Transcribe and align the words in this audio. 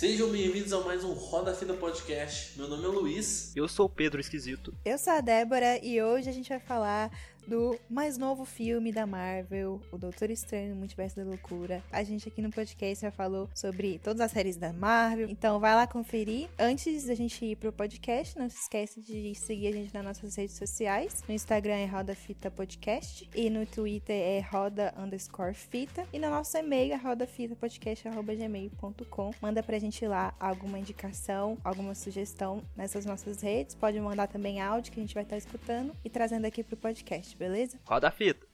Sejam 0.00 0.30
bem-vindos 0.30 0.72
a 0.72 0.80
mais 0.80 1.04
um 1.04 1.12
Roda 1.12 1.52
Fita 1.52 1.74
Podcast. 1.74 2.58
Meu 2.58 2.66
nome 2.66 2.86
é 2.86 2.88
Luiz. 2.88 3.54
Eu 3.54 3.68
sou 3.68 3.84
o 3.84 3.88
Pedro 3.90 4.18
Esquisito. 4.18 4.74
Eu 4.82 4.96
sou 4.96 5.12
a 5.12 5.20
Débora 5.20 5.78
e 5.84 6.02
hoje 6.02 6.26
a 6.26 6.32
gente 6.32 6.48
vai 6.48 6.58
falar 6.58 7.10
do 7.46 7.78
mais 7.88 8.18
novo 8.18 8.44
filme 8.44 8.92
da 8.92 9.06
Marvel, 9.06 9.80
O 9.92 9.98
Doutor 9.98 10.30
Estranho, 10.30 10.76
Multiverso 10.76 11.16
da 11.16 11.24
Loucura. 11.24 11.82
A 11.90 12.02
gente 12.02 12.28
aqui 12.28 12.42
no 12.42 12.50
podcast 12.50 13.02
já 13.02 13.10
falou 13.10 13.48
sobre 13.54 13.98
todas 13.98 14.20
as 14.20 14.30
séries 14.30 14.56
da 14.56 14.72
Marvel, 14.72 15.28
então 15.28 15.58
vai 15.60 15.74
lá 15.74 15.86
conferir. 15.86 16.48
Antes 16.58 17.04
da 17.04 17.14
gente 17.14 17.44
ir 17.44 17.56
pro 17.56 17.70
podcast, 17.72 18.38
não 18.38 18.48
se 18.48 18.58
esquece 18.58 19.00
de 19.00 19.34
seguir 19.34 19.66
a 19.68 19.72
gente 19.72 19.92
nas 19.92 20.04
nossas 20.04 20.36
redes 20.36 20.56
sociais. 20.56 21.24
No 21.26 21.34
Instagram 21.34 21.74
é 21.74 21.86
Roda 21.86 22.14
Fita 22.14 22.48
Podcast 22.50 23.28
e 23.34 23.50
no 23.50 23.66
Twitter 23.66 24.16
é 24.16 24.40
Roda 24.40 24.94
Underscore 24.96 25.54
Fita 25.54 26.06
e 26.12 26.18
no 26.18 26.30
nosso 26.30 26.56
e-mail 26.56 26.92
é 26.92 26.96
rodafitapodcast.gmail.com. 26.96 29.30
Manda 29.40 29.62
pra 29.62 29.78
gente 29.78 30.06
lá 30.06 30.34
alguma 30.38 30.78
indicação, 30.78 31.56
alguma 31.64 31.94
sugestão 31.94 32.62
nessas 32.76 33.06
nossas 33.06 33.40
redes. 33.40 33.74
Pode 33.74 33.98
mandar 34.00 34.26
também 34.26 34.60
áudio 34.60 34.92
que 34.92 35.00
a 35.00 35.02
gente 35.02 35.14
vai 35.14 35.22
estar 35.22 35.36
escutando 35.36 35.94
e 36.04 36.10
trazendo 36.10 36.44
aqui 36.44 36.62
pro 36.62 36.76
podcast 36.76 37.34
beleza? 37.40 37.80
Roda 37.86 38.08
a 38.08 38.10
fita. 38.10 38.46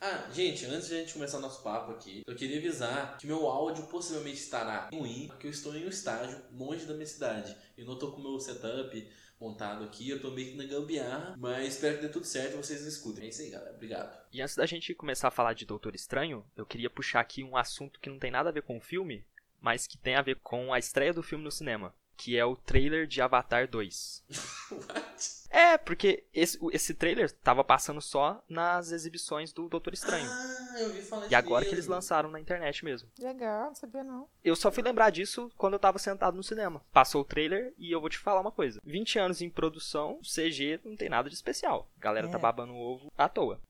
Ah, 0.00 0.30
gente, 0.32 0.64
antes 0.66 0.86
de 0.86 0.94
a 0.94 0.98
gente 0.98 1.14
começar 1.14 1.40
nosso 1.40 1.64
papo 1.64 1.90
aqui, 1.90 2.22
eu 2.24 2.36
queria 2.36 2.58
avisar 2.58 3.18
que 3.18 3.26
meu 3.26 3.48
áudio 3.48 3.86
possivelmente 3.88 4.38
estará 4.38 4.88
ruim, 4.92 5.26
porque 5.26 5.48
eu 5.48 5.50
estou 5.50 5.74
em 5.74 5.84
um 5.84 5.88
estágio 5.88 6.40
longe 6.52 6.86
da 6.86 6.94
minha 6.94 7.06
cidade. 7.06 7.56
Eu 7.76 7.86
não 7.86 7.98
tô 7.98 8.12
com 8.12 8.20
o 8.20 8.22
meu 8.22 8.38
setup 8.38 9.10
montado 9.40 9.82
aqui, 9.84 10.08
eu 10.08 10.20
tô 10.20 10.30
meio 10.30 10.52
que 10.52 10.56
na 10.56 10.64
gambiarra, 10.64 11.34
mas 11.36 11.74
espero 11.74 11.96
que 11.96 12.02
dê 12.02 12.08
tudo 12.08 12.24
certo 12.24 12.54
e 12.54 12.56
vocês 12.56 12.86
escutem. 12.86 13.24
É 13.24 13.28
isso 13.28 13.42
aí, 13.42 13.50
galera. 13.50 13.74
Obrigado. 13.74 14.16
E 14.32 14.40
antes 14.40 14.54
da 14.54 14.64
gente 14.64 14.94
começar 14.94 15.26
a 15.26 15.32
falar 15.32 15.54
de 15.54 15.66
Doutor 15.66 15.96
Estranho, 15.96 16.46
eu 16.54 16.64
queria 16.64 16.88
puxar 16.88 17.18
aqui 17.18 17.42
um 17.42 17.56
assunto 17.56 17.98
que 17.98 18.08
não 18.08 18.20
tem 18.20 18.30
nada 18.30 18.50
a 18.50 18.52
ver 18.52 18.62
com 18.62 18.76
o 18.76 18.80
filme, 18.80 19.26
mas 19.60 19.88
que 19.88 19.98
tem 19.98 20.14
a 20.14 20.22
ver 20.22 20.36
com 20.36 20.72
a 20.72 20.78
estreia 20.78 21.12
do 21.12 21.22
filme 21.22 21.42
no 21.42 21.50
cinema 21.50 21.92
que 22.16 22.36
é 22.36 22.44
o 22.44 22.56
trailer 22.56 23.06
de 23.06 23.20
Avatar 23.20 23.68
2. 23.68 24.24
What? 24.72 25.36
É, 25.48 25.78
porque 25.78 26.24
esse, 26.34 26.58
esse 26.72 26.92
trailer 26.92 27.30
tava 27.30 27.62
passando 27.64 28.00
só 28.00 28.42
nas 28.48 28.90
exibições 28.90 29.52
do 29.52 29.68
Doutor 29.68 29.94
Estranho. 29.94 30.28
Ah, 30.28 30.80
eu 30.80 30.92
vi 30.92 31.02
falar 31.02 31.28
E 31.30 31.34
agora 31.34 31.60
mesmo. 31.60 31.68
que 31.70 31.74
eles 31.76 31.86
lançaram 31.86 32.28
na 32.30 32.40
internet 32.40 32.84
mesmo. 32.84 33.08
Legal, 33.18 33.66
não 33.68 33.74
sabia 33.74 34.02
não. 34.04 34.28
Eu 34.44 34.56
só 34.56 34.70
fui 34.70 34.82
lembrar 34.82 35.10
disso 35.10 35.50
quando 35.56 35.74
eu 35.74 35.78
tava 35.78 35.98
sentado 35.98 36.36
no 36.36 36.42
cinema. 36.42 36.84
Passou 36.92 37.22
o 37.22 37.24
trailer 37.24 37.72
e 37.78 37.90
eu 37.92 38.00
vou 38.00 38.10
te 38.10 38.18
falar 38.18 38.40
uma 38.40 38.52
coisa. 38.52 38.80
20 38.84 39.18
anos 39.18 39.40
em 39.40 39.48
produção, 39.48 40.20
CG 40.22 40.80
não 40.84 40.96
tem 40.96 41.08
nada 41.08 41.28
de 41.30 41.34
especial. 41.36 41.88
A 41.96 42.00
galera 42.00 42.26
É. 42.26 42.30
tá 42.30 42.38
babando 42.38 42.72
o 42.74 42.76
ovo 42.80 43.10
à 43.16 43.28
toa. 43.28 43.60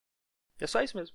É 0.59 0.67
só 0.67 0.83
isso 0.83 0.97
mesmo. 0.97 1.15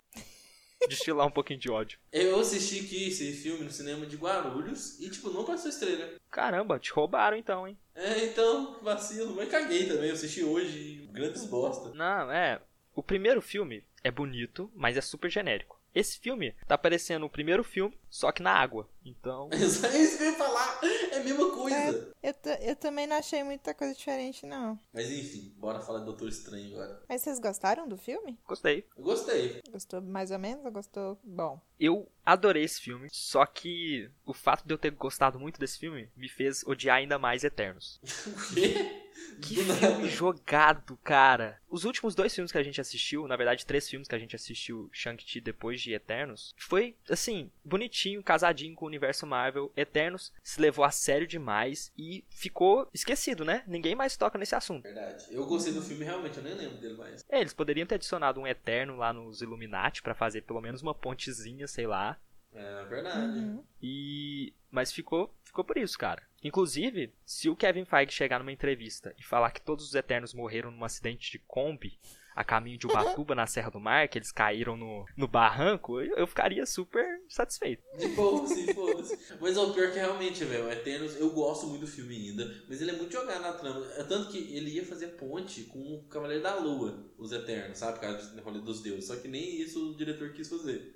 Destilar 0.88 1.28
um 1.28 1.32
pouquinho 1.32 1.60
de 1.60 1.72
ódio. 1.72 2.00
Eu 2.12 2.40
assisti 2.40 2.86
aqui 2.86 3.08
esse 3.08 3.32
filme 3.34 3.64
no 3.64 3.70
cinema 3.70 4.06
de 4.06 4.18
Guarulhos 4.18 5.00
e, 5.00 5.10
tipo, 5.10 5.30
não 5.30 5.46
passou 5.46 5.70
estrela. 5.70 6.16
Caramba, 6.30 6.80
te 6.80 6.92
roubaram 6.92 7.38
então, 7.38 7.68
hein? 7.68 7.78
É, 7.96 8.26
então, 8.26 8.80
vacilo. 8.82 9.36
Mas 9.36 9.50
caguei 9.50 9.88
também. 9.88 10.10
Eu 10.10 10.14
assisti 10.14 10.44
hoje 10.44 11.08
grandes 11.12 11.46
bosta. 11.46 11.92
Não, 11.94 12.32
é. 12.32 12.62
O 12.96 13.02
primeiro 13.02 13.42
filme 13.42 13.84
é 14.04 14.12
bonito, 14.12 14.72
mas 14.76 14.98
é 14.98 15.02
super 15.02 15.30
genérico. 15.30 15.81
Esse 15.94 16.18
filme 16.20 16.54
tá 16.68 16.78
parecendo 16.78 17.26
o 17.26 17.30
primeiro 17.30 17.64
filme, 17.64 17.98
só 18.10 18.32
que 18.32 18.42
na 18.42 18.54
água. 18.54 18.88
Então. 19.06 19.50
É 19.52 19.56
isso 19.58 19.82
que 20.18 20.24
eu 20.24 20.32
ia 20.32 20.38
falar. 20.38 20.80
É 21.12 21.18
a 21.18 21.24
mesma 21.24 21.52
coisa. 21.52 22.14
Eu, 22.24 22.34
ta- 22.34 22.60
eu 22.62 22.76
também 22.76 23.08
não 23.08 23.16
achei 23.18 23.44
muita 23.44 23.74
coisa 23.74 23.94
diferente, 23.94 24.46
não. 24.46 24.80
Mas 24.94 25.10
enfim, 25.12 25.54
bora 25.58 25.80
falar 25.82 26.00
do 26.00 26.06
Doutor 26.06 26.30
Estranho 26.30 26.74
agora. 26.76 27.02
Mas 27.10 27.22
vocês 27.22 27.40
gostaram 27.40 27.88
do 27.88 27.98
filme? 27.98 28.38
Gostei. 28.48 28.86
Eu 28.98 29.04
gostei. 29.04 29.62
Gostou 29.72 30.02
mais 30.02 30.32
ou 30.32 30.40
menos 30.40 30.64
ou 30.66 30.72
gostou 30.72 31.18
bom? 31.24 31.60
Eu 31.80 32.08
adorei 32.26 32.64
esse 32.64 32.80
filme, 32.80 33.08
só 33.12 33.46
que 33.46 34.10
o 34.26 34.34
fato 34.34 34.66
de 34.66 34.74
eu 34.74 34.78
ter 34.78 34.92
gostado 34.92 35.40
muito 35.40 35.60
desse 35.60 35.80
filme 35.80 36.10
me 36.16 36.30
fez 36.30 36.64
odiar 36.66 36.98
ainda 36.98 37.18
mais 37.20 37.44
Eternos. 37.44 38.00
O 38.52 38.54
quê? 38.54 39.01
Que 39.42 39.56
Do 39.56 39.64
filme 39.64 39.82
nada. 39.82 40.08
jogado, 40.08 40.98
cara. 41.04 41.60
Os 41.70 41.84
últimos 41.84 42.14
dois 42.14 42.34
filmes 42.34 42.52
que 42.52 42.58
a 42.58 42.64
gente 42.64 42.80
assistiu, 42.80 43.28
na 43.28 43.36
verdade, 43.36 43.66
três 43.66 43.90
filmes 43.90 44.08
que 44.08 44.14
a 44.16 44.20
gente 44.20 44.36
assistiu 44.36 44.90
Shang-Chi 44.92 45.42
depois 45.42 45.82
de 45.82 45.94
Eternos, 45.94 46.54
foi, 46.58 46.96
assim, 47.10 47.50
bonitinho, 47.64 48.22
casadinho 48.22 48.76
com 48.76 48.86
o 48.86 48.88
universo 48.88 49.26
Marvel. 49.26 49.72
Eternos 49.76 50.32
se 50.44 50.62
levou 50.62 50.86
a 50.86 50.92
sério 50.92 51.26
demais 51.26 51.92
e 51.98 52.24
ficou 52.30 52.88
esquecido, 52.94 53.44
né? 53.44 53.64
Ninguém 53.66 53.96
mais 53.96 54.16
toca 54.16 54.38
nesse 54.38 54.54
assunto. 54.56 54.84
Verdade. 54.84 55.26
Eu 55.32 55.46
gostei 55.46 55.74
do 55.74 55.82
filme, 55.82 56.06
realmente. 56.06 56.38
Eu 56.38 56.44
nem 56.44 56.54
lembro 56.54 56.78
dele 56.78 56.98
mais. 56.98 57.26
É, 57.30 57.40
eles 57.40 57.54
poderiam 57.54 57.88
ter 57.88 57.96
adicionado 57.96 58.40
um 58.40 58.48
Eterno 58.48 58.96
lá 58.96 59.12
nos 59.12 59.42
Illuminati 59.42 60.02
pra 60.02 60.14
fazer 60.14 60.42
pelo 60.42 60.62
menos 60.62 60.82
uma 60.82 60.94
pontezinha, 60.94 61.68
sei 61.68 61.88
lá. 61.88 62.20
É 62.54 62.84
verdade. 62.86 63.40
Uhum. 63.40 63.64
E 63.82 64.54
mas 64.70 64.92
ficou, 64.92 65.34
ficou 65.44 65.64
por 65.64 65.78
isso, 65.78 65.98
cara. 65.98 66.24
Inclusive, 66.44 67.14
se 67.26 67.50
o 67.50 67.56
Kevin 67.56 67.86
Feige 67.86 68.12
chegar 68.12 68.40
numa 68.40 68.52
entrevista 68.52 69.14
e 69.18 69.24
falar 69.24 69.52
que 69.52 69.62
todos 69.62 69.86
os 69.86 69.96
Eternos 69.96 70.34
morreram 70.34 70.72
num 70.72 70.84
acidente 70.84 71.32
de 71.32 71.40
Kombi 71.40 72.00
a 72.36 72.44
caminho 72.44 72.78
de 72.78 72.88
Ubatuba 72.88 73.36
na 73.36 73.46
Serra 73.46 73.70
do 73.70 73.80
Mar, 73.80 74.08
que 74.08 74.18
eles 74.18 74.32
caíram 74.32 74.78
no, 74.78 75.06
no 75.18 75.28
barranco, 75.28 76.00
eu, 76.00 76.16
eu 76.16 76.28
ficaria 76.28 76.66
super 76.66 77.06
satisfeito. 77.28 77.84
De 77.98 78.08
boa, 78.10 78.48
sim, 78.48 78.74
foda-se. 78.74 79.18
Mas 79.40 79.58
ó, 79.58 79.68
o 79.70 79.74
pior 79.74 79.92
que 79.92 80.00
realmente, 80.00 80.44
velho, 80.46 80.66
o 80.66 80.72
Eternos, 80.72 81.20
eu 81.20 81.30
gosto 81.32 81.68
muito 81.68 81.82
do 81.82 81.88
filme 81.88 82.16
ainda, 82.16 82.64
mas 82.68 82.82
ele 82.82 82.92
é 82.92 82.94
muito 82.94 83.12
jogado 83.12 83.42
na 83.42 83.54
trama. 83.54 83.86
É 83.98 84.04
tanto 84.04 84.32
que 84.32 84.38
ele 84.56 84.72
ia 84.72 84.86
fazer 84.86 85.08
ponte 85.10 85.64
com 85.66 85.80
o 85.80 86.04
Cavaleiro 86.04 86.42
da 86.42 86.56
Lua, 86.56 87.12
os 87.18 87.32
Eternos, 87.32 87.78
sabe? 87.78 88.00
Por 88.00 88.02
causa 88.02 88.34
do 88.34 88.42
rolê 88.42 88.62
dos 88.62 88.82
deuses. 88.82 89.08
Só 89.08 89.18
que 89.18 89.28
nem 89.28 89.62
isso 89.62 89.92
o 89.92 89.98
diretor 89.98 90.32
quis 90.32 90.48
fazer. 90.48 90.96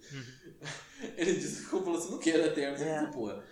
ele 1.18 1.34
disse 1.34 1.66
que 1.66 1.70
falou 1.70 1.98
assim, 1.98 2.12
não 2.12 2.20
quero 2.20 2.44
Eternos, 2.44 2.82
É. 2.82 3.04
é. 3.04 3.08
porra. 3.08 3.44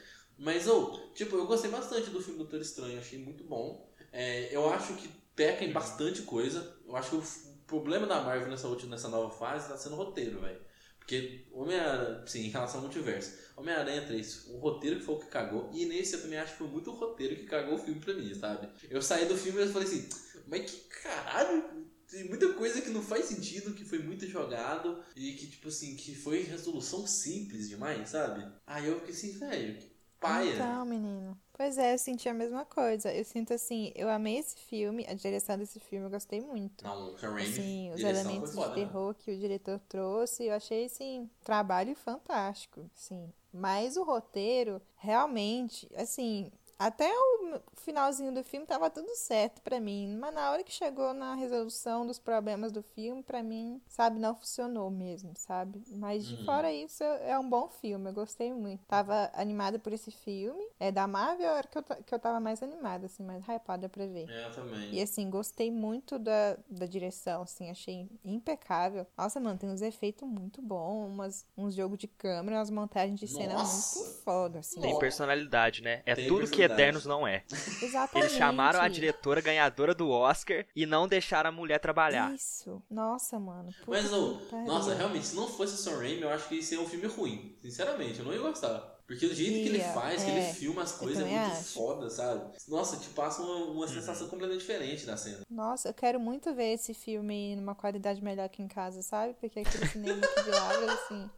Mas, 0.43 0.67
ô, 0.67 0.91
tipo, 1.15 1.37
eu 1.37 1.47
gostei 1.47 1.71
bastante 1.71 2.09
do 2.09 2.21
filme 2.21 2.39
Doutor 2.39 2.59
Estranho, 2.59 2.99
achei 2.99 3.17
muito 3.17 3.45
bom. 3.45 3.89
É, 4.11 4.53
eu 4.53 4.69
acho 4.69 4.93
que 4.95 5.07
peca 5.33 5.63
em 5.63 5.71
bastante 5.71 6.23
coisa. 6.23 6.77
Eu 6.85 6.97
acho 6.97 7.11
que 7.11 7.15
o 7.15 7.57
problema 7.65 8.05
da 8.05 8.21
Marvel 8.21 8.49
nessa 8.49 8.67
última, 8.67 8.91
nessa 8.91 9.07
nova 9.07 9.33
fase 9.33 9.69
tá 9.69 9.77
sendo 9.77 9.93
o 9.93 9.97
roteiro, 9.97 10.41
velho. 10.41 10.59
Porque 10.99 11.45
Homem-Aranha, 11.53 12.27
sim, 12.27 12.41
em 12.41 12.49
relação 12.49 12.81
ao 12.81 12.83
multiverso, 12.83 13.37
Homem-Aranha 13.55 14.05
3, 14.05 14.47
o 14.49 14.57
roteiro 14.57 14.99
que 14.99 15.05
foi 15.05 15.15
o 15.15 15.19
que 15.19 15.27
cagou, 15.27 15.69
e 15.73 15.85
nesse 15.85 16.15
eu 16.15 16.21
também 16.21 16.39
acho 16.39 16.53
que 16.53 16.57
foi 16.57 16.67
muito 16.67 16.91
o 16.91 16.95
roteiro 16.95 17.35
que 17.37 17.45
cagou 17.45 17.75
o 17.75 17.77
filme 17.77 17.99
pra 18.01 18.13
mim, 18.13 18.33
sabe? 18.33 18.69
Eu 18.89 19.01
saí 19.01 19.25
do 19.25 19.37
filme 19.37 19.59
e 19.59 19.63
eu 19.63 19.69
falei 19.69 19.87
assim, 19.87 20.07
mas 20.47 20.69
que 20.69 20.77
caralho, 21.01 21.89
tem 22.09 22.29
muita 22.29 22.53
coisa 22.53 22.81
que 22.81 22.89
não 22.89 23.01
faz 23.01 23.25
sentido, 23.25 23.73
que 23.73 23.83
foi 23.83 23.99
muito 23.99 24.25
jogado, 24.27 25.03
e 25.15 25.33
que, 25.33 25.47
tipo 25.47 25.67
assim, 25.67 25.95
que 25.95 26.15
foi 26.15 26.43
resolução 26.43 27.05
simples 27.05 27.67
demais, 27.67 28.09
sabe? 28.09 28.49
Aí 28.65 28.87
eu 28.87 28.99
fiquei 28.99 29.13
assim, 29.13 29.31
velho, 29.37 29.92
paia. 30.23 30.53
Então, 30.53 30.85
menino. 30.85 31.38
Pois 31.53 31.78
é, 31.78 31.94
eu 31.94 31.97
senti 31.97 32.28
a 32.29 32.34
mesma 32.34 32.66
coisa. 32.66 33.13
Eu 33.13 33.23
sinto 33.25 33.53
assim, 33.53 33.91
eu 33.95 34.09
amei 34.09 34.38
esse 34.38 34.57
filme, 34.57 35.06
a 35.07 35.13
direção 35.13 35.57
desse 35.57 35.79
filme 35.79 36.06
eu 36.06 36.09
gostei 36.09 36.41
muito. 36.41 36.85
Não, 36.85 37.11
o 37.11 37.16
Raimi, 37.16 37.50
Assim, 37.51 37.91
os 37.91 38.03
elementos 38.03 38.51
foda, 38.51 38.67
de 38.67 38.69
né? 38.69 38.73
terror 38.73 39.13
que 39.16 39.31
o 39.31 39.38
diretor 39.39 39.79
trouxe, 39.89 40.45
eu 40.45 40.53
achei, 40.53 40.85
assim, 40.85 41.29
trabalho 41.44 41.95
fantástico, 41.95 42.89
sim. 42.94 43.31
Mas 43.51 43.97
o 43.97 44.03
roteiro, 44.03 44.81
realmente, 44.97 45.89
assim, 45.95 46.51
até 46.88 47.09
o 47.11 47.59
finalzinho 47.77 48.33
do 48.33 48.44
filme 48.44 48.66
tava 48.66 48.89
tudo 48.89 49.09
certo 49.16 49.61
pra 49.61 49.79
mim, 49.79 50.16
mas 50.17 50.33
na 50.33 50.51
hora 50.51 50.63
que 50.63 50.71
chegou 50.71 51.13
na 51.13 51.35
resolução 51.35 52.05
dos 52.05 52.19
problemas 52.19 52.71
do 52.71 52.81
filme, 52.81 53.21
pra 53.23 53.44
mim, 53.44 53.81
sabe, 53.88 54.19
não 54.19 54.35
funcionou 54.35 54.89
mesmo, 54.89 55.33
sabe? 55.35 55.83
Mas 55.88 56.25
de 56.27 56.35
Uhum. 56.35 56.45
fora 56.45 56.72
isso, 56.72 57.03
é 57.03 57.38
um 57.38 57.47
bom 57.49 57.69
filme, 57.69 58.09
eu 58.09 58.13
gostei 58.13 58.53
muito. 58.53 58.83
Tava 58.85 59.29
animada 59.33 59.77
por 59.79 59.93
esse 59.93 60.11
filme, 60.11 60.63
é 60.79 60.91
da 60.91 61.07
Marvel, 61.07 61.51
era 61.55 61.67
que 61.67 61.77
eu, 61.77 61.83
que 61.83 62.13
eu 62.13 62.19
tava 62.19 62.39
mais 62.39 62.61
animada, 62.63 63.05
assim, 63.05 63.23
mais 63.23 63.43
hypada 63.47 63.88
pra 63.89 64.05
ver. 64.05 64.29
É, 64.29 64.45
eu 64.45 64.51
também. 64.51 64.89
E 64.91 65.01
assim, 65.01 65.29
gostei 65.29 65.72
muito 65.72 66.17
da, 66.19 66.57
da 66.69 66.85
direção, 66.85 67.41
assim, 67.43 67.69
achei 67.69 68.09
impecável. 68.23 69.05
Nossa, 69.17 69.40
mano, 69.40 69.58
tem 69.58 69.69
uns 69.69 69.81
efeitos 69.81 70.28
muito 70.28 70.61
bons, 70.61 71.08
umas, 71.09 71.46
uns 71.58 71.73
jogos 71.75 71.97
de 71.97 72.08
câmera, 72.08 72.58
umas 72.58 72.69
montagens 72.69 73.19
de 73.19 73.28
cena 73.28 73.55
Nossa! 73.55 73.96
muito 73.99 74.13
foda, 74.23 74.59
assim. 74.59 74.81
Tem 74.81 74.97
personalidade, 74.97 75.81
né? 75.81 76.02
É 76.05 76.16
Tem 76.16 76.28
tudo 76.28 76.41
que 76.41 76.58
personalidade. 76.61 76.72
Eternos 76.73 77.05
não 77.05 77.28
é. 77.28 77.43
Exatamente. 77.81 78.17
Eles 78.28 78.37
chamaram 78.37 78.81
a 78.81 78.87
diretora 78.87 79.41
ganhadora 79.41 79.93
do 79.96 80.09
Oscar 80.09 80.66
e 80.75 80.85
não 80.85 81.08
deixaram 81.08 81.49
a 81.49 81.53
mulher 81.53 81.79
trabalhar. 81.79 82.34
Isso. 82.34 82.81
Nossa, 82.90 83.40
mano. 83.40 83.72
puta 83.85 83.91
Mas, 84.02 84.09
que 84.09 84.46
pariu. 84.49 84.66
nossa, 84.67 84.93
realmente, 84.93 85.25
se 85.28 85.35
não 85.35 85.47
fosse 85.47 85.73
o 85.75 85.78
Sam 85.78 85.97
Raimi, 85.97 86.22
eu 86.22 86.29
acho 86.29 86.47
que 86.47 86.55
ia 86.55 86.61
ser 86.64 86.78
um 86.79 86.87
filme 86.87 87.08
ruim. 87.08 87.55
Sinceramente, 87.61 88.20
eu 88.20 88.25
não 88.25 88.34
ia 88.34 88.40
gostar. 88.41 88.91
Porque 89.05 89.28
do 89.28 89.35
jeito 89.35 89.52
que 89.52 89.67
ele 89.67 89.81
faz, 89.93 90.23
que 90.23 90.31
é, 90.31 90.34
ele 90.46 90.53
filma 90.53 90.81
as 90.81 90.93
coisas, 90.93 91.22
é 91.25 91.29
muito 91.29 91.52
acho. 91.52 91.73
foda, 91.73 92.09
sabe? 92.09 92.58
Nossa, 92.70 92.96
te 92.97 93.09
passa 93.09 93.41
uma, 93.41 93.53
Uhum. 93.58 93.73
uma 93.73 93.87
sensação 93.87 94.28
completamente 94.29 94.61
diferente 94.61 95.05
da 95.05 95.17
cena. 95.17 95.41
Nossa, 95.49 95.90
eu 95.90 95.93
quero 95.93 96.20
muito 96.22 96.53
ver 96.55 96.73
esse 96.73 96.93
filme 96.93 97.55
numa 97.58 97.75
qualidade 97.75 98.23
melhor 98.23 98.47
que 98.47 98.64
em 98.64 98.67
casa, 98.67 99.02
sabe? 99.02 99.34
Porque 99.40 99.59
aquele 99.59 99.87
cinema 99.87 100.22
aqui 100.25 100.43
de 100.43 100.49
lá, 100.52 100.93
assim, 100.93 101.29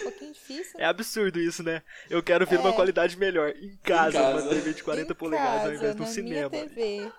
um 0.00 0.02
pouquinho 0.04 0.32
difícil. 0.32 0.78
É 0.80 0.84
absurdo 0.84 1.38
isso, 1.40 1.62
né? 1.62 1.82
Eu 2.08 2.22
quero 2.22 2.46
ver 2.46 2.56
É. 2.56 2.58
uma 2.58 2.72
qualidade 2.72 3.16
melhor 3.16 3.50
em 3.50 3.76
casa, 3.78 4.12
casa. 4.18 4.42
uma 4.42 4.48
TV 4.48 4.74
de 4.74 4.82
40 4.82 5.12
Em 5.12 5.16
polegadas 5.16 5.52
ao 5.54 5.60
casa, 5.62 5.74
invés 5.74 5.96
de 5.96 6.02
um 6.02 6.06
cinema. 6.06 6.48
Minha 6.50 6.68
TV. 6.68 7.12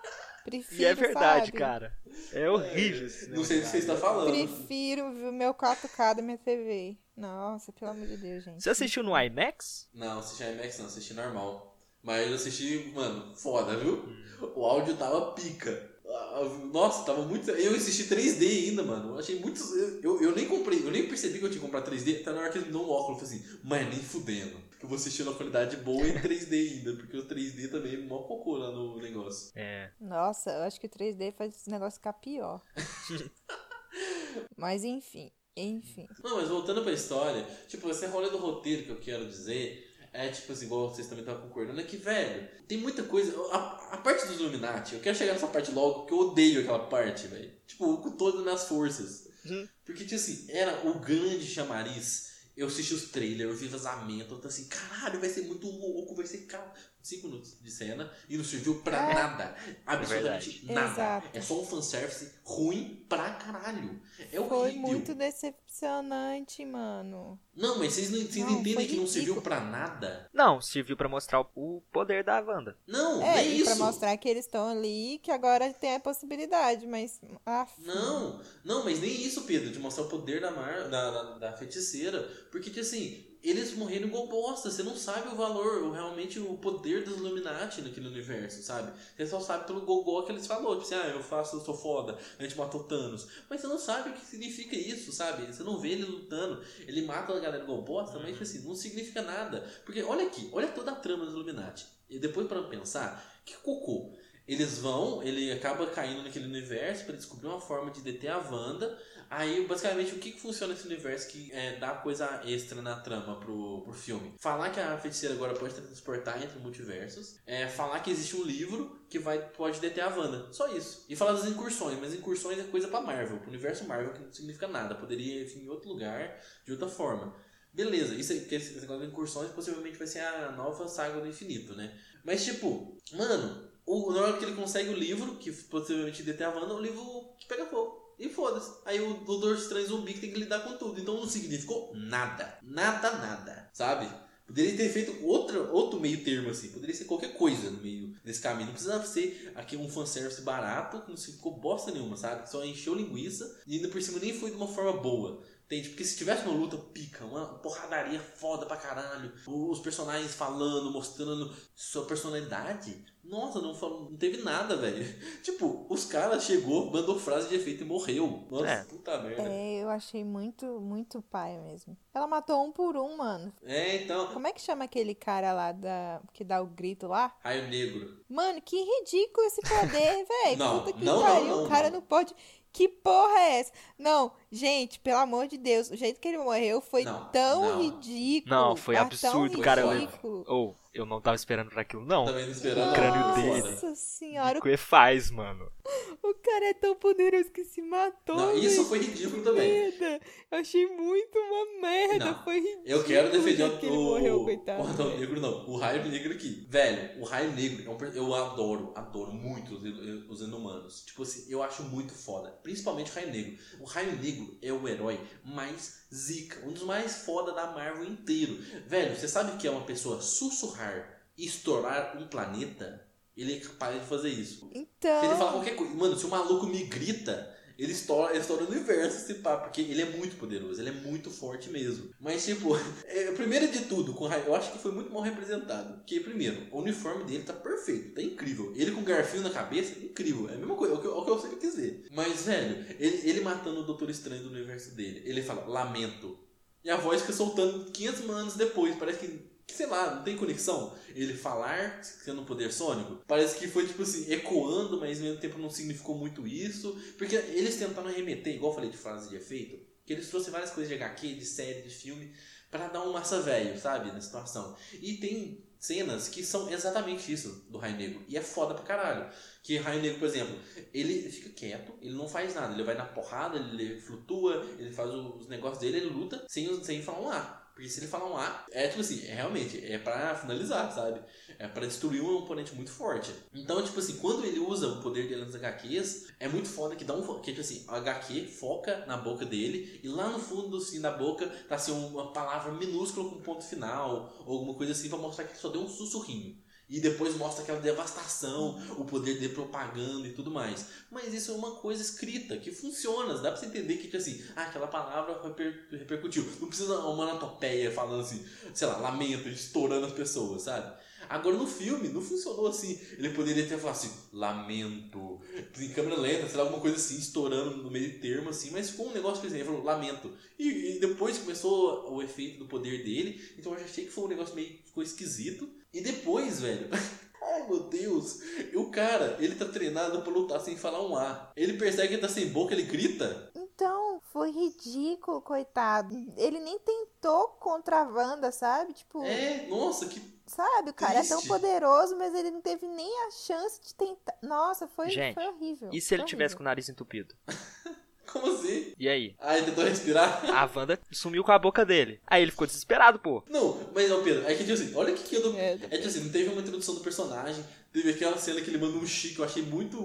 Prefiro, 0.44 0.80
E 0.82 0.84
é 0.86 0.94
verdade, 0.94 1.46
sabe? 1.46 1.58
cara. 1.58 1.94
É 2.32 2.48
horrível 2.48 3.06
esse 3.06 3.28
Não 3.30 3.44
sei 3.44 3.58
do 3.58 3.62
que 3.64 3.68
você 3.68 3.78
está 3.78 3.96
falando. 3.96 4.30
Prefiro 4.30 5.12
ver 5.12 5.28
o 5.28 5.32
meu 5.32 5.52
4K 5.54 6.14
da 6.16 6.22
minha 6.22 6.38
TV. 6.38 6.96
Nossa, 7.16 7.70
pelo 7.72 7.90
amor 7.90 8.06
de 8.06 8.16
Deus, 8.16 8.42
gente. 8.44 8.62
Você 8.62 8.70
assistiu 8.70 9.02
no 9.02 9.16
IMAX? 9.18 9.88
Não, 9.92 10.18
assisti 10.18 10.42
IMAX 10.42 10.78
não, 10.78 10.86
assisti 10.86 11.12
normal. 11.14 11.76
Mas 12.02 12.26
eu 12.28 12.34
assisti, 12.34 12.90
mano, 12.94 13.36
foda, 13.36 13.76
viu? 13.76 14.08
O 14.56 14.64
áudio 14.64 14.96
tava 14.96 15.32
pica. 15.32 15.90
Ah, 16.12 16.42
Nossa, 16.72 17.04
tava 17.04 17.22
muito. 17.22 17.50
Eu 17.50 17.74
assisti 17.74 18.04
3D 18.04 18.68
ainda, 18.68 18.82
mano. 18.82 19.10
Eu 19.10 19.18
achei 19.18 19.38
muito. 19.38 19.60
Eu, 20.02 20.20
eu 20.20 20.34
nem 20.34 20.46
comprei, 20.46 20.84
eu 20.84 20.90
nem 20.90 21.08
percebi 21.08 21.38
que 21.38 21.44
eu 21.44 21.50
tinha 21.50 21.60
que 21.60 21.66
comprar 21.66 21.82
3D. 21.82 22.20
Até 22.20 22.32
na 22.32 22.40
hora 22.40 22.50
que 22.50 22.58
ele 22.58 22.66
me 22.66 22.72
deu 22.72 22.80
um 22.80 22.90
óculos, 22.90 23.22
eu 23.22 23.26
falei 23.28 23.44
assim, 23.44 23.58
mas 23.62 23.88
nem 23.88 23.98
fudendo. 23.98 24.58
Porque 24.70 24.84
eu 24.84 24.88
vou 24.88 24.96
assistir 24.96 25.24
na 25.24 25.32
qualidade 25.32 25.76
boa 25.78 26.06
em 26.06 26.14
3D 26.14 26.52
ainda. 26.52 26.92
Porque 26.94 27.16
o 27.16 27.26
3D 27.26 27.70
também 27.70 27.94
é 27.94 27.98
mó 27.98 28.22
cocô 28.22 28.56
lá 28.56 28.70
no 28.70 28.98
negócio. 28.98 29.52
É. 29.54 29.90
Nossa, 30.00 30.50
eu 30.50 30.62
acho 30.62 30.80
que 30.80 30.86
o 30.86 30.90
3D 30.90 31.32
faz 31.32 31.54
esse 31.54 31.70
negócio 31.70 31.98
ficar 31.98 32.14
pior. 32.14 32.60
Mas 34.56 34.84
enfim, 34.84 35.32
enfim. 35.56 36.06
Não, 36.22 36.36
mas 36.36 36.48
voltando 36.48 36.82
pra 36.82 36.92
história, 36.92 37.44
tipo, 37.66 37.90
esse 37.90 38.06
rolê 38.06 38.30
do 38.30 38.38
roteiro 38.38 38.84
que 38.84 38.90
eu 38.90 39.00
quero 39.00 39.26
dizer 39.26 39.89
é 40.12 40.28
tipo 40.28 40.52
assim, 40.52 40.66
igual 40.66 40.92
vocês 40.92 41.06
também 41.06 41.22
estavam 41.22 41.42
concordando, 41.48 41.80
é 41.80 41.84
que, 41.84 41.96
velho, 41.96 42.48
tem 42.66 42.78
muita 42.78 43.02
coisa. 43.04 43.32
A, 43.52 43.94
a 43.94 43.96
parte 43.98 44.26
dos 44.26 44.40
Illuminati, 44.40 44.94
eu 44.94 45.00
quero 45.00 45.16
chegar 45.16 45.32
nessa 45.32 45.46
parte 45.46 45.70
logo, 45.70 46.00
porque 46.00 46.14
eu 46.14 46.18
odeio 46.18 46.60
aquela 46.60 46.86
parte, 46.86 47.28
velho. 47.28 47.50
Tipo, 47.66 47.98
com 47.98 48.10
todas 48.12 48.40
as 48.40 48.44
minhas 48.44 48.64
forças. 48.64 49.28
Uhum. 49.44 49.68
Porque, 49.84 50.04
tipo 50.04 50.16
assim, 50.16 50.46
era 50.48 50.88
o 50.88 50.98
grande 50.98 51.46
chamariz. 51.46 52.30
Eu 52.56 52.66
assisti 52.66 52.92
os 52.92 53.10
trailers, 53.10 53.48
eu 53.48 53.56
vi 53.56 53.68
vazamento, 53.68 54.34
eu 54.34 54.40
tô 54.40 54.48
assim, 54.48 54.66
caralho, 54.66 55.20
vai 55.20 55.30
ser 55.30 55.42
muito 55.42 55.66
louco, 55.66 56.14
vai 56.14 56.26
ser 56.26 56.38
cara. 56.38 56.74
Cinco 57.02 57.28
minutos 57.28 57.56
de 57.60 57.70
cena 57.70 58.10
e 58.28 58.36
não 58.36 58.44
serviu 58.44 58.82
pra 58.82 59.10
É. 59.10 59.14
nada. 59.14 59.56
Absolutamente 59.86 60.66
nada. 60.66 60.90
Exato. 60.92 61.28
É 61.32 61.40
só 61.40 61.60
um 61.60 61.64
fanservice 61.66 62.30
ruim 62.44 63.04
pra 63.08 63.30
caralho. 63.34 64.00
É 64.32 64.38
horrível. 64.38 64.48
Foi 64.48 64.72
muito 64.72 65.14
decepcionante, 65.14 66.64
mano. 66.64 67.38
Não, 67.54 67.78
mas 67.78 67.94
vocês 67.94 68.10
não, 68.10 68.18
vocês 68.20 68.36
Não, 68.44 68.60
entendem 68.60 68.86
que 68.86 68.96
não 68.96 69.06
serviu 69.06 69.40
pra 69.40 69.60
nada? 69.60 70.28
Não, 70.32 70.60
serviu 70.60 70.96
pra 70.96 71.08
mostrar 71.08 71.40
o- 71.54 71.82
poder 71.92 72.22
da 72.24 72.40
Wanda. 72.40 72.76
Não, 72.86 73.22
É, 73.22 73.36
nem 73.42 73.60
e 73.60 73.62
pra 73.64 73.72
isso. 73.72 73.82
mostrar 73.82 74.16
que 74.16 74.28
eles 74.28 74.44
estão 74.44 74.68
ali, 74.68 75.18
que 75.22 75.30
agora 75.30 75.72
tem 75.72 75.94
a 75.94 76.00
possibilidade, 76.00 76.86
mas. 76.86 77.20
Ah, 77.46 77.66
Não, 77.78 78.40
não, 78.64 78.84
mas 78.84 79.00
nem 79.00 79.10
isso, 79.10 79.42
Pedro, 79.44 79.70
de 79.70 79.78
mostrar 79.78 80.04
o 80.04 80.08
poder 80.08 80.40
da, 80.40 80.50
mar, 80.50 80.88
da, 80.88 81.10
da, 81.10 81.38
da 81.38 81.52
feiticeira. 81.56 82.20
Porque, 82.50 82.70
que 82.70 82.80
assim, 82.80 83.26
eles 83.42 83.74
morreram 83.74 84.08
igual 84.08 84.26
bosta. 84.26 84.70
Você 84.70 84.82
não 84.82 84.96
sabe 84.96 85.28
o 85.28 85.36
valor, 85.36 85.84
o, 85.84 85.92
realmente 85.92 86.38
o 86.38 86.56
poder 86.58 87.04
dos 87.04 87.16
Illuminati 87.16 87.80
naquele 87.80 88.08
universo, 88.08 88.62
sabe? 88.62 88.92
Você 89.16 89.26
só 89.26 89.40
sabe 89.40 89.66
pelo 89.66 89.80
gogó 89.80 90.22
que 90.22 90.32
eles 90.32 90.46
falou. 90.46 90.78
Tipo 90.78 90.86
assim, 90.86 90.94
ah, 90.94 91.08
eu 91.08 91.22
faço, 91.22 91.56
eu 91.56 91.60
sou 91.60 91.76
foda, 91.76 92.18
a 92.38 92.42
gente 92.42 92.56
matou 92.56 92.84
Thanos. 92.84 93.28
Mas 93.48 93.60
você 93.60 93.66
não 93.66 93.78
sabe 93.78 94.10
o 94.10 94.12
que 94.12 94.26
significa 94.26 94.76
isso, 94.76 95.12
sabe? 95.12 95.46
Você 95.46 95.62
não 95.62 95.78
vê 95.78 95.90
ele 95.90 96.04
lutando. 96.04 96.62
Ele 96.80 97.02
mata 97.02 97.32
a 97.32 97.40
galera 97.40 97.62
igual 97.62 97.82
bosta, 97.82 98.18
mas 98.18 98.30
tipo 98.30 98.42
assim, 98.42 98.60
não 98.60 98.74
significa 98.74 99.22
nada. 99.22 99.66
Porque 99.84 100.02
olha 100.02 100.26
aqui, 100.26 100.48
olha 100.52 100.68
toda 100.68 100.92
a 100.92 100.96
trama 100.96 101.24
dos 101.24 101.34
Illuminati. 101.34 101.86
E 102.08 102.18
depois 102.18 102.46
para 102.46 102.62
pensar, 102.64 103.40
que 103.44 103.56
cocô. 103.58 104.12
Eles 104.46 104.78
vão, 104.78 105.22
ele 105.22 105.52
acaba 105.52 105.86
caindo 105.86 106.24
naquele 106.24 106.46
universo 106.46 107.04
para 107.04 107.14
descobrir 107.14 107.46
uma 107.46 107.60
forma 107.60 107.90
de 107.92 108.00
deter 108.00 108.30
a 108.30 108.38
Wanda. 108.38 108.98
Aí, 109.30 109.64
basicamente, 109.64 110.12
o 110.12 110.18
que, 110.18 110.32
que 110.32 110.40
funciona 110.40 110.74
nesse 110.74 110.88
universo 110.88 111.28
que 111.28 111.52
é, 111.52 111.78
dá 111.78 111.90
coisa 111.90 112.42
extra 112.44 112.82
na 112.82 112.96
trama 112.96 113.38
pro, 113.38 113.82
pro 113.82 113.92
filme? 113.92 114.34
Falar 114.40 114.70
que 114.70 114.80
a 114.80 114.98
feiticeira 114.98 115.36
agora 115.36 115.54
pode 115.54 115.72
transportar 115.72 116.42
entre 116.42 116.58
multiversos. 116.58 117.36
É, 117.46 117.68
falar 117.68 118.00
que 118.00 118.10
existe 118.10 118.34
um 118.34 118.42
livro 118.42 119.00
que 119.08 119.20
vai, 119.20 119.38
pode 119.38 119.78
deter 119.78 120.02
a 120.02 120.08
Wanda. 120.08 120.52
Só 120.52 120.74
isso. 120.74 121.06
E 121.08 121.14
falar 121.14 121.34
das 121.34 121.46
incursões, 121.46 121.96
mas 122.00 122.12
incursões 122.12 122.58
é 122.58 122.64
coisa 122.64 122.88
pra 122.88 123.00
Marvel, 123.00 123.38
pro 123.38 123.48
universo 123.48 123.84
Marvel, 123.84 124.12
que 124.12 124.20
não 124.20 124.32
significa 124.32 124.66
nada. 124.66 124.96
Poderia 124.96 125.42
ir 125.42 125.58
em 125.58 125.68
outro 125.68 125.90
lugar, 125.90 126.36
de 126.66 126.72
outra 126.72 126.88
forma. 126.88 127.32
Beleza, 127.72 128.16
isso 128.16 128.34
porque 128.34 128.56
esse 128.56 128.80
negócio 128.80 129.02
de 129.02 129.12
incursões 129.12 129.52
possivelmente 129.52 129.96
vai 129.96 130.08
ser 130.08 130.20
a 130.20 130.50
nova 130.50 130.88
saga 130.88 131.20
do 131.20 131.28
infinito, 131.28 131.72
né? 131.74 131.96
Mas 132.24 132.44
tipo, 132.44 132.98
mano, 133.12 133.70
o, 133.86 134.12
na 134.12 134.22
hora 134.22 134.36
que 134.36 134.44
ele 134.44 134.56
consegue 134.56 134.90
o 134.90 134.96
livro, 134.96 135.36
que 135.36 135.52
possivelmente 135.52 136.24
detém 136.24 136.46
a 136.46 136.50
Wanda, 136.50 136.74
o 136.74 136.82
livro 136.82 137.32
que 137.38 137.46
pega 137.46 137.66
fogo. 137.66 137.99
E 138.20 138.28
foda-se. 138.28 138.70
Aí 138.84 139.00
o 139.00 139.14
Doutor 139.24 139.56
Estranho 139.56 139.86
Zumbi 139.86 140.12
que 140.12 140.20
tem 140.20 140.30
que 140.30 140.38
lidar 140.38 140.60
com 140.60 140.76
tudo. 140.76 141.00
Então 141.00 141.16
não 141.16 141.26
significou 141.26 141.90
nada. 141.94 142.58
Nada, 142.62 143.10
nada. 143.12 143.70
Sabe? 143.72 144.06
Poderia 144.46 144.76
ter 144.76 144.88
feito 144.88 145.24
outra, 145.24 145.62
outro 145.70 145.98
meio 145.98 146.22
termo 146.22 146.50
assim. 146.50 146.68
Poderia 146.68 146.94
ser 146.94 147.04
qualquer 147.04 147.34
coisa 147.34 147.70
no 147.70 147.80
meio 147.80 148.14
desse 148.22 148.42
caminho. 148.42 148.66
Não 148.66 148.72
precisava 148.74 149.06
ser 149.06 149.52
aqui 149.54 149.76
um 149.76 149.88
fanservice 149.88 150.42
barato, 150.42 151.00
que 151.02 151.10
não 151.10 151.16
ficou 151.16 151.58
bosta 151.58 151.90
nenhuma, 151.92 152.16
sabe? 152.16 152.50
Só 152.50 152.62
encheu 152.64 152.94
linguiça 152.94 153.62
e 153.66 153.76
ainda 153.76 153.88
por 153.88 154.02
cima 154.02 154.18
nem 154.18 154.34
foi 154.34 154.50
de 154.50 154.56
uma 154.56 154.68
forma 154.68 155.00
boa. 155.00 155.42
Entende? 155.70 155.90
Porque 155.90 156.04
se 156.04 156.16
tivesse 156.16 156.44
uma 156.48 156.56
luta 156.58 156.76
pica, 156.76 157.24
uma 157.24 157.46
porradaria 157.60 158.18
foda 158.18 158.66
pra 158.66 158.76
caralho, 158.76 159.32
os 159.46 159.78
personagens 159.78 160.34
falando, 160.34 160.90
mostrando 160.90 161.54
sua 161.76 162.04
personalidade, 162.06 163.04
nossa, 163.22 163.60
não, 163.60 163.72
não 163.72 164.16
teve 164.16 164.42
nada, 164.42 164.76
velho. 164.76 165.06
Tipo, 165.44 165.86
os 165.88 166.04
caras 166.04 166.42
chegou, 166.42 166.90
mandou 166.90 167.16
frase 167.20 167.48
de 167.48 167.54
efeito 167.54 167.84
e 167.84 167.86
morreu. 167.86 168.48
Nossa, 168.50 168.66
É. 168.66 168.84
puta 168.84 169.16
merda. 169.20 169.42
é, 169.44 169.82
eu 169.84 169.88
achei 169.90 170.24
muito, 170.24 170.66
muito 170.80 171.22
pai 171.22 171.56
mesmo. 171.60 171.96
Ela 172.12 172.26
matou 172.26 172.64
um 172.64 172.72
por 172.72 172.96
um, 172.96 173.16
mano. 173.16 173.52
É, 173.62 174.02
então. 174.02 174.26
Como 174.32 174.48
é 174.48 174.52
que 174.52 174.60
chama 174.60 174.84
aquele 174.84 175.14
cara 175.14 175.52
lá 175.52 175.70
da, 175.70 176.20
que 176.32 176.42
dá 176.42 176.60
o 176.60 176.66
grito 176.66 177.06
lá? 177.06 177.32
Raio 177.44 177.68
Negro. 177.68 178.18
Mano, 178.28 178.60
que 178.62 178.76
ridículo 178.76 179.46
esse 179.46 179.60
poder, 179.60 180.26
velho. 180.44 180.56
Não, 180.58 180.80
Puta 180.80 180.92
que 180.98 181.04
não, 181.04 181.20
pariu. 181.22 181.46
não, 181.46 181.56
não, 181.58 181.64
o 181.64 181.68
cara 181.68 181.90
não. 181.90 182.00
não 182.00 182.02
pode. 182.06 182.34
Que 182.72 182.88
porra 182.88 183.38
é 183.40 183.60
essa? 183.60 183.72
Não, 183.98 184.32
gente, 184.50 185.00
pelo 185.00 185.18
amor 185.18 185.48
de 185.48 185.58
Deus, 185.58 185.90
o 185.90 185.96
jeito 185.96 186.20
que 186.20 186.28
ele 186.28 186.38
morreu 186.38 186.80
foi 186.80 187.04
Não, 187.04 187.24
tão 187.30 187.62
não. 187.62 187.82
ridículo. 187.82 188.54
Não, 188.54 188.76
foi 188.76 188.96
ah, 188.96 189.02
absurdo, 189.02 189.54
tão 189.54 189.60
cara. 189.60 189.92
ridículo. 189.92 190.44
Ou, 190.46 190.76
eu 190.94 191.04
não 191.04 191.20
tava 191.20 191.34
esperando 191.36 191.70
por 191.70 191.78
aquilo, 191.78 192.04
não. 192.04 192.24
Também 192.24 192.44
não 192.44 192.52
esperando. 192.52 192.90
O 192.90 192.94
crânio 192.94 193.20
não, 193.20 193.34
dele. 193.34 193.60
foda. 193.62 193.70
Nossa 193.70 193.94
senhora, 193.96 194.58
O 194.58 194.62
que 194.62 194.76
faz, 194.76 195.30
mano? 195.30 195.70
o 196.22 196.34
cara 196.34 196.66
é 196.66 196.74
tão 196.74 196.94
poderoso 196.94 197.50
que 197.50 197.64
se 197.64 197.80
matou. 197.82 198.36
Não, 198.36 198.56
isso 198.56 198.84
foi 198.84 198.98
ridículo 198.98 199.42
também. 199.42 199.70
merda. 199.70 200.20
Eu 200.50 200.58
achei 200.58 200.86
muito 200.86 201.38
uma 201.38 201.80
merda. 201.80 202.24
Não, 202.26 202.44
Foi 202.44 202.56
ridículo. 202.56 202.84
Eu 202.86 203.04
quero 203.04 203.30
defender 203.30 203.64
o 203.64 203.68
jeito 203.68 203.80
que 203.80 203.86
o, 203.86 203.94
morreu, 203.94 204.44
coitado. 204.44 204.82
o 204.82 204.86
Adão 204.86 205.18
Negro, 205.18 205.40
não. 205.40 205.68
O 205.68 205.76
Raio 205.76 206.08
Negro 206.08 206.32
aqui. 206.32 206.66
Velho, 206.68 207.20
o 207.20 207.24
Raio 207.24 207.52
Negro, 207.52 207.84
é 207.86 207.90
um 207.90 208.12
eu 208.12 208.34
adoro, 208.34 208.92
adoro 208.94 209.32
muito 209.32 209.74
os, 209.74 209.82
os 210.28 210.40
inumanos. 210.46 211.04
Tipo 211.04 211.22
assim, 211.22 211.50
eu 211.50 211.62
acho 211.62 211.82
muito 211.84 212.12
foda. 212.12 212.50
Principalmente 212.62 213.10
o 213.10 213.14
Raio 213.14 213.30
Negro. 213.30 213.58
O 213.80 213.84
Raio 213.84 214.16
Negro 214.16 214.58
é 214.62 214.72
o 214.72 214.88
herói 214.88 215.20
mais 215.44 216.00
zica, 216.12 216.66
um 216.66 216.72
dos 216.72 216.82
mais 216.82 217.24
foda 217.24 217.52
da 217.52 217.68
Marvel 217.72 218.04
inteiro. 218.04 218.58
Velho, 218.86 219.16
você 219.16 219.28
sabe 219.28 219.56
que 219.58 219.66
é 219.66 219.70
uma 219.70 219.84
pessoa 219.84 220.20
sussurrar 220.20 221.20
e 221.36 221.46
estourar 221.46 222.16
um 222.18 222.26
planeta? 222.26 223.09
Ele 223.36 223.54
é 223.56 223.60
capaz 223.60 224.00
de 224.00 224.06
fazer 224.08 224.28
isso. 224.28 224.68
Se 224.72 224.76
ele 224.76 224.88
Então, 224.98 225.38
falar 225.38 225.52
qualquer 225.52 225.76
coisa. 225.76 225.94
Mano, 225.94 226.18
se 226.18 226.26
o 226.26 226.28
maluco 226.28 226.66
me 226.66 226.84
grita, 226.84 227.56
ele 227.78 227.92
estoura, 227.92 228.32
ele 228.32 228.40
estoura 228.40 228.64
o 228.64 228.68
universo 228.70 229.16
esse 229.18 229.34
papo. 229.40 229.64
Porque 229.64 229.80
ele 229.80 230.02
é 230.02 230.04
muito 230.04 230.36
poderoso, 230.36 230.80
ele 230.80 230.90
é 230.90 230.92
muito 230.92 231.30
forte 231.30 231.70
mesmo. 231.70 232.10
Mas, 232.20 232.44
tipo, 232.44 232.76
é, 233.06 233.32
primeiro 233.32 233.68
de 233.68 233.86
tudo, 233.86 234.12
com 234.12 234.30
eu 234.30 234.54
acho 234.54 234.72
que 234.72 234.78
foi 234.78 234.92
muito 234.92 235.10
mal 235.12 235.22
representado. 235.22 235.94
Porque, 235.98 236.20
primeiro, 236.20 236.66
o 236.70 236.80
uniforme 236.80 237.24
dele 237.24 237.44
tá 237.44 237.54
perfeito, 237.54 238.14
tá 238.14 238.22
incrível. 238.22 238.72
Ele 238.76 238.90
com 238.92 239.02
garfinho 239.02 239.42
na 239.42 239.50
cabeça, 239.50 239.98
incrível. 239.98 240.48
É 240.50 240.54
a 240.54 240.58
mesma 240.58 240.74
coisa, 240.74 240.94
é 240.94 240.96
o 240.98 241.00
que, 241.00 241.06
eu- 241.06 241.14
é 241.14 241.18
o 241.18 241.24
que 241.24 241.30
eu 241.30 241.40
sempre 241.40 241.56
quis 241.56 241.74
ver. 241.76 242.06
Mas, 242.12 242.42
velho, 242.42 242.84
ele, 242.98 243.28
ele 243.30 243.40
matando 243.40 243.80
o 243.80 243.84
Doutor 243.84 244.10
Estranho 244.10 244.42
do 244.42 244.50
universo 244.50 244.94
dele, 244.94 245.22
ele 245.24 245.42
fala, 245.42 245.64
lamento. 245.66 246.38
E 246.84 246.90
a 246.90 246.96
voz 246.96 247.20
fica 247.22 247.32
soltando 247.32 247.90
500 247.92 248.28
anos 248.30 248.54
depois. 248.54 248.94
Parece 248.96 249.18
que, 249.18 249.49
sei 249.72 249.86
lá, 249.86 250.16
não 250.16 250.22
tem 250.22 250.36
conexão. 250.36 250.94
Ele 251.14 251.34
falar 251.34 252.02
sendo 252.02 252.42
um 252.42 252.44
poder 252.44 252.72
sônico, 252.72 253.22
parece 253.26 253.58
que 253.58 253.68
foi, 253.68 253.86
tipo 253.86 254.02
assim, 254.02 254.30
ecoando, 254.32 254.98
mas 254.98 255.18
ao 255.18 255.24
mesmo 255.24 255.40
tempo 255.40 255.58
não 255.58 255.70
significou 255.70 256.16
muito 256.16 256.46
isso. 256.46 256.96
Porque 257.16 257.36
eles 257.36 257.76
tentaram 257.76 258.10
remeter, 258.10 258.54
igual 258.54 258.72
eu 258.72 258.74
falei 258.76 258.90
de 258.90 258.96
frase 258.96 259.28
de 259.28 259.36
efeito, 259.36 259.78
que 260.04 260.12
eles 260.12 260.28
trouxeram 260.28 260.54
várias 260.54 260.70
coisas 260.70 260.88
de 260.88 260.94
HQ, 260.94 261.34
de 261.34 261.44
série, 261.44 261.82
de 261.82 261.90
filme, 261.90 262.32
pra 262.70 262.88
dar 262.88 263.02
um 263.02 263.12
massa 263.12 263.40
velho, 263.40 263.78
sabe, 263.78 264.12
na 264.12 264.20
situação. 264.20 264.76
E 265.00 265.14
tem 265.14 265.64
cenas 265.80 266.28
que 266.28 266.44
são 266.44 266.70
exatamente 266.70 267.32
isso 267.32 267.66
do 267.70 267.78
Raio 267.78 267.96
Negro. 267.96 268.22
E 268.28 268.36
é 268.36 268.42
foda 268.42 268.74
pra 268.74 268.84
caralho. 268.84 269.28
Que 269.62 269.78
Raio 269.78 270.02
Negro, 270.02 270.18
por 270.18 270.28
exemplo, 270.28 270.56
ele 270.92 271.22
fica 271.30 271.48
quieto, 271.50 271.94
ele 272.00 272.14
não 272.14 272.28
faz 272.28 272.54
nada. 272.54 272.74
Ele 272.74 272.84
vai 272.84 272.94
na 272.94 273.06
porrada, 273.06 273.58
ele 273.58 273.98
flutua, 274.00 274.64
ele 274.78 274.92
faz 274.92 275.10
os 275.10 275.48
negócios 275.48 275.80
dele, 275.80 275.96
ele 275.96 276.10
luta 276.10 276.44
sem, 276.48 276.84
sem 276.84 277.02
falar 277.02 277.20
um 277.20 277.30
A. 277.30 277.69
Porque 277.74 277.88
se 277.88 278.00
ele 278.00 278.06
falar 278.08 278.26
um 278.26 278.36
A, 278.36 278.66
é 278.72 278.88
tipo 278.88 279.00
assim, 279.00 279.26
é 279.26 279.34
realmente, 279.34 279.82
é 279.84 279.98
pra 279.98 280.34
finalizar, 280.34 280.92
sabe? 280.92 281.20
É 281.58 281.66
pra 281.66 281.86
destruir 281.86 282.20
um 282.20 282.36
oponente 282.36 282.74
muito 282.74 282.90
forte. 282.90 283.32
Então, 283.54 283.82
tipo 283.82 283.98
assim, 283.98 284.16
quando 284.18 284.44
ele 284.44 284.58
usa 284.58 284.88
o 284.88 285.02
poder 285.02 285.28
dele 285.28 285.44
nas 285.44 285.54
HQs, 285.54 286.28
é 286.38 286.48
muito 286.48 286.68
foda 286.68 286.94
que 286.96 287.04
dá 287.04 287.14
um. 287.14 287.40
Que, 287.40 287.52
tipo 287.52 287.60
assim, 287.60 287.84
a 287.88 287.96
HQ 287.96 288.46
foca 288.46 289.04
na 289.06 289.16
boca 289.16 289.44
dele 289.46 290.00
e 290.02 290.08
lá 290.08 290.28
no 290.28 290.38
fundo 290.38 290.76
assim, 290.76 291.00
da 291.00 291.10
boca 291.10 291.46
tá 291.68 291.76
assim 291.76 291.92
uma 291.92 292.32
palavra 292.32 292.72
minúscula 292.72 293.30
com 293.30 293.40
ponto 293.40 293.64
final, 293.64 294.34
ou 294.44 294.58
alguma 294.58 294.74
coisa 294.74 294.92
assim, 294.92 295.08
pra 295.08 295.18
mostrar 295.18 295.44
que 295.44 295.52
ele 295.52 295.60
só 295.60 295.68
deu 295.68 295.80
um 295.80 295.88
sussurrinho. 295.88 296.56
E 296.90 296.98
depois 296.98 297.36
mostra 297.36 297.62
aquela 297.62 297.78
devastação, 297.78 298.76
o 298.98 299.04
poder 299.04 299.38
de 299.38 299.48
propaganda 299.50 300.26
e 300.26 300.32
tudo 300.32 300.50
mais. 300.50 300.86
Mas 301.08 301.32
isso 301.32 301.52
é 301.52 301.54
uma 301.54 301.76
coisa 301.76 302.02
escrita, 302.02 302.56
que 302.56 302.72
funciona. 302.72 303.34
Dá 303.34 303.52
pra 303.52 303.60
você 303.60 303.66
entender 303.66 303.94
que, 303.94 304.04
tipo 304.04 304.16
assim, 304.16 304.42
ah, 304.56 304.64
aquela 304.64 304.88
palavra 304.88 305.40
reper, 305.40 305.86
repercutiu. 305.92 306.44
Não 306.60 306.66
precisa 306.66 306.98
uma 306.98 307.22
anatopeia 307.22 307.92
falando 307.92 308.22
assim, 308.22 308.44
sei 308.74 308.88
lá, 308.88 308.98
lamento, 308.98 309.48
estourando 309.48 310.04
as 310.06 310.12
pessoas, 310.12 310.62
sabe? 310.62 310.92
Agora 311.28 311.56
no 311.56 311.66
filme 311.66 312.08
não 312.08 312.20
funcionou 312.20 312.66
assim. 312.66 313.00
Ele 313.16 313.30
poderia 313.30 313.64
ter 313.64 313.78
falado 313.78 313.94
assim, 313.94 314.10
lamento, 314.32 315.40
em 315.78 315.88
câmera 315.90 316.20
lenta, 316.20 316.48
sei 316.48 316.56
lá, 316.56 316.64
alguma 316.64 316.80
coisa 316.80 316.96
assim, 316.96 317.18
estourando 317.18 317.84
no 317.84 317.90
meio 317.90 318.18
termo, 318.18 318.50
assim, 318.50 318.72
mas 318.72 318.90
ficou 318.90 319.08
um 319.08 319.12
negócio 319.12 319.40
que 319.40 319.46
assim, 319.46 319.56
ele 319.56 319.64
falou, 319.64 319.84
lamento. 319.84 320.32
E, 320.58 320.96
e, 320.96 320.98
depois 320.98 321.38
começou 321.38 322.12
o 322.12 322.20
efeito 322.20 322.58
do 322.58 322.66
poder 322.66 323.04
dele, 323.04 323.40
então 323.56 323.72
eu 323.72 323.84
achei 323.84 324.06
que 324.06 324.10
foi 324.10 324.24
um 324.24 324.28
negócio 324.28 324.56
meio 324.56 324.80
ficou 324.84 325.04
esquisito. 325.04 325.68
E 325.92 326.00
depois, 326.00 326.60
velho. 326.60 326.88
Ai 327.42 327.66
meu 327.66 327.80
Deus! 327.84 328.40
E 328.72 328.76
o 328.76 328.90
cara, 328.90 329.36
ele 329.40 329.54
tá 329.56 329.64
treinado 329.64 330.22
pra 330.22 330.30
lutar 330.32 330.60
sem 330.60 330.76
falar 330.76 331.02
um 331.02 331.16
A. 331.16 331.50
Ele 331.56 331.72
percebe 331.78 332.08
que 332.08 332.14
ele 332.14 332.20
tá 332.22 332.28
sem 332.28 332.48
boca, 332.50 332.74
ele 332.74 332.82
grita. 332.82 333.50
Então, 333.54 334.20
foi 334.30 334.50
ridículo, 334.50 335.40
coitado. 335.40 336.14
Ele 336.36 336.60
nem 336.60 336.78
tentou 336.78 337.48
contra 337.58 338.00
a 338.02 338.08
Wanda, 338.08 338.52
sabe? 338.52 338.92
Tipo. 338.92 339.24
É, 339.24 339.66
nossa, 339.68 340.06
que 340.06 340.20
Sabe, 340.46 340.90
o 340.90 340.94
cara 340.94 341.14
Triste. 341.14 341.32
é 341.32 341.36
tão 341.36 341.46
poderoso, 341.46 342.16
mas 342.16 342.34
ele 342.34 342.50
não 342.50 342.60
teve 342.60 342.84
nem 342.88 343.26
a 343.26 343.30
chance 343.30 343.80
de 343.80 343.94
tentar. 343.94 344.36
Nossa, 344.42 344.88
foi, 344.88 345.08
Gente, 345.08 345.34
foi 345.34 345.46
horrível. 345.46 345.90
E 345.92 346.00
se 346.00 346.12
ele 346.12 346.22
horrível. 346.22 346.26
tivesse 346.26 346.56
com 346.56 346.62
o 346.62 346.64
nariz 346.64 346.88
entupido? 346.88 347.34
Como 348.26 348.52
assim? 348.52 348.92
E 348.98 349.08
aí? 349.08 349.34
Ah, 349.40 349.56
ele 349.56 349.66
tentou 349.66 349.84
respirar? 349.84 350.42
A 350.54 350.70
Wanda 350.74 350.98
sumiu 351.10 351.42
com 351.42 351.52
a 351.52 351.58
boca 351.58 351.84
dele. 351.84 352.20
Aí 352.26 352.42
ele 352.42 352.50
ficou 352.52 352.66
desesperado, 352.66 353.18
pô. 353.18 353.42
Não, 353.48 353.80
mas 353.94 354.08
não, 354.08 354.22
Pedro, 354.22 354.46
é 354.46 354.54
que 354.54 354.64
tipo 354.64 354.72
assim, 354.72 354.94
olha 354.94 355.12
que 355.12 355.24
que 355.24 355.36
eu. 355.36 355.56
É, 355.56 355.72
é 355.72 355.96
tipo 355.96 356.06
assim, 356.06 356.24
não 356.24 356.30
teve 356.30 356.48
uma 356.50 356.60
introdução 356.60 356.94
do 356.94 357.00
personagem, 357.00 357.64
teve 357.92 358.10
aquela 358.10 358.38
cena 358.38 358.60
que 358.60 358.70
ele 358.70 358.78
manda 358.78 358.96
um 358.96 359.06
chique, 359.06 359.38
eu 359.38 359.44
achei 359.44 359.62
muito 359.62 359.96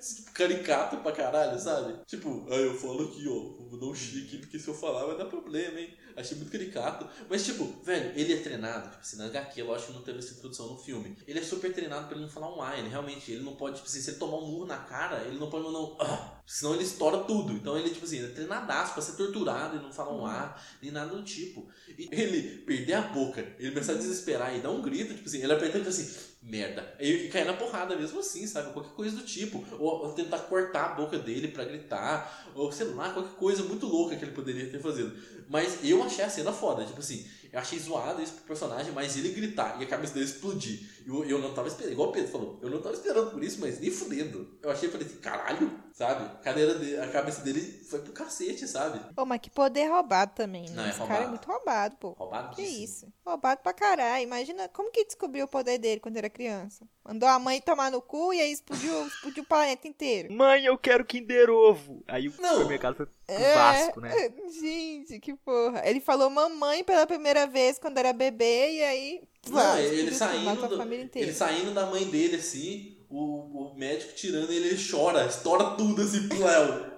tipo, 0.00 0.32
caricato 0.32 0.98
pra 0.98 1.12
caralho, 1.12 1.58
sabe? 1.58 1.98
Tipo, 2.06 2.46
aí 2.50 2.64
eu 2.64 2.74
falo 2.74 3.04
aqui, 3.04 3.26
ó, 3.28 3.64
vou 3.68 3.78
dar 3.78 3.86
um 3.86 3.94
chique, 3.94 4.38
porque 4.38 4.58
se 4.58 4.68
eu 4.68 4.74
falar 4.74 5.06
vai 5.06 5.16
dar 5.16 5.26
problema, 5.26 5.80
hein? 5.80 5.94
Achei 6.16 6.36
muito 6.36 6.50
caricato. 6.50 7.06
Mas, 7.28 7.44
tipo, 7.44 7.64
velho, 7.84 8.12
ele 8.18 8.32
é 8.32 8.36
treinado, 8.38 8.88
tipo 8.88 9.02
assim, 9.02 9.18
na 9.18 9.26
HQ, 9.26 9.62
lógico 9.62 9.92
que 9.92 9.98
não 9.98 10.04
teve 10.04 10.18
essa 10.18 10.32
introdução 10.32 10.68
no 10.68 10.78
filme. 10.78 11.14
Ele 11.26 11.38
é 11.38 11.42
super 11.42 11.72
treinado 11.72 12.06
pra 12.06 12.16
ele 12.16 12.24
não 12.24 12.32
falar 12.32 12.56
um 12.56 12.62
A, 12.62 12.78
ele 12.78 12.88
realmente, 12.88 13.30
ele 13.30 13.44
não 13.44 13.54
pode, 13.54 13.76
tipo 13.76 13.88
assim, 13.88 14.00
se 14.00 14.10
ele 14.10 14.18
tomar 14.18 14.38
um 14.38 14.46
murro 14.46 14.66
na 14.66 14.78
cara, 14.78 15.24
ele 15.26 15.38
não 15.38 15.50
pode 15.50 15.64
mandar 15.64 15.78
um 15.78 15.96
ah, 16.00 16.40
senão 16.46 16.74
ele 16.74 16.84
estoura 16.84 17.18
tudo. 17.24 17.52
Então 17.52 17.76
ele, 17.78 17.90
tipo 17.90 18.06
assim, 18.06 18.24
é 18.24 18.28
treinadaço 18.28 18.94
pra 18.94 19.02
ser 19.02 19.16
torturado 19.16 19.76
e 19.76 19.82
não 19.82 19.92
falar 19.92 20.14
um 20.14 20.24
A, 20.24 20.58
nem 20.80 20.90
nada 20.90 21.14
do 21.14 21.22
tipo. 21.22 21.68
E 21.98 22.08
ele 22.10 22.62
perder 22.62 22.94
a 22.94 23.02
boca, 23.02 23.40
ele 23.58 23.72
começar 23.72 23.92
a 23.92 23.96
desesperar 23.96 24.56
e 24.56 24.60
dar 24.60 24.70
um 24.70 24.80
grito, 24.80 25.14
tipo 25.14 25.28
assim, 25.28 25.42
ele 25.42 25.52
apertando 25.52 25.86
assim, 25.86 26.14
merda. 26.46 26.94
E 27.00 27.28
cair 27.28 27.44
na 27.44 27.54
porrada 27.54 27.96
mesmo 27.96 28.20
assim, 28.20 28.46
sabe? 28.46 28.72
Qualquer 28.72 28.92
coisa 28.92 29.16
do 29.16 29.24
tipo. 29.24 29.64
Ou, 29.78 30.12
tentar 30.12 30.38
cortar 30.40 30.92
a 30.92 30.94
boca 30.94 31.18
dele 31.18 31.48
pra 31.48 31.64
gritar, 31.64 32.50
ou 32.54 32.70
sei 32.70 32.86
lá, 32.88 33.10
qualquer 33.10 33.34
coisa 33.34 33.64
muito 33.64 33.86
louca 33.86 34.16
que 34.16 34.24
ele 34.24 34.32
poderia 34.32 34.70
ter 34.70 34.80
fazendo. 34.80 35.12
Mas 35.48 35.80
eu 35.84 36.02
achei 36.02 36.24
a 36.24 36.30
cena 36.30 36.52
foda, 36.52 36.84
tipo 36.84 37.00
assim, 37.00 37.26
eu 37.52 37.58
achei 37.58 37.78
zoado 37.78 38.22
isso 38.22 38.32
pro 38.34 38.44
personagem, 38.44 38.92
mas 38.92 39.16
ele 39.16 39.30
gritar 39.30 39.80
e 39.80 39.84
a 39.84 39.86
cabeça 39.86 40.14
dele 40.14 40.26
explodir. 40.26 40.80
Eu, 41.06 41.24
eu 41.24 41.38
não 41.38 41.54
tava 41.54 41.68
esperando, 41.68 41.92
igual 41.92 42.08
o 42.08 42.12
Pedro 42.12 42.32
falou, 42.32 42.58
eu 42.60 42.68
não 42.68 42.82
tava 42.82 42.94
esperando 42.94 43.30
por 43.30 43.42
isso, 43.44 43.60
mas 43.60 43.78
nem 43.78 43.90
fudendo. 43.90 44.58
Eu 44.60 44.70
achei, 44.70 44.88
falei 44.90 45.06
assim, 45.06 45.18
caralho, 45.18 45.70
sabe? 45.92 46.24
A, 46.24 46.28
cadeira 46.42 46.78
de, 46.78 46.96
a 46.98 47.08
cabeça 47.08 47.42
dele 47.42 47.60
foi 47.88 48.00
pro 48.00 48.12
cacete, 48.12 48.66
sabe? 48.66 48.98
Pô, 49.14 49.24
mas 49.24 49.40
que 49.40 49.48
poder 49.50 49.86
roubado 49.88 50.32
também, 50.34 50.68
né? 50.68 50.74
Não, 50.74 50.84
é 50.84 50.88
Esse 50.90 50.98
roubado. 50.98 51.18
cara 51.18 51.24
é 51.26 51.30
muito 51.30 51.46
roubado, 51.46 51.96
pô. 51.96 52.10
Roubado 52.10 52.56
Que 52.56 52.62
isso? 52.62 53.06
Roubado 53.24 53.60
pra 53.62 53.72
caralho. 53.72 54.24
Imagina 54.24 54.68
como 54.68 54.90
que 54.90 55.04
descobriu 55.04 55.44
o 55.44 55.48
poder 55.48 55.78
dele 55.78 56.00
quando 56.00 56.16
era 56.16 56.28
criança. 56.28 56.84
Mandou 57.04 57.28
a 57.28 57.38
mãe 57.38 57.60
tomar 57.60 57.90
no 57.92 58.02
cu 58.02 58.34
e 58.34 58.40
aí 58.40 58.50
explodiu, 58.50 58.92
explodiu 59.06 59.44
o 59.44 59.46
planeta 59.46 59.86
inteiro. 59.86 60.32
Mãe, 60.32 60.64
eu 60.64 60.76
quero 60.76 61.04
Kinder 61.04 61.48
Ovo. 61.50 62.02
Aí 62.08 62.26
o 62.28 62.34
Não. 62.40 62.54
supermercado 62.54 62.96
foi 62.96 63.06
pro 63.06 63.14
É, 63.28 63.54
Vasco, 63.54 64.00
né? 64.00 64.10
Gente, 64.60 65.20
que 65.20 65.34
porra. 65.36 65.82
Ele 65.88 66.00
falou 66.00 66.28
mamãe 66.28 66.82
pela 66.82 67.06
primeira 67.06 67.46
vez 67.46 67.78
quando 67.78 67.98
era 67.98 68.12
bebê 68.12 68.72
e 68.72 68.82
aí. 68.82 69.22
Não, 69.50 69.78
ele 69.78 70.12
saindo, 70.14 70.44
matou 70.44 70.64
a 70.64 70.68
do- 70.68 70.76
família 70.76 71.04
inteira. 71.04 71.28
ele 71.28 71.36
saindo 71.36 71.72
da 71.74 71.86
mãe 71.86 72.04
dele 72.04 72.36
assim, 72.36 72.96
o, 73.08 73.72
o 73.72 73.74
médico 73.76 74.12
tirando 74.14 74.50
ele, 74.52 74.68
ele 74.68 74.88
chora, 74.90 75.26
estoura 75.26 75.76
tudo 75.76 76.02
assim, 76.02 76.28
pléu. 76.28 76.96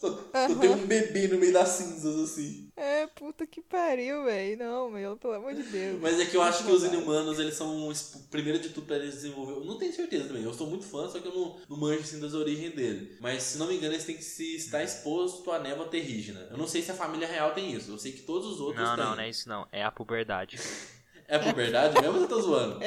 Só, 0.00 0.08
só 0.08 0.54
tem 0.58 0.70
um 0.70 0.86
bebê 0.86 1.28
no 1.28 1.36
meio 1.38 1.52
das 1.52 1.68
cinzas 1.68 2.18
assim. 2.18 2.70
É, 2.74 3.06
puta 3.08 3.46
que 3.46 3.60
pariu, 3.60 4.24
velho. 4.24 4.56
Não, 4.56 4.90
meu, 4.90 5.14
pelo 5.18 5.34
amor 5.34 5.52
de 5.54 5.62
Deus. 5.62 6.00
Mas 6.00 6.18
é 6.18 6.24
que 6.24 6.34
eu 6.34 6.40
acho 6.40 6.64
que 6.64 6.72
os 6.72 6.82
inumanos, 6.82 7.38
eles 7.38 7.52
são, 7.54 7.92
primeiro 8.30 8.58
de 8.58 8.70
tudo, 8.70 8.86
pra 8.86 8.96
eles 8.96 9.16
desenvolver. 9.16 9.52
Eu 9.52 9.64
não 9.66 9.76
tenho 9.76 9.92
certeza 9.92 10.24
também. 10.28 10.42
Eu 10.42 10.54
sou 10.54 10.66
muito 10.66 10.86
fã, 10.86 11.06
só 11.06 11.18
que 11.18 11.28
eu 11.28 11.34
não, 11.34 11.60
não 11.68 11.76
manjo 11.76 12.00
assim 12.00 12.18
das 12.18 12.32
origens 12.32 12.74
dele. 12.74 13.18
Mas 13.20 13.42
se 13.42 13.58
não 13.58 13.66
me 13.66 13.76
engano, 13.76 13.92
eles 13.92 14.06
têm 14.06 14.16
que 14.16 14.24
se 14.24 14.56
estar 14.56 14.82
exposto 14.82 15.52
à 15.52 15.58
névoa 15.58 15.86
terrígena. 15.86 16.48
Eu 16.50 16.56
não 16.56 16.66
sei 16.66 16.80
se 16.80 16.90
a 16.90 16.94
família 16.94 17.28
real 17.28 17.52
tem 17.52 17.74
isso. 17.74 17.90
Eu 17.90 17.98
sei 17.98 18.12
que 18.12 18.22
todos 18.22 18.48
os 18.54 18.58
outros 18.58 18.82
Não, 18.82 18.96
têm. 18.96 19.04
não, 19.04 19.16
não 19.16 19.22
é 19.22 19.28
isso 19.28 19.46
não. 19.50 19.68
É 19.70 19.84
a 19.84 19.90
puberdade. 19.92 20.58
É 21.28 21.38
por 21.38 21.54
verdade 21.54 22.00
mesmo 22.00 22.16
ou 22.16 22.22
eu 22.22 22.28
tô 22.28 22.40
zoando? 22.40 22.80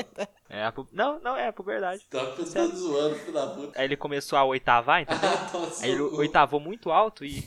É 0.49 0.63
a 0.63 0.71
pu... 0.71 0.87
Não, 0.91 1.19
não, 1.19 1.35
é 1.35 1.47
a 1.47 1.53
puberdade. 1.53 2.05
Tá 2.09 2.23
pensando 2.27 2.75
zoando, 2.75 3.15
filho 3.15 3.33
da 3.33 3.47
puta. 3.47 3.79
Aí 3.79 3.85
ele 3.85 3.97
começou 3.97 4.37
a 4.37 4.45
oitavar? 4.45 5.05
Ah, 5.07 5.49
toma 5.51 5.67
Aí 5.81 5.91
ele 5.91 6.01
oitavou 6.01 6.59
muito 6.59 6.91
alto 6.91 7.25
e. 7.25 7.43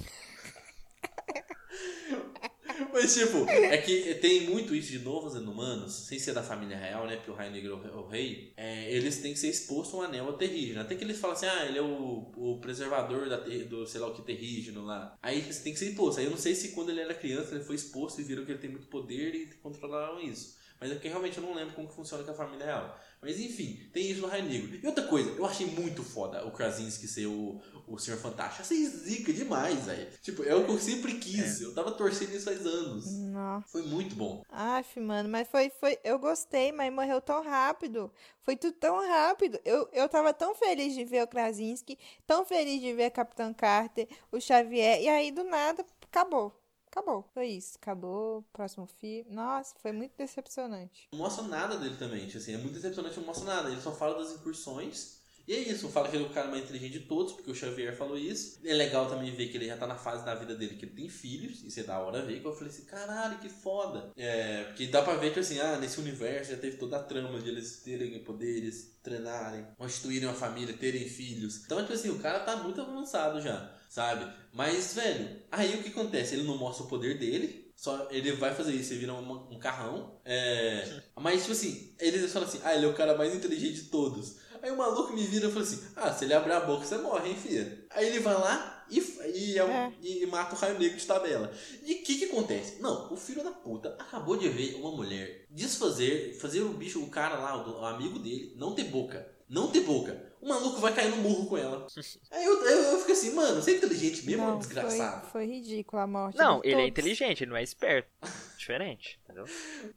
Mas, 2.92 3.14
tipo, 3.14 3.49
é 3.49 3.76
que 3.78 4.14
tem 4.16 4.49
muito 4.49 4.75
isso 4.75 4.90
de 4.92 5.00
novos 5.00 5.35
inumanos, 5.35 5.92
sem 5.92 6.18
ser 6.18 6.33
da 6.33 6.42
família 6.42 6.76
real, 6.76 7.07
né? 7.07 7.16
Porque 7.16 7.30
o 7.30 7.35
Raio 7.35 7.50
Negro 7.50 7.80
é 7.85 7.97
o 7.97 8.07
rei. 8.07 8.52
é, 8.57 8.92
eles 8.92 9.18
têm 9.18 9.33
que 9.33 9.38
ser 9.38 9.49
expostos 9.49 9.95
a 9.95 9.99
um 9.99 10.02
anel 10.02 10.33
terrígeno. 10.35 10.80
Até 10.80 10.95
que 10.95 11.04
eles 11.04 11.18
falam 11.18 11.37
assim, 11.37 11.47
ah, 11.47 11.66
ele 11.66 11.78
é 11.78 11.83
o, 11.83 12.30
o 12.37 12.59
preservador 12.61 13.28
da 13.28 13.37
do 13.37 13.87
sei 13.87 14.00
lá 14.00 14.09
o 14.09 14.14
que 14.14 14.23
terrígeno 14.23 14.85
lá. 14.85 15.16
Aí 15.23 15.40
você 15.42 15.62
tem 15.62 15.73
que 15.73 15.78
ser 15.78 15.90
exposto. 15.90 16.18
Aí 16.18 16.26
eu 16.26 16.30
não 16.30 16.38
sei 16.38 16.54
se 16.54 16.73
quando 16.73 16.90
ele 16.90 17.00
era 17.00 17.14
criança 17.14 17.54
ele 17.54 17.64
foi 17.64 17.76
exposto 17.76 18.21
e 18.21 18.25
viram 18.25 18.45
que 18.45 18.52
ele 18.52 18.61
tem 18.61 18.71
muito 18.71 18.87
poder 18.87 19.35
e 19.35 19.47
controlaram 19.57 20.21
isso. 20.21 20.57
Mas 20.81 20.93
é 20.93 20.97
que 20.97 21.09
realmente 21.09 21.39
eu 21.39 21.43
não 21.43 21.55
lembro 21.55 21.75
como 21.75 21.89
que 21.89 21.95
funciona 21.95 22.23
com 22.23 22.31
a 22.31 22.35
família 22.35 22.67
real. 22.67 22.99
Mas 23.21 23.41
enfim, 23.41 23.89
tem 23.93 24.11
isso 24.11 24.21
no 24.21 24.29
Raio 24.29 24.45
Negro. 24.45 24.79
E 24.81 24.87
outra 24.87 25.05
coisa, 25.05 25.31
eu 25.31 25.45
achei 25.45 25.67
muito 25.67 26.05
foda 26.05 26.47
o 26.47 26.53
Krasinski 26.53 27.09
ser 27.09 27.27
o, 27.27 27.61
o 27.89 27.99
Senhor 27.99 28.17
Fantástico. 28.19 28.63
Achei 28.63 28.85
zica 28.87 29.33
demais, 29.33 29.87
velho. 29.87 30.09
Tipo, 30.23 30.45
é 30.45 30.55
o 30.55 30.65
que 30.65 30.71
eu 30.71 30.79
sempre 30.79 31.19
quis. 31.19 31.61
Eu 31.61 31.75
tava 31.75 31.91
torcendo 31.91 32.33
isso 32.33 32.45
faz 32.45 32.65
anos. 32.65 33.07
Nossa. 33.19 33.67
Foi 33.69 33.83
muito 33.83 34.15
bom. 34.15 34.43
Aff, 34.49 35.01
mano, 35.01 35.29
mas 35.29 35.49
foi, 35.49 35.69
foi. 35.69 35.99
Eu 36.05 36.19
gostei, 36.19 36.71
mas 36.71 36.93
morreu 36.93 37.21
tão 37.21 37.43
rápido. 37.43 38.13
Foi 38.43 38.57
tudo 38.57 38.75
tão 38.75 39.07
rápido. 39.07 39.59
Eu, 39.65 39.89
eu 39.93 40.09
tava 40.09 40.33
tão 40.33 40.55
feliz 40.55 40.95
de 40.95 41.05
ver 41.05 41.25
o 41.25 41.29
Krasinski, 41.29 41.99
tão 42.27 42.45
feliz 42.45 42.81
de 42.81 42.93
ver 42.95 43.07
a 43.07 43.11
Capitã 43.11 43.53
Carter, 43.53 44.09
o 44.31 44.41
Xavier, 44.41 45.03
e 45.03 45.09
aí 45.09 45.33
do 45.33 45.43
nada 45.43 45.85
acabou. 46.03 46.58
Acabou. 46.90 47.25
Foi 47.33 47.47
isso. 47.47 47.76
Acabou. 47.80 48.45
Próximo 48.52 48.87
filme. 48.87 49.30
Nossa, 49.30 49.75
foi 49.80 49.92
muito 49.92 50.12
decepcionante. 50.16 51.09
Não 51.12 51.18
mostra 51.21 51.45
nada 51.45 51.76
dele 51.76 51.97
também. 51.97 52.26
Assim, 52.26 52.54
é 52.54 52.59
muito 52.59 52.75
decepcionante, 52.75 53.18
não 53.18 53.26
mostra 53.26 53.45
nada. 53.45 53.71
Ele 53.71 53.80
só 53.80 53.92
fala 53.92 54.18
das 54.18 54.33
incursões. 54.33 55.18
E 55.49 55.54
é 55.54 55.61
isso, 55.61 55.88
fala 55.88 56.11
que 56.11 56.16
ele 56.16 56.25
é 56.25 56.26
o 56.26 56.30
cara 56.30 56.49
mais 56.49 56.62
inteligente 56.62 56.92
de 56.92 57.00
todos, 57.07 57.33
porque 57.33 57.50
o 57.50 57.54
Xavier 57.54 57.97
falou 57.97 58.18
isso. 58.18 58.61
É 58.62 58.75
legal 58.75 59.09
também 59.09 59.35
ver 59.35 59.49
que 59.49 59.57
ele 59.57 59.66
já 59.66 59.78
tá 59.78 59.87
na 59.87 59.95
fase 59.95 60.23
da 60.23 60.35
vida 60.35 60.54
dele 60.54 60.76
que 60.76 60.85
ele 60.85 60.95
tem 60.95 61.09
filhos, 61.09 61.64
isso 61.64 61.80
é 61.80 61.85
da 61.85 61.99
hora 61.99 62.21
ver, 62.21 62.40
que 62.40 62.47
eu 62.47 62.52
falei 62.52 62.68
assim, 62.68 62.85
caralho, 62.85 63.38
que 63.38 63.49
foda. 63.49 64.12
É, 64.14 64.64
porque 64.64 64.88
dá 64.88 65.00
pra 65.00 65.14
ver 65.14 65.33
que 65.33 65.40
assim, 65.40 65.59
ah, 65.59 65.78
nesse 65.78 65.99
universo 65.99 66.50
já 66.50 66.59
teve 66.59 66.76
toda 66.76 66.99
a 66.99 67.02
trama 67.02 67.40
de 67.40 67.49
eles 67.49 67.80
terem 67.83 68.23
poderes, 68.23 68.99
treinarem, 69.02 69.66
constituírem 69.78 70.28
uma 70.28 70.35
família, 70.35 70.76
terem 70.76 71.09
filhos. 71.09 71.64
Então, 71.64 71.80
tipo 71.80 71.95
assim, 71.95 72.11
o 72.11 72.18
cara 72.18 72.40
tá 72.40 72.57
muito 72.57 72.83
avançado 72.83 73.40
já, 73.40 73.75
sabe? 73.88 74.30
Mas, 74.52 74.95
velho, 74.95 75.42
aí 75.50 75.75
o 75.75 75.83
que 75.83 75.88
acontece? 75.90 76.35
Ele 76.35 76.45
não 76.47 76.57
mostra 76.59 76.85
o 76.85 76.88
poder 76.88 77.18
dele, 77.18 77.73
só 77.76 78.09
ele 78.11 78.33
vai 78.33 78.54
fazer 78.54 78.73
isso, 78.73 78.92
ele 78.92 79.00
vira 79.00 79.14
uma- 79.14 79.49
um 79.50 79.59
carrão. 79.59 80.21
É, 80.25 81.00
mas, 81.16 81.40
tipo 81.42 81.52
assim, 81.52 81.95
eles 82.00 82.33
falam 82.33 82.49
assim, 82.49 82.61
ah, 82.64 82.75
ele 82.75 82.87
é 82.87 82.88
o 82.88 82.95
cara 82.95 83.16
mais 83.16 83.35
inteligente 83.35 83.75
de 83.75 83.83
todos. 83.85 84.37
Aí 84.61 84.73
o 84.73 84.76
maluco 84.76 85.12
me 85.12 85.23
vira 85.25 85.47
e 85.47 85.52
fala 85.52 85.62
assim: 85.64 85.80
Ah, 85.95 86.12
se 86.12 86.25
ele 86.25 86.35
abrir 86.35 86.50
a 86.50 86.59
boca, 86.59 86.85
você 86.85 86.99
morre, 86.99 87.30
hein, 87.30 87.37
filha? 87.37 87.87
Aí 87.90 88.09
ele 88.09 88.18
vai 88.18 88.35
lá 88.35 88.85
e, 88.90 88.99
e, 89.33 89.57
é 89.57 89.64
um- 89.64 89.71
É. 89.71 89.92
e 90.02 90.26
mata 90.26 90.57
o 90.57 90.59
raio 90.59 90.76
negro 90.80 90.99
de 90.99 91.07
tabela. 91.07 91.52
E 91.85 91.95
o 91.95 92.02
que 92.02 92.16
que 92.18 92.25
acontece? 92.25 92.83
Não, 92.83 93.12
o 93.12 93.16
filho 93.16 93.45
da 93.45 93.52
puta 93.52 93.90
acabou 94.00 94.37
de 94.37 94.49
ver 94.49 94.75
uma 94.75 94.90
mulher 94.90 95.47
desfazer, 95.49 96.37
fazer 96.40 96.62
o 96.62 96.71
bicho, 96.71 97.00
o 97.00 97.09
cara 97.09 97.37
lá, 97.38 97.57
o, 97.68 97.83
o 97.83 97.85
amigo 97.85 98.18
dele, 98.18 98.52
não 98.57 98.75
ter 98.75 98.83
boca. 98.85 99.30
Não 99.49 99.69
ter 99.69 99.81
boca. 99.81 100.28
O 100.40 100.49
maluco 100.49 100.78
vai 100.81 100.95
cair 100.95 101.11
no 101.11 101.17
murro 101.17 101.47
com 101.47 101.57
ela. 101.57 101.87
Aí 102.31 102.45
eu, 102.45 102.64
eu, 102.64 102.83
eu 102.93 102.99
fico 103.00 103.12
assim, 103.12 103.35
mano, 103.35 103.61
você 103.61 103.73
é 103.73 103.76
inteligente 103.76 104.25
mesmo, 104.25 104.47
Não, 104.47 104.59
desgraçado? 104.59 105.23
Foi, 105.23 105.45
foi 105.45 105.47
ridículo 105.47 106.00
a 106.02 106.07
morte. 106.07 106.38
Não, 106.38 106.61
ele 106.62 106.75
é 106.75 106.76
todos. 106.76 106.88
inteligente, 106.90 107.45
ele 107.45 107.50
não 107.50 107.57
é 107.57 107.62
esperto. 107.62 108.09
diferente, 108.57 109.18
entendeu? 109.42 109.47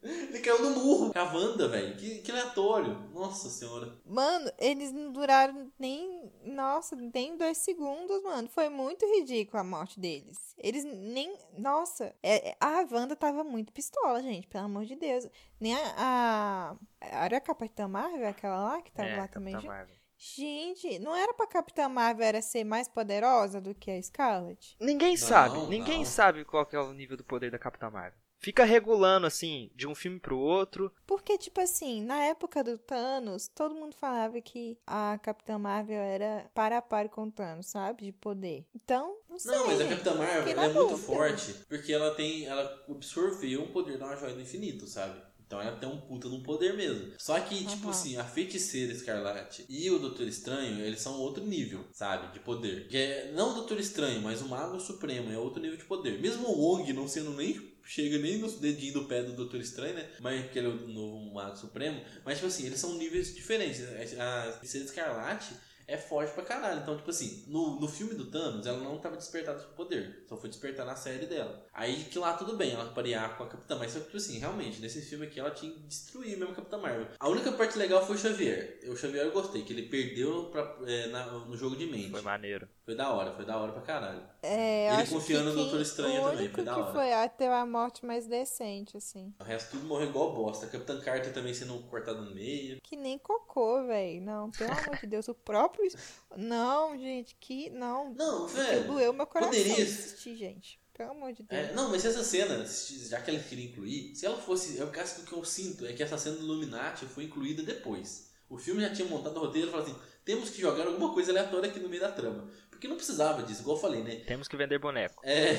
Ele 0.02 0.40
caiu 0.40 0.62
no 0.62 0.70
murro 0.70 1.12
com 1.12 1.18
a 1.18 1.24
Wanda, 1.32 1.68
velho. 1.68 1.96
Que, 1.96 2.18
que 2.20 2.30
aleatório. 2.30 2.94
Nossa 3.12 3.48
senhora. 3.48 3.96
Mano, 4.04 4.50
eles 4.58 4.92
não 4.92 5.12
duraram 5.12 5.70
nem. 5.78 6.32
Nossa, 6.44 6.94
nem 6.96 7.36
dois 7.36 7.58
segundos, 7.58 8.22
mano. 8.22 8.48
Foi 8.48 8.68
muito 8.68 9.04
ridículo 9.06 9.60
a 9.60 9.64
morte 9.64 9.98
deles. 9.98 10.54
Eles 10.58 10.84
nem. 10.84 11.36
Nossa, 11.58 12.14
é- 12.22 12.50
é- 12.50 12.56
a 12.60 12.86
Wanda 12.90 13.16
tava 13.16 13.42
muito 13.44 13.72
pistola, 13.72 14.22
gente, 14.22 14.46
pelo 14.48 14.64
amor 14.64 14.84
de 14.84 14.96
Deus. 14.96 15.26
Nem 15.60 15.74
a. 15.74 15.94
a 15.96 16.76
era 17.00 17.36
a 17.38 17.40
Capitã 17.40 17.88
Marvel, 17.88 18.28
aquela 18.28 18.62
lá 18.62 18.82
que 18.82 18.92
tava 18.92 19.08
é, 19.08 19.16
lá 19.16 19.28
também. 19.28 19.54
Marvel. 19.54 20.02
Gente, 20.24 21.00
não 21.00 21.16
era 21.16 21.34
pra 21.34 21.48
Capitã 21.48 21.88
Marvel 21.88 22.24
era 22.24 22.40
ser 22.40 22.62
mais 22.62 22.86
poderosa 22.86 23.60
do 23.60 23.74
que 23.74 23.90
a 23.90 24.00
Scarlet? 24.00 24.76
Ninguém 24.80 25.16
Não, 25.16 25.16
sabe, 25.16 25.58
ninguém 25.66 25.98
não. 25.98 26.04
sabe 26.04 26.44
qual 26.44 26.64
que 26.64 26.76
é 26.76 26.78
o 26.80 26.92
nível 26.92 27.16
do 27.16 27.24
poder 27.24 27.50
da 27.50 27.58
Capitã 27.58 27.90
Marvel. 27.90 28.21
Fica 28.42 28.64
regulando, 28.64 29.24
assim, 29.24 29.70
de 29.72 29.86
um 29.86 29.94
filme 29.94 30.18
pro 30.18 30.36
outro. 30.36 30.92
Porque, 31.06 31.38
tipo 31.38 31.60
assim, 31.60 32.02
na 32.02 32.24
época 32.24 32.64
do 32.64 32.76
Thanos, 32.76 33.46
todo 33.46 33.72
mundo 33.72 33.94
falava 33.94 34.40
que 34.40 34.76
a 34.84 35.16
Capitã 35.22 35.58
Marvel 35.58 36.00
era 36.00 36.50
para 36.52 36.78
a 36.78 36.82
par 36.82 37.08
com 37.08 37.24
o 37.24 37.30
Thanos, 37.30 37.66
sabe? 37.66 38.06
De 38.06 38.12
poder. 38.12 38.66
Então, 38.74 39.16
não 39.30 39.38
sei. 39.38 39.52
Não, 39.52 39.66
mas 39.68 39.80
a. 39.80 39.88
Capitã 39.88 40.14
Marvel 40.16 40.60
é 40.60 40.68
muito 40.72 40.98
forte 40.98 41.54
porque 41.68 41.92
ela 41.92 42.14
tem. 42.16 42.44
Ela 42.46 42.84
absorveu 42.88 43.62
o 43.62 43.68
poder 43.68 43.96
da 43.96 44.06
uma 44.06 44.16
joia 44.16 44.34
do 44.34 44.40
infinito, 44.40 44.88
sabe? 44.88 45.22
Então 45.52 45.60
ela 45.60 45.76
tem 45.76 45.86
um 45.86 46.00
puta 46.00 46.30
num 46.30 46.42
poder 46.42 46.72
mesmo. 46.72 47.12
Só 47.18 47.38
que, 47.38 47.66
tipo 47.66 47.82
Aham. 47.82 47.90
assim, 47.90 48.16
a 48.16 48.24
feiticeira 48.24 48.90
escarlate 48.90 49.66
e 49.68 49.90
o 49.90 49.98
Doutor 49.98 50.26
Estranho, 50.26 50.80
eles 50.80 51.02
são 51.02 51.20
outro 51.20 51.44
nível, 51.44 51.84
sabe? 51.92 52.32
De 52.32 52.40
poder. 52.40 52.88
Que 52.88 52.96
é, 52.96 53.32
não 53.34 53.50
o 53.50 53.54
Doutor 53.56 53.78
Estranho, 53.78 54.22
mas 54.22 54.40
o 54.40 54.48
Mago 54.48 54.80
Supremo 54.80 55.30
é 55.30 55.36
outro 55.36 55.60
nível 55.60 55.76
de 55.76 55.84
poder. 55.84 56.18
Mesmo 56.18 56.48
o 56.48 56.58
Wong 56.58 56.90
não 56.94 57.06
sendo 57.06 57.34
nem. 57.34 57.70
Chega 57.84 58.16
nem 58.16 58.38
no 58.38 58.50
dedinho 58.50 58.94
do 58.94 59.04
pé 59.04 59.22
do 59.24 59.34
Doutor 59.34 59.60
Estranho, 59.60 59.94
né? 59.94 60.08
Mas 60.20 60.40
porque 60.42 60.58
ele 60.58 60.68
é 60.68 60.70
o 60.70 60.88
novo 60.88 61.34
Mago 61.34 61.56
Supremo. 61.58 62.00
Mas, 62.24 62.36
tipo 62.36 62.46
assim, 62.46 62.64
eles 62.64 62.80
são 62.80 62.94
níveis 62.94 63.34
diferentes. 63.34 63.82
A 64.18 64.52
feiticeira 64.52 64.86
escarlate 64.86 65.52
é 65.86 65.96
forte 65.96 66.32
pra 66.32 66.44
caralho. 66.44 66.80
Então, 66.80 66.96
tipo 66.96 67.10
assim, 67.10 67.44
no, 67.48 67.80
no 67.80 67.88
filme 67.88 68.14
do 68.14 68.26
Thanos, 68.30 68.66
ela 68.66 68.78
não 68.78 68.98
tava 68.98 69.16
despertada 69.16 69.58
pro 69.60 69.74
poder. 69.84 70.24
Só 70.28 70.36
foi 70.36 70.48
despertar 70.48 70.86
na 70.86 70.96
série 70.96 71.26
dela. 71.26 71.64
Aí 71.72 72.04
que 72.04 72.18
lá 72.18 72.34
tudo 72.34 72.56
bem, 72.56 72.72
ela 72.72 72.86
parear 72.92 73.36
com 73.36 73.44
a 73.44 73.48
Capitã. 73.48 73.76
Mas 73.78 73.92
só 73.92 73.98
que, 73.98 74.06
tipo 74.06 74.16
assim, 74.16 74.38
realmente, 74.38 74.80
nesse 74.80 75.02
filme 75.02 75.26
aqui 75.26 75.40
ela 75.40 75.50
tinha 75.50 75.72
que 75.72 75.80
destruir 75.80 76.36
mesmo 76.36 76.52
a 76.52 76.56
Capitã 76.56 76.78
Marvel. 76.78 77.06
A 77.18 77.28
única 77.28 77.52
parte 77.52 77.78
legal 77.78 78.04
foi 78.06 78.16
o 78.16 78.18
Xavier. 78.18 78.80
O 78.88 78.96
Xavier 78.96 79.24
eu 79.26 79.32
gostei, 79.32 79.62
que 79.62 79.72
ele 79.72 79.88
perdeu 79.88 80.46
pra, 80.50 80.76
é, 80.86 81.06
na- 81.08 81.26
no 81.26 81.56
jogo 81.56 81.76
de 81.76 81.86
mente. 81.86 82.10
Foi 82.10 82.22
maneiro. 82.22 82.68
Foi 82.84 82.96
da 82.96 83.12
hora, 83.12 83.30
foi 83.32 83.44
da 83.44 83.56
hora 83.56 83.70
pra 83.70 83.80
caralho. 83.82 84.22
É, 84.42 84.88
eu 84.88 84.92
Ele 84.94 85.02
acho 85.02 85.12
confiando 85.12 85.50
que 85.50 85.56
no 85.56 85.62
Doutor 85.62 85.80
Estranho 85.80 86.20
o 86.20 86.30
também, 86.32 86.48
foi 86.48 86.64
da 86.64 86.74
que 86.74 86.80
hora. 86.80 86.92
foi 86.92 87.12
a 87.12 87.28
ter 87.28 87.48
a 87.48 87.64
morte 87.64 88.04
mais 88.04 88.26
decente, 88.26 88.96
assim. 88.96 89.32
O 89.38 89.44
resto 89.44 89.70
tudo 89.70 89.86
morreu 89.86 90.08
igual 90.08 90.34
bosta. 90.34 90.66
Capitã 90.66 91.00
Carter 91.00 91.32
também 91.32 91.54
sendo 91.54 91.78
cortada 91.84 92.20
no 92.20 92.34
meio. 92.34 92.80
Que 92.82 92.96
nem 92.96 93.18
cocô, 93.18 93.86
velho. 93.86 94.20
Não, 94.22 94.50
pelo 94.50 94.72
amor 94.72 94.96
de 94.98 95.06
Deus, 95.06 95.28
o 95.28 95.34
próprio. 95.34 95.88
Não, 96.36 96.98
gente, 96.98 97.36
que. 97.38 97.70
Não. 97.70 98.12
Não, 98.14 98.46
Que 98.46 98.54
velho. 98.54 98.84
doeu 98.88 99.12
meu 99.12 99.26
coração 99.28 99.52
poderia- 99.52 99.76
de 99.76 99.82
assistir, 99.82 100.36
gente. 100.36 100.80
Pelo 100.92 101.12
amor 101.12 101.32
de 101.32 101.42
Deus. 101.44 101.70
É, 101.70 101.72
não, 101.74 101.88
mas 101.88 102.04
essa 102.04 102.22
cena, 102.24 102.66
já 103.08 103.20
que 103.20 103.30
ela 103.30 103.40
queria 103.40 103.64
incluir, 103.66 104.14
se 104.14 104.26
ela 104.26 104.36
fosse. 104.36 104.78
É 104.80 104.84
o 104.84 104.90
caso 104.90 105.24
que 105.24 105.32
eu 105.32 105.44
sinto 105.44 105.86
é 105.86 105.92
que 105.92 106.02
essa 106.02 106.18
cena 106.18 106.36
do 106.36 106.42
Illuminati 106.42 107.06
foi 107.06 107.24
incluída 107.24 107.62
depois. 107.62 108.30
O 108.50 108.58
filme 108.58 108.82
já 108.82 108.92
tinha 108.92 109.08
montado 109.08 109.36
o 109.38 109.40
roteiro 109.40 109.68
e 109.68 109.70
falou 109.70 109.86
assim: 109.86 109.96
temos 110.24 110.50
que 110.50 110.60
jogar 110.60 110.86
alguma 110.86 111.14
coisa 111.14 111.32
aleatória 111.32 111.70
aqui 111.70 111.80
no 111.80 111.88
meio 111.88 112.02
da 112.02 112.12
trama. 112.12 112.46
Porque 112.82 112.88
não 112.88 112.96
precisava 112.96 113.44
disso, 113.44 113.60
igual 113.60 113.76
eu 113.76 113.80
falei, 113.80 114.02
né? 114.02 114.16
Temos 114.26 114.48
que 114.48 114.56
vender 114.56 114.76
boneco. 114.76 115.22
É, 115.24 115.56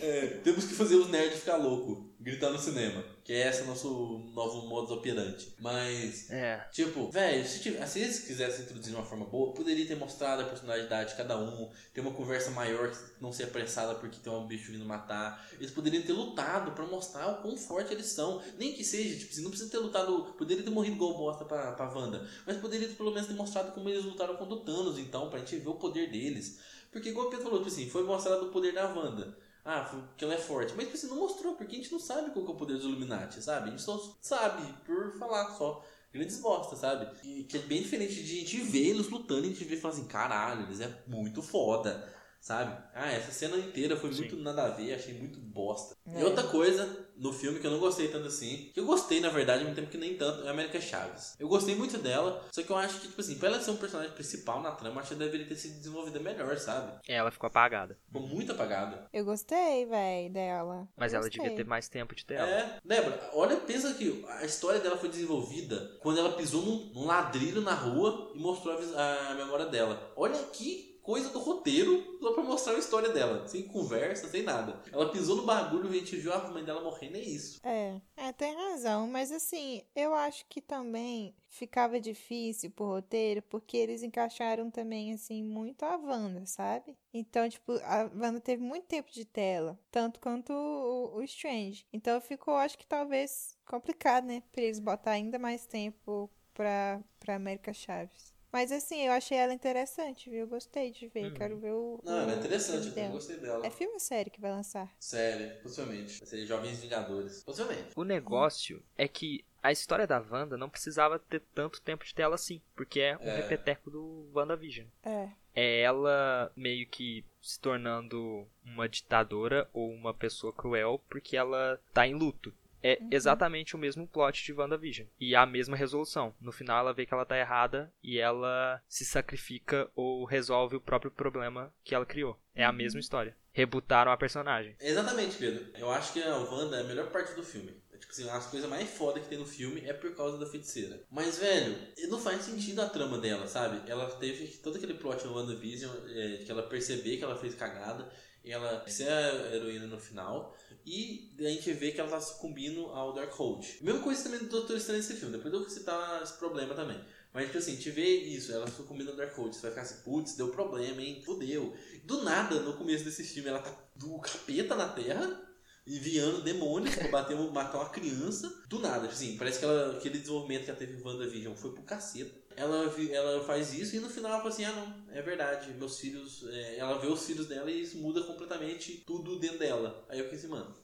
é, 0.00 0.26
temos 0.44 0.64
que 0.64 0.74
fazer 0.74 0.96
os 0.96 1.08
nerds 1.08 1.40
ficar 1.40 1.56
louco, 1.56 2.12
gritar 2.20 2.50
no 2.50 2.58
cinema. 2.58 3.04
Que 3.24 3.34
é 3.34 3.48
esse 3.48 3.64
nosso 3.64 4.30
novo 4.34 4.66
modus 4.66 4.90
operandi. 4.90 5.54
Mas 5.60 6.30
É. 6.30 6.66
Tipo, 6.72 7.10
velho, 7.10 7.46
se, 7.46 7.58
se 7.58 8.00
eles 8.00 8.20
quisessem 8.20 8.64
introduzir 8.64 8.92
de 8.92 8.96
uma 8.96 9.04
forma 9.04 9.26
boa, 9.26 9.52
poderia 9.52 9.86
ter 9.86 9.96
mostrado 9.96 10.42
a 10.42 10.46
personalidade 10.46 11.10
de 11.10 11.16
cada 11.16 11.38
um, 11.38 11.70
ter 11.92 12.00
uma 12.00 12.12
conversa 12.12 12.50
maior, 12.52 12.90
não 13.20 13.30
ser 13.30 13.44
apressada 13.44 13.94
porque 13.96 14.18
tem 14.18 14.32
um 14.32 14.46
bicho 14.46 14.72
vindo 14.72 14.84
matar. 14.84 15.46
Eles 15.60 15.70
poderiam 15.70 16.02
ter 16.02 16.12
lutado 16.12 16.72
pra 16.72 16.86
mostrar 16.86 17.28
o 17.28 17.42
quão 17.42 17.56
forte 17.56 17.92
eles 17.92 18.06
são. 18.06 18.42
Nem 18.58 18.72
que 18.72 18.82
seja, 18.82 19.18
tipo, 19.18 19.30
assim, 19.30 19.42
não 19.42 19.50
precisa 19.50 19.70
ter 19.70 19.78
lutado. 19.78 20.34
Poderia 20.38 20.62
ter 20.62 20.70
morrido 20.70 20.96
igual 20.96 21.18
bosta 21.18 21.44
pra, 21.44 21.72
pra 21.72 21.92
Wanda. 21.92 22.26
Mas 22.46 22.56
poderia 22.56 22.88
ter, 22.88 22.94
pelo 22.94 23.10
menos 23.10 23.28
ter 23.28 23.34
mostrado 23.34 23.72
como 23.72 23.88
eles 23.90 24.04
lutaram 24.04 24.36
contra 24.36 24.54
o 24.54 24.60
Thanos, 24.60 24.98
então, 24.98 25.28
pra 25.28 25.40
gente 25.40 25.56
ver 25.56 25.68
o 25.68 25.74
poder 25.74 26.10
deles. 26.10 26.58
Porque, 26.90 27.10
igual 27.10 27.26
o 27.26 27.30
Pedro 27.30 27.44
falou, 27.44 27.58
tipo 27.58 27.70
assim, 27.70 27.90
foi 27.90 28.04
mostrado 28.04 28.46
o 28.46 28.50
poder 28.50 28.72
da 28.72 28.88
Wanda. 28.88 29.36
Ah, 29.70 29.84
que 30.16 30.24
ela 30.24 30.32
é 30.32 30.38
forte. 30.38 30.72
Mas 30.74 30.86
tipo 30.86 30.96
assim, 30.96 31.08
não 31.08 31.18
mostrou, 31.18 31.54
porque 31.54 31.76
a 31.76 31.78
gente 31.78 31.92
não 31.92 32.00
sabe 32.00 32.30
qual 32.30 32.46
é 32.46 32.48
o 32.48 32.54
poder 32.54 32.72
dos 32.72 32.84
Illuminati, 32.84 33.42
sabe? 33.42 33.68
A 33.68 33.70
gente 33.70 33.82
só 33.82 34.16
sabe 34.18 34.62
por 34.82 35.12
falar 35.18 35.50
só. 35.58 35.84
Grandes 36.10 36.40
bosta, 36.40 36.74
sabe? 36.74 37.06
E 37.22 37.44
que 37.44 37.58
é 37.58 37.60
bem 37.60 37.82
diferente 37.82 38.14
de 38.14 38.36
a 38.36 38.40
gente 38.40 38.62
ver 38.62 38.86
eles 38.88 39.10
lutando 39.10 39.44
e 39.44 39.50
a 39.50 39.52
gente 39.52 39.64
ver 39.64 39.76
e 39.76 39.80
falar 39.80 39.92
assim, 39.92 40.06
caralho, 40.06 40.62
eles 40.62 40.80
é 40.80 41.02
muito 41.06 41.42
foda. 41.42 42.10
Sabe? 42.40 42.76
Ah, 42.94 43.10
essa 43.12 43.32
cena 43.32 43.56
inteira 43.56 43.96
foi 43.96 44.12
Sim. 44.12 44.20
muito 44.20 44.36
nada 44.36 44.64
a 44.64 44.68
ver, 44.68 44.94
achei 44.94 45.14
muito 45.14 45.38
bosta. 45.40 45.96
É. 46.06 46.20
E 46.20 46.24
outra 46.24 46.44
coisa 46.44 47.08
no 47.16 47.32
filme 47.32 47.58
que 47.58 47.66
eu 47.66 47.70
não 47.70 47.80
gostei 47.80 48.08
tanto 48.08 48.28
assim, 48.28 48.70
que 48.72 48.78
eu 48.78 48.86
gostei 48.86 49.20
na 49.20 49.28
verdade, 49.28 49.60
ao 49.60 49.64
mesmo 49.64 49.74
tempo 49.76 49.90
que 49.90 49.98
nem 49.98 50.16
tanto, 50.16 50.44
é 50.44 50.48
a 50.48 50.52
América 50.52 50.80
Chaves. 50.80 51.34
Eu 51.38 51.48
gostei 51.48 51.74
muito 51.74 51.98
dela, 51.98 52.46
só 52.52 52.62
que 52.62 52.70
eu 52.70 52.76
acho 52.76 53.00
que, 53.00 53.08
tipo 53.08 53.20
assim, 53.20 53.36
pra 53.36 53.48
ela 53.48 53.60
ser 53.60 53.72
um 53.72 53.76
personagem 53.76 54.12
principal 54.12 54.62
na 54.62 54.70
trama, 54.70 55.00
acho 55.00 55.08
que 55.08 55.14
ela 55.14 55.24
deveria 55.24 55.46
ter 55.46 55.56
sido 55.56 55.76
desenvolvida 55.78 56.20
melhor, 56.20 56.56
sabe? 56.58 56.98
É, 57.08 57.14
Ela 57.14 57.30
ficou 57.30 57.48
apagada. 57.48 57.98
Ficou 58.06 58.22
muito 58.22 58.52
apagada. 58.52 59.08
Eu 59.12 59.24
gostei, 59.24 59.84
velho, 59.86 60.32
dela. 60.32 60.88
Mas 60.96 61.12
Eu 61.12 61.20
ela 61.20 61.28
devia 61.28 61.54
ter 61.54 61.66
mais 61.66 61.88
tempo 61.88 62.14
de 62.14 62.24
tela. 62.24 62.48
É, 62.48 62.78
Débora, 62.84 63.30
olha, 63.32 63.56
pensa 63.56 63.92
que 63.94 64.24
a 64.28 64.44
história 64.44 64.80
dela 64.80 64.96
foi 64.96 65.08
desenvolvida 65.08 65.98
quando 66.00 66.18
ela 66.18 66.32
pisou 66.32 66.62
num, 66.62 66.92
num 66.94 67.06
ladrilho 67.06 67.60
na 67.60 67.74
rua 67.74 68.32
e 68.34 68.38
mostrou 68.38 68.78
a, 68.96 69.30
a 69.30 69.34
memória 69.34 69.66
dela. 69.66 70.12
Olha 70.16 70.38
que 70.44 70.97
coisa 71.08 71.30
do 71.30 71.38
roteiro 71.38 72.18
só 72.20 72.34
pra 72.34 72.42
mostrar 72.42 72.74
a 72.74 72.78
história 72.78 73.08
dela, 73.08 73.48
sem 73.48 73.62
conversa, 73.62 74.28
sem 74.28 74.42
nada. 74.42 74.82
Ela 74.92 75.10
pisou 75.10 75.36
no 75.36 75.46
bagulho, 75.46 75.88
a 75.88 75.92
gente 75.94 76.14
viu 76.16 76.30
a 76.30 76.50
mãe 76.50 76.62
dela 76.62 76.82
morrendo, 76.82 77.16
é 77.16 77.20
isso. 77.20 77.58
É, 77.64 77.98
é, 78.14 78.30
tem 78.30 78.54
razão, 78.54 79.08
mas 79.08 79.32
assim, 79.32 79.80
eu 79.96 80.14
acho 80.14 80.44
que 80.50 80.60
também 80.60 81.34
ficava 81.48 81.98
difícil 81.98 82.70
pro 82.72 82.84
roteiro, 82.84 83.40
porque 83.48 83.74
eles 83.74 84.02
encaixaram 84.02 84.70
também, 84.70 85.14
assim, 85.14 85.42
muito 85.42 85.82
a 85.82 85.96
Wanda, 85.96 86.44
sabe? 86.44 86.94
Então, 87.14 87.48
tipo, 87.48 87.72
a 87.84 88.10
Wanda 88.14 88.38
teve 88.38 88.62
muito 88.62 88.84
tempo 88.84 89.10
de 89.10 89.24
tela, 89.24 89.78
tanto 89.90 90.20
quanto 90.20 90.52
o, 90.52 91.16
o 91.16 91.22
Strange. 91.22 91.86
Então 91.90 92.20
ficou, 92.20 92.54
acho 92.54 92.76
que 92.76 92.86
talvez 92.86 93.56
complicado, 93.64 94.26
né, 94.26 94.42
pra 94.52 94.62
eles 94.62 94.78
botar 94.78 95.12
ainda 95.12 95.38
mais 95.38 95.64
tempo 95.64 96.30
pra, 96.52 97.02
pra 97.18 97.36
América 97.36 97.72
Chaves. 97.72 98.36
Mas 98.52 98.72
assim, 98.72 99.06
eu 99.06 99.12
achei 99.12 99.36
ela 99.36 99.52
interessante, 99.52 100.30
viu? 100.30 100.40
Eu 100.40 100.46
gostei 100.48 100.90
de 100.90 101.06
ver, 101.08 101.26
Uhum. 101.26 101.34
quero 101.34 101.58
ver 101.58 101.72
o. 101.72 102.00
Não, 102.02 102.18
ela 102.18 102.32
é 102.32 102.36
interessante, 102.36 102.88
eu 102.98 103.10
gostei 103.12 103.36
dela. 103.38 103.66
É 103.66 103.70
filme 103.70 103.92
ou 103.94 104.00
série 104.00 104.30
que 104.30 104.40
vai 104.40 104.50
lançar? 104.50 104.90
Sério, 104.98 105.60
possivelmente. 105.62 106.18
Vai 106.18 106.26
ser 106.26 106.46
Jovens 106.46 106.80
Vingadores. 106.80 107.42
Possivelmente. 107.44 107.92
O 107.94 108.04
negócio 108.04 108.82
é 108.96 109.06
que 109.06 109.44
a 109.62 109.70
história 109.72 110.06
da 110.06 110.18
Wanda 110.20 110.56
não 110.56 110.70
precisava 110.70 111.18
ter 111.18 111.40
tanto 111.54 111.80
tempo 111.82 112.04
de 112.04 112.14
tela 112.14 112.36
assim, 112.36 112.60
porque 112.74 113.00
é 113.00 113.18
um 113.18 113.28
É. 113.30 113.34
repeteco 113.34 113.90
do 113.90 114.30
WandaVision. 114.34 114.86
É. 115.02 115.28
É 115.54 115.80
ela 115.80 116.52
meio 116.56 116.86
que 116.86 117.24
se 117.42 117.58
tornando 117.60 118.46
uma 118.64 118.88
ditadora 118.88 119.68
ou 119.72 119.90
uma 119.90 120.14
pessoa 120.14 120.52
cruel 120.52 121.02
porque 121.10 121.36
ela 121.36 121.80
tá 121.92 122.06
em 122.06 122.14
luto. 122.14 122.54
É 122.82 122.98
exatamente 123.10 123.74
o 123.74 123.78
mesmo 123.78 124.06
plot 124.06 124.44
de 124.44 124.52
WandaVision. 124.52 125.06
E 125.18 125.34
a 125.34 125.44
mesma 125.46 125.76
resolução. 125.76 126.34
No 126.40 126.52
final 126.52 126.78
ela 126.78 126.92
vê 126.92 127.06
que 127.06 127.14
ela 127.14 127.26
tá 127.26 127.38
errada 127.38 127.92
e 128.02 128.18
ela 128.18 128.82
se 128.88 129.04
sacrifica 129.04 129.90
ou 129.94 130.24
resolve 130.24 130.76
o 130.76 130.80
próprio 130.80 131.10
problema 131.10 131.72
que 131.82 131.94
ela 131.94 132.06
criou. 132.06 132.38
É 132.54 132.64
a 132.64 132.72
mesma 132.72 133.00
história. 133.00 133.36
Rebutaram 133.52 134.12
a 134.12 134.16
personagem. 134.16 134.76
Exatamente, 134.80 135.36
Pedro. 135.36 135.66
Eu 135.76 135.90
acho 135.90 136.12
que 136.12 136.22
a 136.22 136.36
Wanda 136.36 136.76
é 136.76 136.80
a 136.80 136.84
melhor 136.84 137.10
parte 137.10 137.34
do 137.34 137.42
filme. 137.42 137.74
É, 137.92 137.96
Tipo 137.96 138.12
assim, 138.12 138.30
as 138.30 138.46
coisas 138.46 138.70
mais 138.70 138.88
foda 138.88 139.18
que 139.18 139.28
tem 139.28 139.38
no 139.38 139.46
filme 139.46 139.82
é 139.84 139.92
por 139.92 140.14
causa 140.14 140.38
da 140.38 140.46
feiticeira. 140.46 141.02
Mas, 141.10 141.38
velho, 141.38 141.76
não 142.08 142.20
faz 142.20 142.42
sentido 142.42 142.80
a 142.80 142.88
trama 142.88 143.18
dela, 143.18 143.46
sabe? 143.46 143.90
Ela 143.90 144.06
teve 144.12 144.46
todo 144.58 144.76
aquele 144.76 144.94
plot 144.94 145.24
no 145.26 145.34
WandaVision, 145.34 145.92
é, 146.08 146.36
que 146.44 146.50
ela 146.50 146.62
perceber 146.62 147.16
que 147.16 147.24
ela 147.24 147.36
fez 147.36 147.54
cagada, 147.54 148.08
e 148.44 148.52
ela 148.52 148.86
ser 148.88 149.08
a 149.08 149.54
heroína 149.54 149.86
no 149.86 149.98
final, 149.98 150.56
e 150.84 151.30
a 151.38 151.48
gente 151.48 151.72
vê 151.72 151.92
que 151.92 152.00
ela 152.00 152.10
tá 152.10 152.20
sucumbindo 152.20 152.86
ao 152.86 153.12
Darkhold. 153.12 153.78
Mesma 153.80 154.00
coisa 154.00 154.22
também 154.24 154.40
do 154.40 154.48
Doutor 154.48 154.76
Estranho 154.76 155.00
nesse 155.00 155.14
filme, 155.14 155.36
depois 155.36 155.52
eu 155.52 155.60
vou 155.60 155.68
citar 155.68 156.22
esse 156.22 156.34
problema 156.34 156.74
também. 156.74 156.98
Mas, 157.32 157.46
tipo 157.46 157.58
assim, 157.58 157.76
gente 157.76 157.90
vê 157.90 158.06
isso, 158.06 158.52
ela 158.52 158.66
sucumbindo 158.68 159.10
ao 159.10 159.16
Darkhold. 159.16 159.54
Você 159.54 159.62
vai 159.62 159.70
ficar 159.70 159.82
assim, 159.82 160.02
putz, 160.02 160.34
deu 160.34 160.48
problema, 160.48 161.00
hein? 161.00 161.22
Fudeu. 161.24 161.76
Do 162.04 162.22
nada, 162.22 162.60
no 162.60 162.72
começo 162.74 163.04
desse 163.04 163.22
filme, 163.22 163.48
ela 163.48 163.60
tá 163.60 163.72
do 163.94 164.18
capeta 164.18 164.74
na 164.74 164.88
Terra, 164.88 165.40
enviando 165.86 166.42
demônios 166.42 166.94
pra 166.94 167.08
bater, 167.08 167.36
matar 167.52 167.78
uma 167.78 167.90
criança. 167.90 168.62
Do 168.68 168.78
nada, 168.78 169.02
tipo 169.02 169.12
assim, 169.12 169.36
parece 169.36 169.58
que 169.58 169.64
ela, 169.64 169.96
aquele 169.96 170.18
desenvolvimento 170.18 170.64
que 170.64 170.70
ela 170.70 170.78
teve 170.78 170.98
em 170.98 171.02
WandaVision 171.02 171.54
foi 171.54 171.72
pro 171.72 171.82
caceta. 171.82 172.47
Ela, 172.58 172.92
ela 173.12 173.44
faz 173.44 173.72
isso 173.72 173.94
e 173.94 174.00
no 174.00 174.10
final 174.10 174.32
ela 174.32 174.40
fala 174.40 174.52
assim, 174.52 174.64
ah 174.64 174.72
não, 174.72 175.16
é 175.16 175.22
verdade, 175.22 175.72
meus 175.74 176.00
filhos... 176.00 176.44
é, 176.50 176.78
ela 176.78 176.98
vê 176.98 177.06
os 177.06 177.24
filhos 177.24 177.46
dela 177.46 177.70
e 177.70 177.82
isso 177.82 177.98
muda 177.98 178.22
completamente 178.24 179.04
tudo 179.06 179.38
dentro 179.38 179.58
dela. 179.58 180.04
Aí 180.08 180.18
eu 180.18 180.24
fiquei 180.24 180.38
assim, 180.38 180.48
mano, 180.48 180.74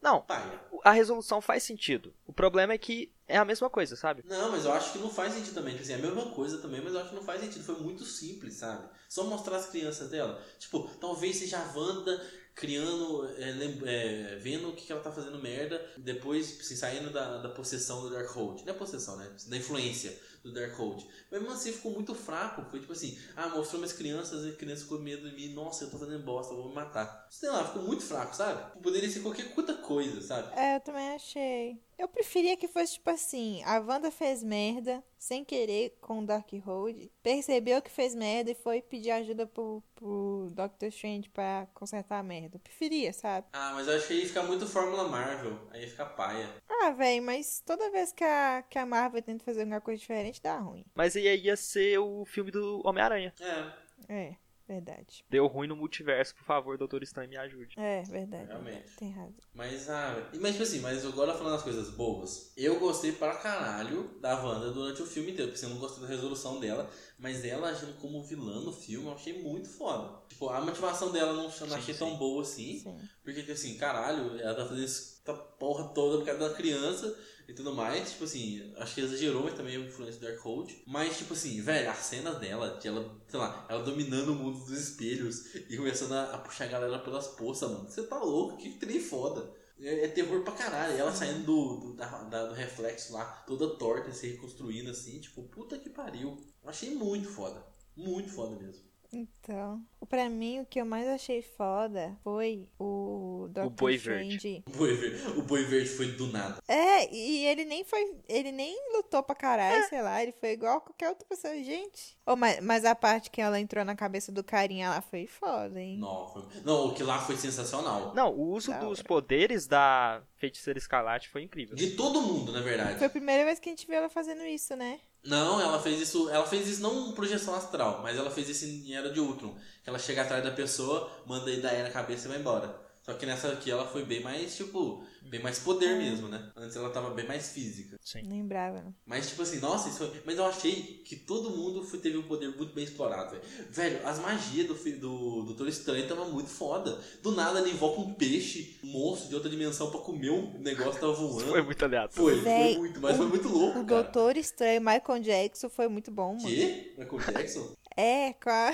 Não, 0.00 0.22
Paia. 0.22 0.60
a 0.82 0.90
resolução 0.90 1.40
faz 1.40 1.62
sentido. 1.62 2.12
O 2.26 2.32
problema 2.32 2.72
é 2.72 2.78
que 2.78 3.12
é 3.28 3.36
a 3.38 3.44
mesma 3.44 3.70
coisa, 3.70 3.94
sabe? 3.94 4.24
Não, 4.26 4.50
mas 4.50 4.64
eu 4.64 4.72
acho 4.72 4.92
que 4.92 4.98
não 4.98 5.08
faz 5.08 5.32
sentido 5.32 5.54
também. 5.54 5.72
Tipo 5.74 5.84
assim, 5.84 5.92
é 5.92 5.96
a 5.96 5.98
mesma 5.98 6.26
coisa 6.32 6.58
também, 6.58 6.80
mas 6.82 6.92
eu 6.92 7.00
acho 7.00 7.10
que 7.10 7.14
não 7.14 7.22
faz 7.22 7.40
sentido. 7.40 7.64
Foi 7.64 7.76
muito 7.76 8.04
simples, 8.04 8.54
sabe? 8.54 8.88
Só 9.08 9.24
mostrar 9.24 9.56
as 9.56 9.66
crianças 9.66 10.10
dela. 10.10 10.42
Tipo, 10.58 10.90
talvez 11.00 11.36
seja 11.36 11.58
a 11.58 11.78
Wanda 11.78 12.20
criando, 12.54 13.26
é, 13.38 14.32
é, 14.32 14.36
vendo 14.36 14.68
o 14.68 14.76
que, 14.76 14.84
que 14.84 14.92
ela 14.92 15.00
tá 15.00 15.10
fazendo 15.10 15.38
merda, 15.38 15.80
depois, 15.96 16.50
tipo 16.50 16.60
assim, 16.62 16.76
saindo 16.76 17.10
da, 17.10 17.38
da 17.38 17.48
possessão 17.48 18.02
do 18.02 18.10
Darkhold. 18.10 18.64
Não 18.64 18.74
é 18.74 18.76
possessão, 18.76 19.16
né? 19.16 19.34
Da 19.46 19.56
influência 19.56 20.18
do 20.42 20.52
Darkhold. 20.52 21.06
Mas 21.30 21.40
mesmo 21.40 21.54
assim 21.54 21.72
ficou 21.72 21.92
muito 21.92 22.14
fraco. 22.14 22.64
Foi 22.70 22.80
tipo 22.80 22.92
assim, 22.92 23.18
ah, 23.36 23.48
mostrou 23.48 23.80
minhas 23.80 23.92
crianças 23.92 24.44
e 24.44 24.50
a 24.50 24.56
criança 24.56 24.82
ficou 24.82 24.98
com 24.98 25.04
medo 25.04 25.28
de 25.28 25.34
mim. 25.34 25.54
Nossa, 25.54 25.84
eu 25.84 25.90
tô 25.90 25.98
fazendo 25.98 26.24
bosta, 26.24 26.52
eu 26.52 26.58
vou 26.58 26.68
me 26.68 26.74
matar. 26.74 27.26
Sei 27.30 27.48
lá, 27.48 27.64
ficou 27.64 27.82
muito 27.82 28.02
fraco, 28.02 28.34
sabe? 28.34 28.80
Poderia 28.80 29.10
ser 29.10 29.20
qualquer 29.20 29.52
outra 29.56 29.74
coisa, 29.76 30.20
sabe? 30.20 30.48
É, 30.58 30.76
eu 30.76 30.80
também 30.80 31.10
achei. 31.10 31.80
Eu 31.98 32.08
preferia 32.08 32.56
que 32.56 32.66
fosse 32.66 32.94
tipo 32.94 33.10
assim: 33.10 33.62
a 33.64 33.78
Wanda 33.78 34.10
fez 34.10 34.42
merda 34.42 35.02
sem 35.22 35.44
querer 35.44 35.96
com 36.00 36.18
o 36.18 36.26
Darkhold, 36.26 37.12
percebeu 37.22 37.80
que 37.80 37.90
fez 37.90 38.12
merda 38.12 38.50
e 38.50 38.56
foi 38.56 38.82
pedir 38.82 39.12
ajuda 39.12 39.46
pro, 39.46 39.80
pro 39.94 40.48
Doctor 40.52 40.88
Strange 40.88 41.28
pra 41.28 41.68
consertar 41.72 42.18
a 42.18 42.22
merda. 42.24 42.56
Eu 42.56 42.60
preferia, 42.60 43.12
sabe? 43.12 43.46
Ah, 43.52 43.70
mas 43.72 43.86
eu 43.86 43.94
acho 43.94 44.08
que 44.08 44.14
aí 44.14 44.26
fica 44.26 44.42
muito 44.42 44.66
Fórmula 44.66 45.06
Marvel. 45.06 45.56
Aí 45.70 45.86
fica 45.86 46.04
paia. 46.04 46.48
Ah, 46.68 46.90
véi, 46.90 47.20
mas 47.20 47.62
toda 47.64 47.92
vez 47.92 48.12
que 48.12 48.24
a, 48.24 48.64
que 48.68 48.76
a 48.76 48.84
Marvel 48.84 49.22
tenta 49.22 49.44
fazer 49.44 49.60
alguma 49.60 49.80
coisa 49.80 50.00
diferente, 50.00 50.31
dá 50.40 50.58
ruim. 50.58 50.84
Mas 50.94 51.16
aí 51.16 51.36
ia 51.44 51.56
ser 51.56 51.98
o 51.98 52.24
filme 52.24 52.50
do 52.50 52.80
Homem-Aranha. 52.84 53.32
É, 53.40 53.72
É, 54.08 54.36
verdade. 54.66 55.24
Deu 55.28 55.46
ruim 55.46 55.66
no 55.68 55.76
multiverso, 55.76 56.34
por 56.34 56.44
favor, 56.44 56.78
Doutor 56.78 57.02
Estranho, 57.02 57.28
me 57.28 57.36
ajude. 57.36 57.74
É, 57.78 58.02
verdade. 58.02 58.46
Realmente. 58.46 58.74
verdade, 58.74 58.96
Tem 58.96 59.10
razão. 59.10 59.34
Mas, 59.54 59.90
ah, 59.90 60.30
mas 60.40 60.52
tipo 60.52 60.62
assim, 60.62 60.80
mas 60.80 61.04
agora 61.04 61.34
falando 61.34 61.56
as 61.56 61.62
coisas 61.62 61.90
boas, 61.90 62.52
eu 62.56 62.78
gostei 62.78 63.12
pra 63.12 63.34
caralho 63.36 64.18
da 64.20 64.40
Wanda 64.42 64.70
durante 64.70 65.02
o 65.02 65.06
filme 65.06 65.32
inteiro, 65.32 65.50
porque 65.50 65.64
eu 65.64 65.70
não 65.70 65.78
gostei 65.78 66.02
da 66.02 66.08
resolução 66.08 66.58
dela, 66.58 66.88
mas 67.18 67.44
ela 67.44 67.68
agindo 67.68 67.94
como 67.98 68.22
vilã 68.22 68.60
no 68.60 68.72
filme, 68.72 69.06
eu 69.06 69.12
achei 69.14 69.42
muito 69.42 69.68
foda. 69.68 70.22
Tipo, 70.28 70.48
a 70.48 70.60
motivação 70.60 71.12
dela 71.12 71.32
não, 71.34 71.42
não 71.44 71.76
achei 71.76 71.94
Sim, 71.94 71.98
tão 72.00 72.16
boa 72.16 72.42
assim, 72.42 72.78
Sim. 72.78 72.98
porque 73.22 73.40
tipo 73.40 73.52
assim, 73.52 73.76
caralho, 73.76 74.40
ela 74.40 74.54
tá 74.54 74.64
fazendo 74.66 74.84
essa 74.84 75.34
porra 75.58 75.88
toda 75.94 76.18
por 76.18 76.26
causa 76.26 76.48
da 76.48 76.54
criança 76.54 77.14
e 77.48 77.52
tudo 77.52 77.74
mais, 77.74 78.10
tipo 78.12 78.24
assim, 78.24 78.72
acho 78.76 78.94
que 78.94 79.00
exagerou, 79.00 79.42
mas 79.44 79.54
também 79.54 79.74
é 79.76 79.78
influência 79.78 80.20
do 80.20 80.26
Darkhold. 80.26 80.82
Mas, 80.86 81.18
tipo 81.18 81.34
assim, 81.34 81.60
velho, 81.60 81.90
as 81.90 81.98
cenas 81.98 82.38
dela, 82.38 82.78
de 82.80 82.88
ela, 82.88 83.20
sei 83.28 83.38
lá, 83.40 83.66
ela 83.68 83.82
dominando 83.82 84.30
o 84.32 84.34
mundo 84.34 84.58
dos 84.58 84.70
espelhos 84.70 85.54
e 85.54 85.76
começando 85.76 86.12
a, 86.12 86.34
a 86.34 86.38
puxar 86.38 86.64
a 86.64 86.68
galera 86.68 86.98
pelas 87.00 87.26
poças, 87.28 87.70
mano. 87.70 87.88
Você 87.88 88.02
tá 88.04 88.18
louco, 88.18 88.56
que 88.58 88.70
trem 88.78 89.00
foda. 89.00 89.52
É, 89.80 90.04
é 90.04 90.08
terror 90.08 90.42
pra 90.44 90.52
caralho. 90.54 90.94
E 90.96 91.00
ela 91.00 91.12
saindo 91.12 91.44
do, 91.44 91.76
do, 91.80 91.94
da- 91.96 92.22
da- 92.24 92.46
do 92.46 92.54
reflexo 92.54 93.12
lá, 93.12 93.24
toda 93.46 93.76
torta, 93.76 94.12
se 94.12 94.28
reconstruindo 94.28 94.90
assim, 94.90 95.20
tipo, 95.20 95.42
puta 95.48 95.78
que 95.78 95.90
pariu. 95.90 96.38
Achei 96.64 96.94
muito 96.94 97.28
foda. 97.28 97.64
Muito 97.96 98.30
foda 98.30 98.56
mesmo. 98.56 98.82
Então, 99.14 99.84
pra 100.08 100.28
mim, 100.30 100.60
o 100.60 100.66
que 100.66 100.80
eu 100.80 100.86
mais 100.86 101.06
achei 101.06 101.42
foda 101.42 102.16
foi 102.24 102.66
o 102.78 103.46
Doctor 103.50 103.70
Boi 103.70 103.96
Verde. 103.98 104.36
Strange. 104.36 104.64
O 104.66 104.70
boi, 104.70 104.94
verde, 104.94 105.38
o 105.38 105.42
boi 105.42 105.64
verde 105.64 105.90
foi 105.90 106.12
do 106.12 106.28
nada. 106.28 106.62
É, 106.66 107.12
e 107.14 107.44
ele 107.44 107.66
nem 107.66 107.84
foi. 107.84 108.16
Ele 108.26 108.50
nem 108.50 108.74
lutou 108.96 109.22
pra 109.22 109.34
caralho, 109.34 109.86
sei 109.90 110.00
lá. 110.00 110.22
Ele 110.22 110.32
foi 110.32 110.52
igual 110.52 110.78
a 110.78 110.80
qualquer 110.80 111.10
outra 111.10 111.26
pessoa. 111.28 111.52
Gente. 111.62 112.16
Oh, 112.26 112.36
mas, 112.36 112.60
mas 112.60 112.86
a 112.86 112.94
parte 112.94 113.30
que 113.30 113.42
ela 113.42 113.60
entrou 113.60 113.84
na 113.84 113.94
cabeça 113.94 114.32
do 114.32 114.42
carinha 114.42 114.88
lá 114.88 115.02
foi 115.02 115.26
foda, 115.26 115.78
hein? 115.78 115.98
Não, 115.98 116.28
foi... 116.28 116.42
não, 116.64 116.86
o 116.86 116.94
que 116.94 117.02
lá 117.02 117.18
foi 117.18 117.36
sensacional. 117.36 118.14
Não, 118.14 118.32
o 118.32 118.50
uso 118.50 118.70
Da 118.70 118.78
dos 118.78 119.00
hora. 119.00 119.08
poderes 119.08 119.66
da 119.66 120.22
Feiticeira 120.36 120.78
Escarlate 120.78 121.28
foi 121.28 121.42
incrível. 121.42 121.76
De 121.76 121.90
todo 121.90 122.22
mundo, 122.22 122.50
na 122.50 122.62
verdade. 122.62 122.96
Foi 122.96 123.08
a 123.08 123.10
primeira 123.10 123.44
vez 123.44 123.58
que 123.58 123.68
a 123.68 123.72
gente 123.72 123.86
viu 123.86 123.96
ela 123.96 124.08
fazendo 124.08 124.42
isso, 124.46 124.74
né? 124.74 125.00
Não, 125.24 125.60
ela 125.60 125.80
fez 125.80 126.00
isso. 126.00 126.28
Ela 126.30 126.46
fez 126.46 126.66
isso 126.66 126.82
não 126.82 127.08
em 127.10 127.12
projeção 127.12 127.54
astral, 127.54 128.00
mas 128.02 128.16
ela 128.16 128.30
fez 128.30 128.48
isso 128.48 128.64
em 128.64 128.94
Era 128.94 129.10
de 129.10 129.20
Ultron. 129.20 129.56
Ela 129.86 129.98
chega 129.98 130.22
atrás 130.22 130.42
da 130.42 130.50
pessoa, 130.50 131.10
manda 131.26 131.50
ele 131.50 131.62
dar 131.62 131.72
na 131.82 131.90
cabeça 131.90 132.26
e 132.26 132.28
vai 132.30 132.40
embora. 132.40 132.74
Só 133.02 133.14
que 133.14 133.26
nessa 133.26 133.48
aqui 133.48 133.70
ela 133.70 133.86
foi 133.86 134.04
bem 134.04 134.20
mais, 134.20 134.56
tipo, 134.56 135.04
bem 135.28 135.40
mais 135.42 135.58
poder 135.58 135.96
mesmo, 135.96 136.28
né? 136.28 136.50
Antes 136.56 136.76
ela 136.76 136.90
tava 136.90 137.10
bem 137.10 137.26
mais 137.26 137.50
física. 137.52 137.98
Sim. 138.02 138.22
Lembrava, 138.28 138.82
não. 138.82 138.94
Mas, 139.06 139.28
tipo 139.30 139.42
assim, 139.42 139.58
nossa, 139.60 139.88
isso 139.88 139.98
foi... 139.98 140.22
Mas 140.26 140.36
eu 140.36 140.44
achei 140.44 141.02
que 141.04 141.16
todo 141.16 141.50
mundo 141.50 141.82
foi, 141.84 141.98
teve 141.98 142.18
um 142.18 142.22
poder 142.22 142.48
muito 142.56 142.74
bem 142.74 142.84
explorado, 142.84 143.30
velho. 143.30 143.42
Velho, 143.70 144.06
as 144.06 144.18
magias 144.18 144.66
do, 144.66 144.74
do 144.74 145.42
Doutor 145.44 145.68
Estranho 145.68 146.06
tava 146.06 146.24
muito 146.26 146.50
foda. 146.50 146.98
Do 147.22 147.32
nada 147.32 147.60
ele 147.60 147.70
invoca 147.70 148.00
um 148.00 148.12
peixe, 148.14 148.78
um 148.84 148.88
monstro 148.88 149.28
de 149.28 149.34
outra 149.34 149.48
dimensão 149.50 149.90
pra 149.90 150.00
comer 150.00 150.30
um 150.30 150.58
negócio 150.58 150.94
que 150.94 151.00
tava 151.00 151.12
voando. 151.14 151.48
Foi 151.50 151.62
muito 151.62 151.84
aleatório. 151.84 152.12
Foi, 152.14 152.40
Véi, 152.40 152.72
foi 152.74 152.78
muito, 152.82 153.00
mas 153.00 153.14
o- 153.14 153.18
foi 153.18 153.26
muito 153.26 153.48
louco, 153.48 153.80
O 153.80 153.86
cara. 153.86 154.02
Doutor 154.02 154.36
Estranho, 154.36 154.80
Michael 154.80 155.20
Jackson, 155.22 155.68
foi 155.68 155.88
muito 155.88 156.10
bom, 156.10 156.34
mano. 156.34 156.46
Que? 156.48 156.94
Michael 156.98 157.18
Jackson? 157.32 157.72
É, 157.96 158.32
com 158.34 158.50
a- 158.50 158.72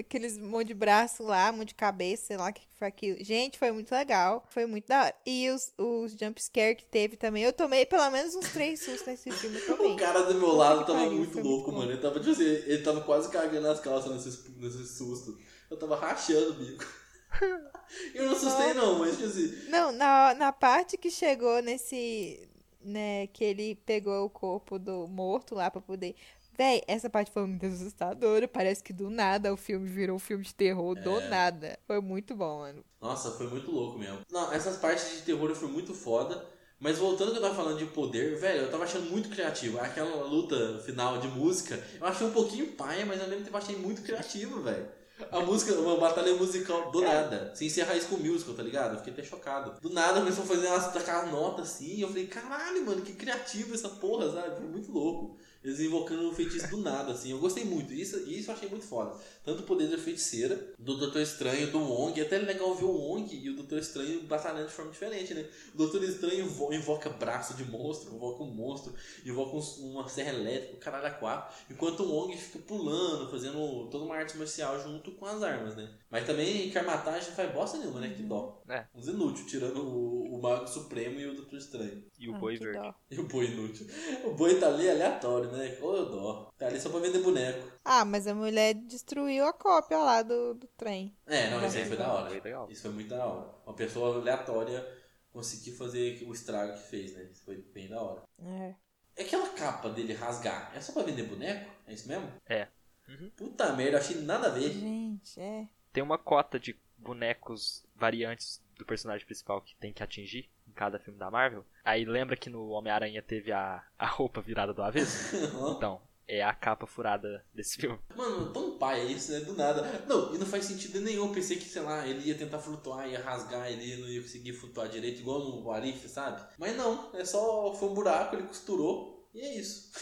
aqueles 0.00 0.38
monte 0.38 0.68
de 0.68 0.74
braço 0.74 1.22
lá, 1.22 1.52
monte 1.52 1.68
de 1.68 1.74
cabeça, 1.74 2.26
sei 2.26 2.36
lá 2.36 2.48
o 2.48 2.52
que 2.52 2.62
foi 2.78 2.88
aquilo. 2.88 3.22
Gente, 3.22 3.58
foi 3.58 3.70
muito 3.72 3.92
legal. 3.92 4.44
Foi 4.48 4.64
muito 4.66 4.88
da 4.88 5.02
hora. 5.04 5.14
E 5.26 5.50
os, 5.50 5.72
os 5.76 6.12
jumpscare 6.12 6.74
que 6.74 6.84
teve 6.84 7.16
também. 7.16 7.44
Eu 7.44 7.52
tomei 7.52 7.84
pelo 7.84 8.10
menos 8.10 8.34
uns 8.34 8.48
três 8.50 8.82
sustos 8.82 9.06
nesse 9.06 9.30
filme 9.30 9.58
O 9.62 9.66
também. 9.66 9.96
cara 9.96 10.22
do 10.22 10.34
meu 10.34 10.52
lado 10.52 10.86
tava 10.86 10.98
pariu, 11.00 11.18
muito 11.18 11.32
foi 11.32 11.42
louco, 11.42 11.70
muito 11.70 11.80
mano. 11.80 11.92
Ele 11.92 12.00
tava, 12.00 12.18
tipo 12.18 12.30
assim, 12.30 12.44
ele 12.44 12.82
tava 12.82 13.00
quase 13.02 13.28
cagando 13.30 13.68
as 13.68 13.80
calças 13.80 14.12
nesse, 14.24 14.50
nesse 14.58 14.86
susto. 14.96 15.38
Eu 15.70 15.78
tava 15.78 15.96
rachando 15.96 16.50
o 16.50 16.54
bico. 16.54 16.84
Eu 18.14 18.26
não 18.26 18.32
assustei 18.32 18.74
não, 18.74 18.98
mas 18.98 19.16
tipo 19.16 19.28
assim. 19.28 19.68
Não, 19.68 19.92
na, 19.92 20.34
na 20.34 20.52
parte 20.52 20.96
que 20.96 21.10
chegou 21.10 21.60
nesse. 21.62 22.48
Né, 22.84 23.28
que 23.28 23.44
ele 23.44 23.76
pegou 23.86 24.24
o 24.24 24.30
corpo 24.30 24.76
do 24.76 25.06
morto 25.06 25.54
lá 25.54 25.70
pra 25.70 25.80
poder. 25.80 26.16
Véi, 26.56 26.82
essa 26.86 27.08
parte 27.08 27.30
foi 27.30 27.46
muito 27.46 27.64
assustadora. 27.66 28.46
Parece 28.46 28.82
que 28.82 28.92
do 28.92 29.08
nada 29.08 29.52
o 29.52 29.56
filme 29.56 29.88
virou 29.88 30.16
um 30.16 30.20
filme 30.20 30.44
de 30.44 30.54
terror. 30.54 30.94
Do 30.94 31.18
É. 31.20 31.28
nada. 31.28 31.78
Foi 31.86 32.00
muito 32.00 32.34
bom, 32.34 32.58
mano. 32.58 32.84
Nossa, 33.00 33.30
foi 33.32 33.46
muito 33.48 33.70
louco 33.70 33.98
mesmo. 33.98 34.20
Não, 34.30 34.52
essas 34.52 34.76
partes 34.76 35.10
de 35.16 35.22
terror 35.22 35.54
foi 35.54 35.68
muito 35.68 35.94
foda. 35.94 36.44
Mas 36.78 36.98
voltando 36.98 37.28
ao 37.28 37.32
que 37.34 37.38
eu 37.38 37.42
tava 37.42 37.54
falando 37.54 37.78
de 37.78 37.86
poder, 37.86 38.36
velho, 38.36 38.62
eu 38.62 38.70
tava 38.70 38.82
achando 38.82 39.08
muito 39.08 39.28
criativo. 39.28 39.78
Aquela 39.78 40.24
luta 40.24 40.80
final 40.84 41.18
de 41.18 41.28
música, 41.28 41.80
eu 42.00 42.04
achei 42.04 42.26
um 42.26 42.32
pouquinho 42.32 42.72
paia, 42.72 43.06
mas 43.06 43.20
ao 43.22 43.28
mesmo 43.28 43.44
tempo 43.44 43.56
eu 43.56 43.62
achei 43.62 43.76
muito 43.76 44.02
criativo, 44.02 44.60
velho. 44.60 44.88
A 45.30 45.38
música, 45.40 45.72
uma 45.74 45.96
batalha 45.96 46.34
musical 46.34 46.90
do 46.90 47.00
nada, 47.00 47.52
sem 47.54 47.70
ser 47.70 47.82
raiz 47.82 48.04
com 48.04 48.16
musical, 48.16 48.54
tá 48.54 48.64
ligado? 48.64 48.94
Eu 48.94 48.98
fiquei 48.98 49.12
até 49.12 49.22
chocado. 49.22 49.80
Do 49.80 49.90
nada 49.90 50.18
começou 50.18 50.42
a 50.42 50.46
fazer 50.48 50.66
umas 50.66 50.96
aquela 50.96 51.26
nota 51.26 51.62
assim, 51.62 51.94
e 51.94 52.00
eu 52.00 52.08
falei, 52.08 52.26
caralho, 52.26 52.84
mano, 52.84 53.02
que 53.02 53.12
criativo 53.12 53.74
essa 53.74 53.88
porra, 53.88 54.32
sabe? 54.32 54.56
Foi 54.56 54.66
muito 54.66 54.90
louco. 54.90 55.36
Eles 55.64 55.80
invocando 55.80 56.28
um 56.28 56.32
feitiço 56.32 56.68
do 56.68 56.78
nada, 56.78 57.12
assim. 57.12 57.30
Eu 57.30 57.38
gostei 57.38 57.64
muito. 57.64 57.92
Isso, 57.92 58.18
isso 58.28 58.50
eu 58.50 58.54
achei 58.54 58.68
muito 58.68 58.84
foda. 58.84 59.14
Tanto 59.44 59.60
o 59.62 59.66
poder 59.66 59.88
da 59.88 59.98
feiticeira, 59.98 60.72
do 60.78 60.96
Doutor 60.96 61.20
Estranho, 61.22 61.70
do 61.70 61.78
Wong. 61.78 62.18
É 62.20 62.24
até 62.24 62.38
legal 62.38 62.74
ver 62.74 62.84
o 62.84 62.90
Wong 62.92 63.34
e 63.34 63.48
o 63.50 63.56
Doutor 63.56 63.78
Estranho 63.78 64.22
batalhando 64.24 64.66
de 64.66 64.72
forma 64.72 64.90
diferente, 64.90 65.34
né? 65.34 65.46
O 65.74 65.78
Doutor 65.78 66.02
Estranho 66.04 66.44
invo- 66.44 66.72
invoca 66.72 67.10
braço 67.10 67.54
de 67.54 67.64
monstro, 67.64 68.14
invoca 68.14 68.42
um 68.42 68.50
monstro, 68.50 68.92
invoca 69.24 69.56
um- 69.56 69.90
uma 69.92 70.08
serra 70.08 70.30
elétrica, 70.30 70.74
o 70.74 70.80
caralho 70.80 71.06
a 71.06 71.10
quatro. 71.10 71.54
Enquanto 71.70 72.00
o 72.00 72.10
Wong 72.12 72.36
fica 72.36 72.58
pulando, 72.60 73.30
fazendo 73.30 73.88
toda 73.90 74.04
uma 74.04 74.16
arte 74.16 74.36
marcial 74.36 74.80
junto 74.82 75.12
com 75.12 75.26
as 75.26 75.42
armas, 75.42 75.76
né? 75.76 75.88
Mas 76.10 76.26
também 76.26 76.70
que 76.70 76.76
armatagem 76.78 77.28
não 77.30 77.36
faz 77.36 77.52
bosta 77.52 77.78
nenhuma, 77.78 78.00
né? 78.00 78.12
Que 78.16 78.22
dó. 78.22 78.62
É. 78.68 78.84
Uns 78.94 79.06
inúteis, 79.08 79.46
tirando 79.50 79.78
o, 79.80 80.34
o 80.36 80.42
Mago 80.42 80.66
Supremo 80.66 81.18
e 81.20 81.26
o 81.26 81.34
Doutor 81.34 81.56
Estranho. 81.56 82.02
E 82.18 82.28
o 82.28 82.34
Ah, 82.34 82.38
Boi 82.38 82.58
que 82.58 82.64
Verde. 82.64 82.78
dó. 82.78 82.94
E 83.10 83.20
o 83.20 83.24
boi 83.24 83.46
inútil. 83.46 83.86
O 84.24 84.30
boi 84.32 84.54
tá 84.58 84.68
ali 84.68 84.88
aleatório, 84.88 85.50
né? 85.52 85.76
Ô, 85.80 86.04
dó. 86.04 86.50
Tá 86.58 86.66
ali 86.66 86.80
só 86.80 86.88
pra 86.88 87.00
vender 87.00 87.20
boneco. 87.20 87.70
Ah, 87.84 88.04
mas 88.04 88.26
a 88.26 88.34
mulher 88.34 88.74
destruiu 88.74 89.44
a 89.46 89.52
cópia 89.52 89.98
lá 89.98 90.22
do, 90.22 90.54
do 90.54 90.66
trem. 90.76 91.16
É, 91.26 91.50
não, 91.50 91.64
isso 91.66 91.76
aí 91.76 91.86
foi 91.86 91.96
da 91.96 92.12
hora. 92.12 92.28
Legal. 92.30 92.70
Isso 92.70 92.82
foi 92.82 92.90
muito 92.90 93.10
da 93.10 93.24
hora. 93.24 93.54
Uma 93.66 93.74
pessoa 93.74 94.16
aleatória 94.16 94.84
conseguiu 95.32 95.74
fazer 95.74 96.22
o 96.26 96.32
estrago 96.32 96.74
que 96.74 96.88
fez, 96.88 97.14
né? 97.14 97.24
Isso 97.30 97.44
foi 97.44 97.56
bem 97.56 97.88
da 97.88 98.00
hora. 98.00 98.22
É. 98.38 98.74
É 99.16 99.22
aquela 99.24 99.48
capa 99.50 99.90
dele 99.90 100.14
rasgar, 100.14 100.72
é 100.74 100.80
só 100.80 100.92
pra 100.92 101.02
vender 101.02 101.24
boneco? 101.24 101.70
É 101.86 101.92
isso 101.92 102.08
mesmo? 102.08 102.32
É. 102.46 102.68
Uhum. 103.08 103.30
Puta 103.36 103.72
merda, 103.74 103.98
achei 103.98 104.16
nada 104.22 104.46
a 104.46 104.50
ver. 104.50 104.72
Gente, 104.72 105.38
é. 105.38 105.68
Tem 105.92 106.02
uma 106.02 106.16
cota 106.16 106.58
de 106.58 106.78
bonecos 106.96 107.84
variantes 107.94 108.62
do 108.76 108.86
personagem 108.86 109.26
principal 109.26 109.60
que 109.60 109.76
tem 109.76 109.92
que 109.92 110.02
atingir 110.02 110.48
em 110.72 110.74
cada 110.74 110.98
filme 110.98 111.18
da 111.18 111.30
Marvel. 111.30 111.64
Aí 111.84 112.04
lembra 112.04 112.36
que 112.36 112.50
no 112.50 112.68
Homem-Aranha 112.70 113.22
teve 113.22 113.52
a, 113.52 113.82
a 113.98 114.06
roupa 114.06 114.40
virada 114.40 114.72
do 114.72 114.82
avesso? 114.82 115.36
Então, 115.76 116.00
é 116.26 116.42
a 116.42 116.54
capa 116.54 116.86
furada 116.86 117.44
desse 117.52 117.76
filme. 117.76 117.98
Mano, 118.16 118.52
tão 118.52 118.78
pai 118.78 119.04
isso, 119.06 119.32
né? 119.32 119.40
Do 119.40 119.54
nada. 119.54 119.82
Não, 120.06 120.34
e 120.34 120.38
não 120.38 120.46
faz 120.46 120.64
sentido 120.64 121.00
nenhum. 121.00 121.26
Eu 121.26 121.32
pensei 121.32 121.56
que, 121.56 121.64
sei 121.64 121.82
lá, 121.82 122.06
ele 122.06 122.26
ia 122.26 122.36
tentar 122.36 122.58
flutuar, 122.58 123.08
ia 123.08 123.20
rasgar, 123.20 123.70
ele 123.70 123.96
não 123.96 124.08
ia 124.08 124.22
conseguir 124.22 124.52
flutuar 124.52 124.88
direito, 124.88 125.20
igual 125.20 125.40
no 125.40 125.70
Arif, 125.70 126.08
sabe? 126.08 126.42
Mas 126.58 126.76
não, 126.76 127.10
é 127.14 127.24
só. 127.24 127.74
Foi 127.74 127.88
um 127.88 127.94
buraco, 127.94 128.36
ele 128.36 128.46
costurou, 128.46 129.28
e 129.34 129.40
é 129.40 129.54
isso. 129.58 129.92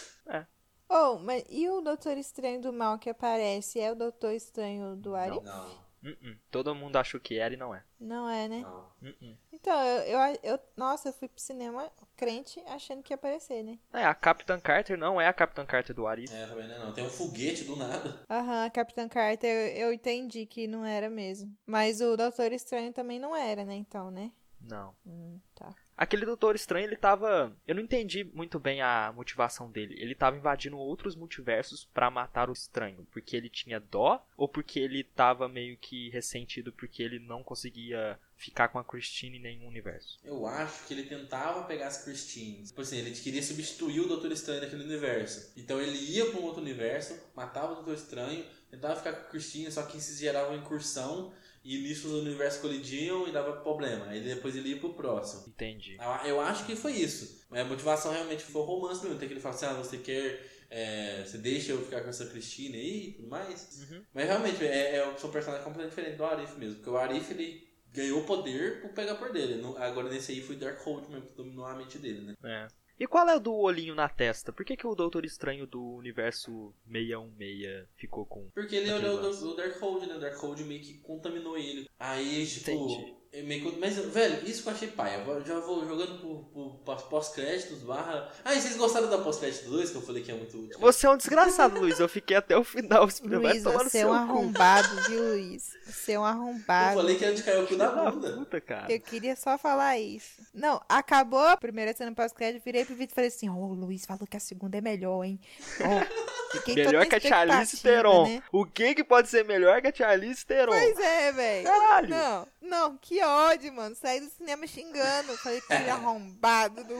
Oh, 0.92 1.20
mas 1.20 1.44
e 1.48 1.68
o 1.68 1.80
Doutor 1.80 2.18
Estranho 2.18 2.60
do 2.60 2.72
Mal 2.72 2.98
que 2.98 3.08
aparece? 3.08 3.78
É 3.78 3.92
o 3.92 3.94
Doutor 3.94 4.32
Estranho 4.32 4.96
do 4.96 5.14
Arif? 5.14 5.40
Não, 5.44 5.78
Uh-uh. 6.02 6.36
Todo 6.50 6.74
mundo 6.74 6.96
achou 6.96 7.20
que 7.20 7.38
era 7.38 7.52
e 7.52 7.56
não 7.56 7.74
é. 7.74 7.82
Não 7.98 8.28
é, 8.28 8.48
né? 8.48 8.62
não. 8.62 8.90
Uh-uh. 9.10 9.36
Então, 9.52 9.78
eu, 9.82 10.18
eu, 10.18 10.38
eu- 10.42 10.60
Nossa, 10.76 11.08
eu 11.08 11.12
fui 11.12 11.28
pro 11.28 11.40
cinema 11.40 11.90
crente 12.16 12.60
achando 12.66 13.02
que 13.02 13.12
ia 13.12 13.16
aparecer, 13.16 13.62
né? 13.62 13.78
É, 13.92 14.04
a 14.04 14.14
Capitã 14.14 14.58
Carter 14.58 14.96
não 14.96 15.20
é 15.20 15.26
a 15.26 15.32
Capitã 15.32 15.64
Carter 15.66 15.94
do 15.94 16.06
Arif. 16.06 16.32
É, 16.32 16.46
também 16.46 16.66
não, 16.68 16.74
é 16.74 16.78
não. 16.78 16.92
Tem 16.92 17.04
um 17.04 17.08
foguete 17.08 17.64
do 17.64 17.76
nada. 17.76 18.14
Aham, 18.30 18.70
Capitã 18.70 19.08
Carter, 19.08 19.48
eu, 19.76 19.88
eu 19.88 19.92
entendi 19.92 20.46
que 20.46 20.66
não 20.66 20.84
era 20.84 21.10
mesmo. 21.10 21.54
Mas 21.66 22.00
o 22.00 22.16
Doutor 22.16 22.52
Estranho 22.52 22.92
também 22.92 23.18
não 23.18 23.34
era, 23.36 23.64
né? 23.64 23.74
Então, 23.74 24.10
né? 24.10 24.32
Não. 24.60 24.94
Hum, 25.06 25.38
tá. 25.54 25.74
Aquele 26.00 26.24
Doutor 26.24 26.56
Estranho, 26.56 26.86
ele 26.86 26.96
tava. 26.96 27.54
Eu 27.68 27.74
não 27.74 27.82
entendi 27.82 28.24
muito 28.24 28.58
bem 28.58 28.80
a 28.80 29.12
motivação 29.14 29.70
dele. 29.70 29.94
Ele 29.98 30.14
tava 30.14 30.34
invadindo 30.34 30.78
outros 30.78 31.14
multiversos 31.14 31.84
pra 31.92 32.10
matar 32.10 32.48
o 32.48 32.54
estranho. 32.54 33.06
Porque 33.12 33.36
ele 33.36 33.50
tinha 33.50 33.78
dó? 33.78 34.26
Ou 34.34 34.48
porque 34.48 34.80
ele 34.80 35.04
tava 35.04 35.46
meio 35.46 35.76
que 35.76 36.08
ressentido 36.08 36.72
porque 36.72 37.02
ele 37.02 37.18
não 37.18 37.42
conseguia 37.42 38.18
ficar 38.34 38.68
com 38.68 38.78
a 38.78 38.84
Christine 38.84 39.36
em 39.36 39.42
nenhum 39.42 39.68
universo? 39.68 40.18
Eu 40.24 40.46
acho 40.46 40.86
que 40.86 40.94
ele 40.94 41.02
tentava 41.02 41.64
pegar 41.64 41.88
as 41.88 42.02
Christines. 42.02 42.70
Tipo 42.70 42.80
assim, 42.80 42.96
ele 42.96 43.10
queria 43.10 43.42
substituir 43.42 44.00
o 44.00 44.08
Doutor 44.08 44.32
Estranho 44.32 44.62
naquele 44.62 44.84
universo. 44.84 45.52
Então 45.54 45.78
ele 45.78 45.98
ia 45.98 46.30
pra 46.30 46.40
um 46.40 46.44
outro 46.44 46.62
universo, 46.62 47.20
matava 47.36 47.72
o 47.72 47.74
Doutor 47.74 47.92
Estranho, 47.92 48.46
tentava 48.70 48.96
ficar 48.96 49.12
com 49.12 49.26
a 49.26 49.28
Christine, 49.28 49.70
só 49.70 49.82
que 49.82 49.98
isso 49.98 50.18
gerava 50.18 50.48
uma 50.48 50.56
incursão. 50.56 51.30
E 51.62 51.78
nisso 51.78 52.08
os 52.08 52.22
universos 52.22 52.60
colidiam 52.60 53.28
e 53.28 53.32
dava 53.32 53.52
problema. 53.60 54.06
Aí 54.06 54.20
depois 54.22 54.56
ele 54.56 54.70
ia 54.70 54.78
pro 54.78 54.94
próximo. 54.94 55.44
Entendi. 55.48 55.96
Eu- 55.96 56.28
Eu 56.30 56.40
acho 56.40 56.64
que 56.64 56.74
foi 56.74 56.92
isso. 56.92 57.44
Mas 57.50 57.60
a 57.60 57.64
motivação 57.64 58.12
realmente 58.12 58.42
foi 58.44 58.62
o 58.62 58.64
romance 58.64 59.02
mesmo. 59.02 59.18
Tem 59.18 59.28
que 59.28 59.34
ele 59.34 59.40
fala 59.40 59.54
assim, 59.54 59.66
ah, 59.66 59.74
você 59.74 59.98
quer. 59.98 60.48
é, 60.72 61.24
você 61.24 61.36
deixa 61.36 61.72
eu 61.72 61.82
ficar 61.84 62.00
com 62.00 62.08
essa 62.10 62.26
Christine 62.26 62.76
aí 62.78 63.08
e 63.08 63.12
tudo 63.14 63.28
mais. 63.28 63.88
Uhum. 63.90 64.04
Mas 64.14 64.26
realmente, 64.26 64.64
é, 64.64 64.96
é 64.98 65.04
um 65.06 65.14
personagem 65.30 65.64
completamente 65.64 65.90
diferente 65.90 66.16
do 66.16 66.24
Arif 66.24 66.56
mesmo. 66.56 66.76
Porque 66.76 66.90
o 66.90 66.96
Arif 66.96 67.30
ele 67.32 67.68
ganhou 67.92 68.22
poder 68.22 68.80
por 68.80 68.90
pegar 68.92 69.16
por 69.16 69.32
dele. 69.32 69.60
Agora 69.78 70.08
nesse 70.08 70.30
aí 70.30 70.40
foi 70.40 70.54
Darkhold 70.54 71.10
mesmo 71.10 71.26
que 71.26 71.34
dominou 71.34 71.66
a 71.66 71.74
mente 71.74 71.98
dele, 71.98 72.20
né? 72.20 72.34
É. 72.44 72.68
E 73.00 73.06
qual 73.06 73.26
é 73.30 73.34
o 73.34 73.40
do 73.40 73.54
olhinho 73.54 73.94
na 73.94 74.10
testa? 74.10 74.52
Por 74.52 74.62
que, 74.62 74.76
que 74.76 74.86
o 74.86 74.94
Doutor 74.94 75.24
Estranho 75.24 75.66
do 75.66 75.82
universo 75.82 76.74
616 76.86 77.88
ficou 77.96 78.26
com. 78.26 78.50
Porque 78.50 78.76
ele 78.76 78.92
olhou 78.92 79.22
do 79.22 79.56
Darkhold, 79.56 80.06
né? 80.06 80.16
O 80.16 80.20
Darkhold 80.20 80.62
meio 80.64 80.82
que 80.82 80.98
contaminou 80.98 81.56
ele. 81.56 81.88
Aí, 81.98 82.46
tipo. 82.46 82.70
Entendi. 82.70 83.19
É 83.32 83.42
Mas, 83.78 83.96
velho, 83.96 84.44
isso 84.44 84.64
que 84.64 84.68
eu 84.68 84.72
achei 84.72 84.88
paia. 84.88 85.22
Eu 85.24 85.44
já 85.44 85.60
vou 85.60 85.86
jogando 85.86 86.18
pro, 86.18 86.70
pros 86.84 87.02
pós-créditos, 87.02 87.78
barra. 87.84 88.28
Ah, 88.44 88.54
e 88.54 88.60
vocês 88.60 88.76
gostaram 88.76 89.08
da 89.08 89.18
pós-crédito 89.18 89.70
2, 89.70 89.90
que 89.90 89.96
eu 89.96 90.02
falei 90.02 90.22
que 90.22 90.32
é 90.32 90.34
muito. 90.34 90.68
Você 90.80 91.06
é 91.06 91.10
um 91.10 91.16
desgraçado, 91.16 91.78
Luiz. 91.78 92.00
Eu 92.00 92.08
fiquei 92.08 92.36
até 92.36 92.56
o 92.56 92.64
final. 92.64 93.08
Luiz, 93.22 93.62
você 93.62 93.98
é 93.98 94.00
seu 94.02 94.08
um 94.08 94.10
cu. 94.10 94.16
arrombado, 94.16 94.88
viu, 95.08 95.22
Luiz? 95.22 95.70
Você 95.86 96.12
é 96.12 96.18
um 96.18 96.22
Eu 96.22 96.26
arrombado. 96.26 96.96
falei 96.96 97.16
que 97.16 97.24
era 97.24 97.34
de 97.34 97.42
cair 97.44 97.62
o 97.62 97.68
cu 97.68 97.76
da 97.76 97.88
bunda. 98.10 98.32
puta, 98.32 98.60
cara. 98.60 98.92
Eu 98.92 99.00
queria 99.00 99.36
só 99.36 99.56
falar 99.56 99.96
isso. 99.96 100.42
Não, 100.52 100.82
acabou 100.88 101.38
a 101.46 101.56
primeira 101.56 101.94
cena 101.94 102.12
pós-crédito, 102.12 102.64
virei 102.64 102.84
pro 102.84 102.96
Vitor 102.96 103.12
e 103.12 103.14
falei 103.14 103.28
assim, 103.28 103.48
ó, 103.48 103.52
o 103.52 103.74
Luiz 103.74 104.06
falou 104.06 104.26
que 104.26 104.36
a 104.36 104.40
segunda 104.40 104.76
é 104.76 104.80
melhor, 104.80 105.22
hein? 105.22 105.38
Fiquei 106.50 106.74
toda 106.74 106.86
Melhor 106.88 107.06
que 107.06 107.14
a 107.14 107.20
Charlize 107.20 107.80
Theron. 107.80 108.26
né? 108.26 108.42
O 108.50 108.66
que 108.66 108.94
que 108.94 109.04
pode 109.04 109.28
ser 109.28 109.44
melhor 109.44 109.80
que 109.80 109.86
a 109.86 109.94
Charlize 109.94 110.44
Theron? 110.44 110.72
Pois 110.72 110.98
é, 110.98 111.30
velho. 111.32 111.64
Caralho. 111.64 112.08
Não, 112.08 112.48
não, 112.60 112.98
que 112.98 113.19
ódio, 113.24 113.72
mano. 113.72 113.94
Saí 113.94 114.20
do 114.20 114.30
cinema 114.30 114.66
xingando. 114.66 115.36
Falei 115.38 115.60
que 115.60 115.72
ele 115.72 115.90
arrombado 115.90 116.84
do. 116.84 116.94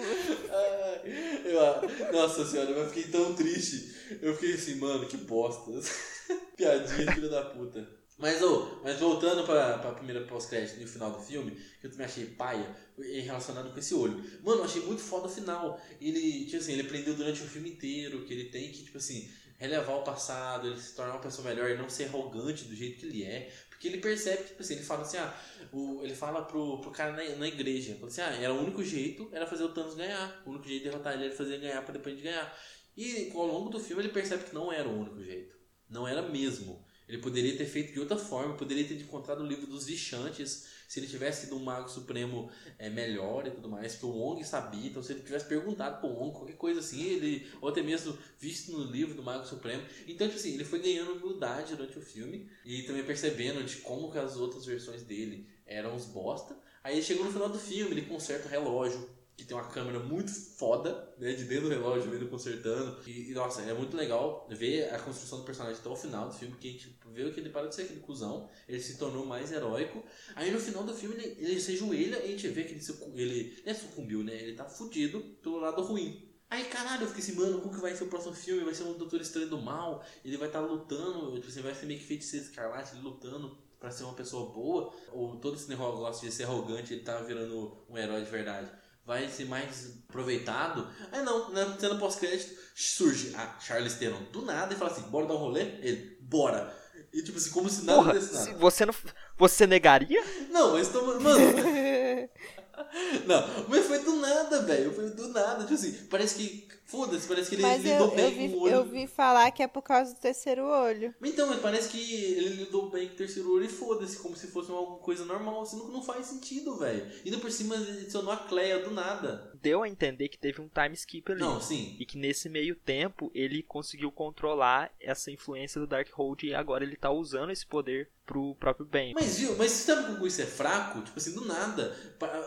Eu- 1.44 2.12
nossa 2.12 2.44
senhora, 2.46 2.70
eu 2.70 2.88
fiquei 2.88 3.10
tão 3.10 3.34
triste. 3.34 4.18
Eu 4.20 4.34
fiquei 4.34 4.54
assim, 4.54 4.76
mano, 4.76 5.06
que 5.06 5.16
bosta. 5.16 5.70
Piadinha, 6.56 7.12
filho 7.12 7.30
da 7.30 7.42
puta. 7.44 8.00
Mas, 8.18 8.42
ô, 8.42 8.80
mas 8.84 9.00
voltando 9.00 9.44
pra, 9.44 9.78
pra 9.78 9.92
primeira 9.92 10.26
pós-crédito 10.26 10.78
e 10.78 10.84
o 10.84 10.88
final 10.88 11.10
do 11.10 11.22
filme, 11.22 11.52
que 11.80 11.86
eu 11.86 11.90
também 11.90 12.04
achei 12.04 12.26
paia, 12.26 12.76
relacionado 12.98 13.72
com 13.72 13.78
esse 13.78 13.94
olho. 13.94 14.22
Mano, 14.42 14.60
eu 14.60 14.64
achei 14.64 14.82
muito 14.82 15.00
foda 15.00 15.26
o 15.26 15.30
final. 15.30 15.80
Ele, 15.98 16.44
tipo 16.44 16.58
assim, 16.58 16.72
ele 16.72 16.82
aprendeu 16.82 17.14
durante 17.14 17.42
o 17.42 17.46
filme 17.46 17.70
inteiro 17.70 18.26
que 18.26 18.34
ele 18.34 18.44
tem 18.50 18.70
que, 18.70 18.84
tipo 18.84 18.98
assim, 18.98 19.30
relevar 19.56 19.94
o 19.94 20.02
passado, 20.02 20.66
ele 20.68 20.78
se 20.78 20.94
tornar 20.94 21.12
uma 21.14 21.20
pessoa 21.20 21.48
melhor 21.48 21.70
e 21.70 21.78
não 21.78 21.88
ser 21.88 22.04
arrogante 22.04 22.64
do 22.64 22.76
jeito 22.76 22.98
que 22.98 23.06
ele 23.06 23.24
é. 23.24 23.50
Porque 23.80 23.88
ele 23.88 23.96
percebe, 23.96 24.44
tipo 24.44 24.60
assim, 24.60 24.74
ele 24.74 24.82
fala 24.82 25.00
assim, 25.00 25.16
ah, 25.16 25.34
o, 25.72 26.02
ele 26.02 26.14
fala 26.14 26.42
pro, 26.42 26.82
pro 26.82 26.90
cara 26.90 27.12
na, 27.12 27.36
na 27.36 27.48
igreja, 27.48 27.98
assim, 28.04 28.20
ah, 28.20 28.36
era 28.38 28.52
o 28.52 28.60
único 28.60 28.84
jeito 28.84 29.30
era 29.32 29.46
fazer 29.46 29.64
o 29.64 29.70
Thanos 29.70 29.94
ganhar. 29.94 30.42
O 30.44 30.50
único 30.50 30.68
jeito 30.68 30.82
de 30.84 30.90
derrotar 30.90 31.14
ele 31.14 31.24
era 31.24 31.34
fazer 31.34 31.54
ele 31.54 31.62
ganhar 31.62 31.80
pra 31.80 31.94
depois 31.94 32.14
de 32.14 32.22
ganhar. 32.22 32.54
E 32.94 33.32
ao 33.34 33.46
longo 33.46 33.70
do 33.70 33.80
filme 33.80 34.02
ele 34.02 34.12
percebe 34.12 34.44
que 34.44 34.54
não 34.54 34.70
era 34.70 34.86
o 34.86 35.00
único 35.00 35.22
jeito. 35.24 35.56
Não 35.88 36.06
era 36.06 36.20
mesmo. 36.20 36.84
Ele 37.08 37.22
poderia 37.22 37.56
ter 37.56 37.64
feito 37.64 37.94
de 37.94 38.00
outra 38.00 38.18
forma, 38.18 38.54
poderia 38.54 38.86
ter 38.86 39.00
encontrado 39.00 39.40
o 39.40 39.46
livro 39.46 39.66
dos 39.66 39.86
Vichantes, 39.86 40.66
se 40.90 40.98
ele 40.98 41.06
tivesse 41.06 41.42
sido 41.42 41.54
um 41.54 41.62
mago 41.62 41.88
supremo 41.88 42.50
é, 42.76 42.90
melhor 42.90 43.46
e 43.46 43.50
tudo 43.52 43.68
mais, 43.68 43.94
que 43.94 44.04
o 44.04 44.08
Wong 44.08 44.42
sabia, 44.42 44.88
então 44.88 45.00
se 45.00 45.12
ele 45.12 45.22
tivesse 45.22 45.46
perguntado 45.46 46.00
pro 46.00 46.08
Wong 46.08 46.32
qualquer 46.32 46.56
coisa 46.56 46.80
assim, 46.80 47.00
ele, 47.00 47.48
ou 47.60 47.68
até 47.68 47.80
mesmo 47.80 48.18
visto 48.40 48.72
no 48.72 48.90
livro 48.90 49.14
do 49.14 49.22
Mago 49.22 49.46
Supremo. 49.46 49.84
Então, 50.08 50.26
tipo 50.26 50.40
assim, 50.40 50.54
ele 50.54 50.64
foi 50.64 50.80
ganhando 50.80 51.12
humildade 51.12 51.76
durante 51.76 51.96
o 51.96 52.02
filme 52.02 52.50
e 52.64 52.82
também 52.82 53.04
percebendo 53.04 53.62
de 53.62 53.76
como 53.76 54.10
que 54.10 54.18
as 54.18 54.36
outras 54.36 54.66
versões 54.66 55.04
dele 55.04 55.48
eram 55.64 55.94
uns 55.94 56.06
bosta. 56.06 56.58
Aí 56.82 56.94
ele 56.94 57.04
chegou 57.04 57.24
no 57.24 57.30
final 57.30 57.48
do 57.48 57.58
filme, 57.60 57.92
ele 57.92 58.06
conserta 58.06 58.48
o 58.48 58.50
relógio, 58.50 59.08
que 59.40 59.46
tem 59.46 59.56
uma 59.56 59.66
câmera 59.66 59.98
muito 59.98 60.30
foda, 60.30 61.14
né, 61.18 61.32
de 61.32 61.44
dentro 61.44 61.64
do 61.64 61.70
relógio, 61.70 62.14
ele 62.14 62.26
consertando. 62.26 62.98
E, 63.06 63.30
e, 63.30 63.32
nossa, 63.32 63.62
é 63.62 63.72
muito 63.72 63.96
legal 63.96 64.46
ver 64.50 64.92
a 64.92 64.98
construção 64.98 65.38
do 65.38 65.44
personagem 65.44 65.78
até 65.80 65.88
o 65.88 65.96
final 65.96 66.28
do 66.28 66.34
filme, 66.34 66.54
que 66.60 66.68
a 66.68 66.72
gente 66.72 66.94
vê 67.06 67.30
que 67.30 67.40
ele 67.40 67.48
para 67.48 67.66
de 67.66 67.74
ser 67.74 67.82
aquele 67.82 68.00
cuzão, 68.00 68.50
ele 68.68 68.80
se 68.80 68.98
tornou 68.98 69.24
mais 69.24 69.50
heróico. 69.50 70.04
Aí 70.36 70.50
no 70.50 70.60
final 70.60 70.84
do 70.84 70.92
filme 70.92 71.14
ele, 71.14 71.36
ele 71.38 71.58
se 71.58 71.72
ajoelha 71.72 72.18
e 72.18 72.24
a 72.24 72.26
gente 72.26 72.48
vê 72.48 72.64
que 72.64 72.74
ele, 72.74 72.82
ele 73.14 73.62
é 73.64 73.72
sucumbiu, 73.72 74.22
né? 74.22 74.34
Ele 74.34 74.54
tá 74.54 74.66
fudido 74.66 75.20
pelo 75.42 75.58
lado 75.58 75.80
ruim. 75.82 76.28
Aí, 76.50 76.64
caralho, 76.64 77.04
eu 77.04 77.08
fiquei 77.08 77.22
assim, 77.22 77.36
mano, 77.36 77.60
como 77.62 77.74
que 77.74 77.80
vai 77.80 77.94
ser 77.94 78.04
o 78.04 78.08
próximo 78.08 78.34
filme? 78.34 78.64
Vai 78.64 78.74
ser 78.74 78.82
um 78.82 78.92
Doutor 78.92 79.20
Estranho 79.22 79.48
do 79.48 79.62
Mal, 79.62 80.04
ele 80.22 80.36
vai 80.36 80.48
estar 80.48 80.60
lutando, 80.60 81.34
tipo, 81.36 81.50
você 81.50 81.62
vai 81.62 81.74
ser 81.74 81.86
meio 81.86 81.98
que 81.98 82.04
feiticeiro 82.04 82.44
escarlate, 82.44 82.92
ele 82.94 83.02
lutando 83.02 83.56
pra 83.78 83.90
ser 83.90 84.02
uma 84.04 84.12
pessoa 84.12 84.52
boa, 84.52 84.92
ou 85.12 85.36
todo 85.36 85.56
esse 85.56 85.68
negócio 85.68 86.28
de 86.28 86.34
ser 86.34 86.44
arrogante, 86.44 86.92
ele 86.92 87.02
tá 87.02 87.18
virando 87.22 87.78
um 87.88 87.96
herói 87.96 88.22
de 88.22 88.30
verdade. 88.30 88.70
Vai 89.10 89.28
ser 89.28 89.46
mais 89.46 89.88
aproveitado. 90.08 90.86
Aí 91.10 91.20
não, 91.24 91.50
na 91.50 91.76
cena 91.76 91.96
pós-crédito 91.96 92.56
surge 92.76 93.34
a 93.34 93.58
Charlize 93.58 93.98
Theron 93.98 94.22
do 94.30 94.42
nada 94.42 94.72
e 94.72 94.76
fala 94.76 94.92
assim, 94.92 95.02
bora 95.10 95.26
dar 95.26 95.34
um 95.34 95.38
rolê? 95.38 95.62
Ele, 95.82 96.16
bora. 96.20 96.72
E 97.12 97.20
tipo 97.20 97.36
assim, 97.36 97.50
como 97.50 97.68
se 97.68 97.84
nada 97.84 97.98
Porra, 97.98 98.14
desse 98.14 98.32
nada. 98.32 98.58
você 98.58 98.86
não. 98.86 98.94
Você 99.36 99.66
negaria? 99.66 100.22
Não, 100.50 100.74
mas 100.74 100.86
tô. 100.92 101.02
Mano. 101.02 101.40
não, 103.26 103.64
mas 103.68 103.84
foi 103.84 103.98
do 103.98 104.14
nada, 104.14 104.62
velho. 104.62 104.94
Foi 104.94 105.10
do 105.10 105.26
nada. 105.30 105.64
Tipo 105.64 105.74
assim, 105.74 105.92
parece 106.08 106.36
que. 106.36 106.68
Foda-se, 106.90 107.28
parece 107.28 107.50
que 107.50 107.54
ele 107.54 107.62
Mas 107.62 107.84
eu, 107.84 107.92
lidou 107.92 108.08
eu, 108.08 108.16
bem 108.16 108.30
vi, 108.34 108.48
com 108.48 108.58
o 108.58 108.62
olho. 108.62 108.74
eu 108.74 108.84
vi 108.84 109.06
falar 109.06 109.50
que 109.52 109.62
é 109.62 109.68
por 109.68 109.82
causa 109.82 110.12
do 110.12 110.18
terceiro 110.18 110.64
olho. 110.64 111.14
Então, 111.22 111.46
mas 111.46 111.60
parece 111.60 111.88
que 111.88 112.14
ele 112.34 112.48
lidou 112.64 112.90
bem 112.90 113.06
com 113.06 113.14
o 113.14 113.16
terceiro 113.16 113.52
olho 113.52 113.64
e 113.64 113.68
foda-se, 113.68 114.18
como 114.18 114.34
se 114.36 114.48
fosse 114.48 114.72
alguma 114.72 114.98
coisa 114.98 115.24
normal. 115.24 115.62
Assim, 115.62 115.78
não, 115.78 115.88
não 115.88 116.02
faz 116.02 116.26
sentido, 116.26 116.76
velho. 116.76 117.06
Ainda 117.24 117.38
por 117.38 117.50
cima 117.52 117.76
ele 117.76 118.00
adicionou 118.00 118.32
a 118.32 118.36
Cleia 118.36 118.80
do 118.82 118.90
nada. 118.90 119.52
Deu 119.62 119.84
a 119.84 119.88
entender 119.88 120.28
que 120.28 120.38
teve 120.38 120.60
um 120.60 120.68
time 120.68 120.94
skip 120.94 121.30
ali. 121.30 121.40
Não, 121.40 121.60
sim. 121.60 121.94
E 121.98 122.04
que 122.04 122.18
nesse 122.18 122.48
meio 122.48 122.74
tempo 122.74 123.30
ele 123.32 123.62
conseguiu 123.62 124.10
controlar 124.10 124.92
essa 125.00 125.30
influência 125.30 125.80
do 125.80 125.86
Darkhold 125.86 126.44
e 126.44 126.54
agora 126.54 126.82
ele 126.82 126.96
tá 126.96 127.10
usando 127.10 127.52
esse 127.52 127.64
poder 127.66 128.10
pro 128.30 128.54
próprio 128.54 128.86
bem. 128.86 129.12
Mas 129.12 129.38
viu, 129.38 129.56
mas 129.56 129.72
sabe 129.72 130.14
como 130.14 130.24
isso 130.24 130.40
é 130.40 130.46
fraco? 130.46 131.02
Tipo 131.02 131.18
assim, 131.18 131.34
do 131.34 131.44
nada. 131.44 131.96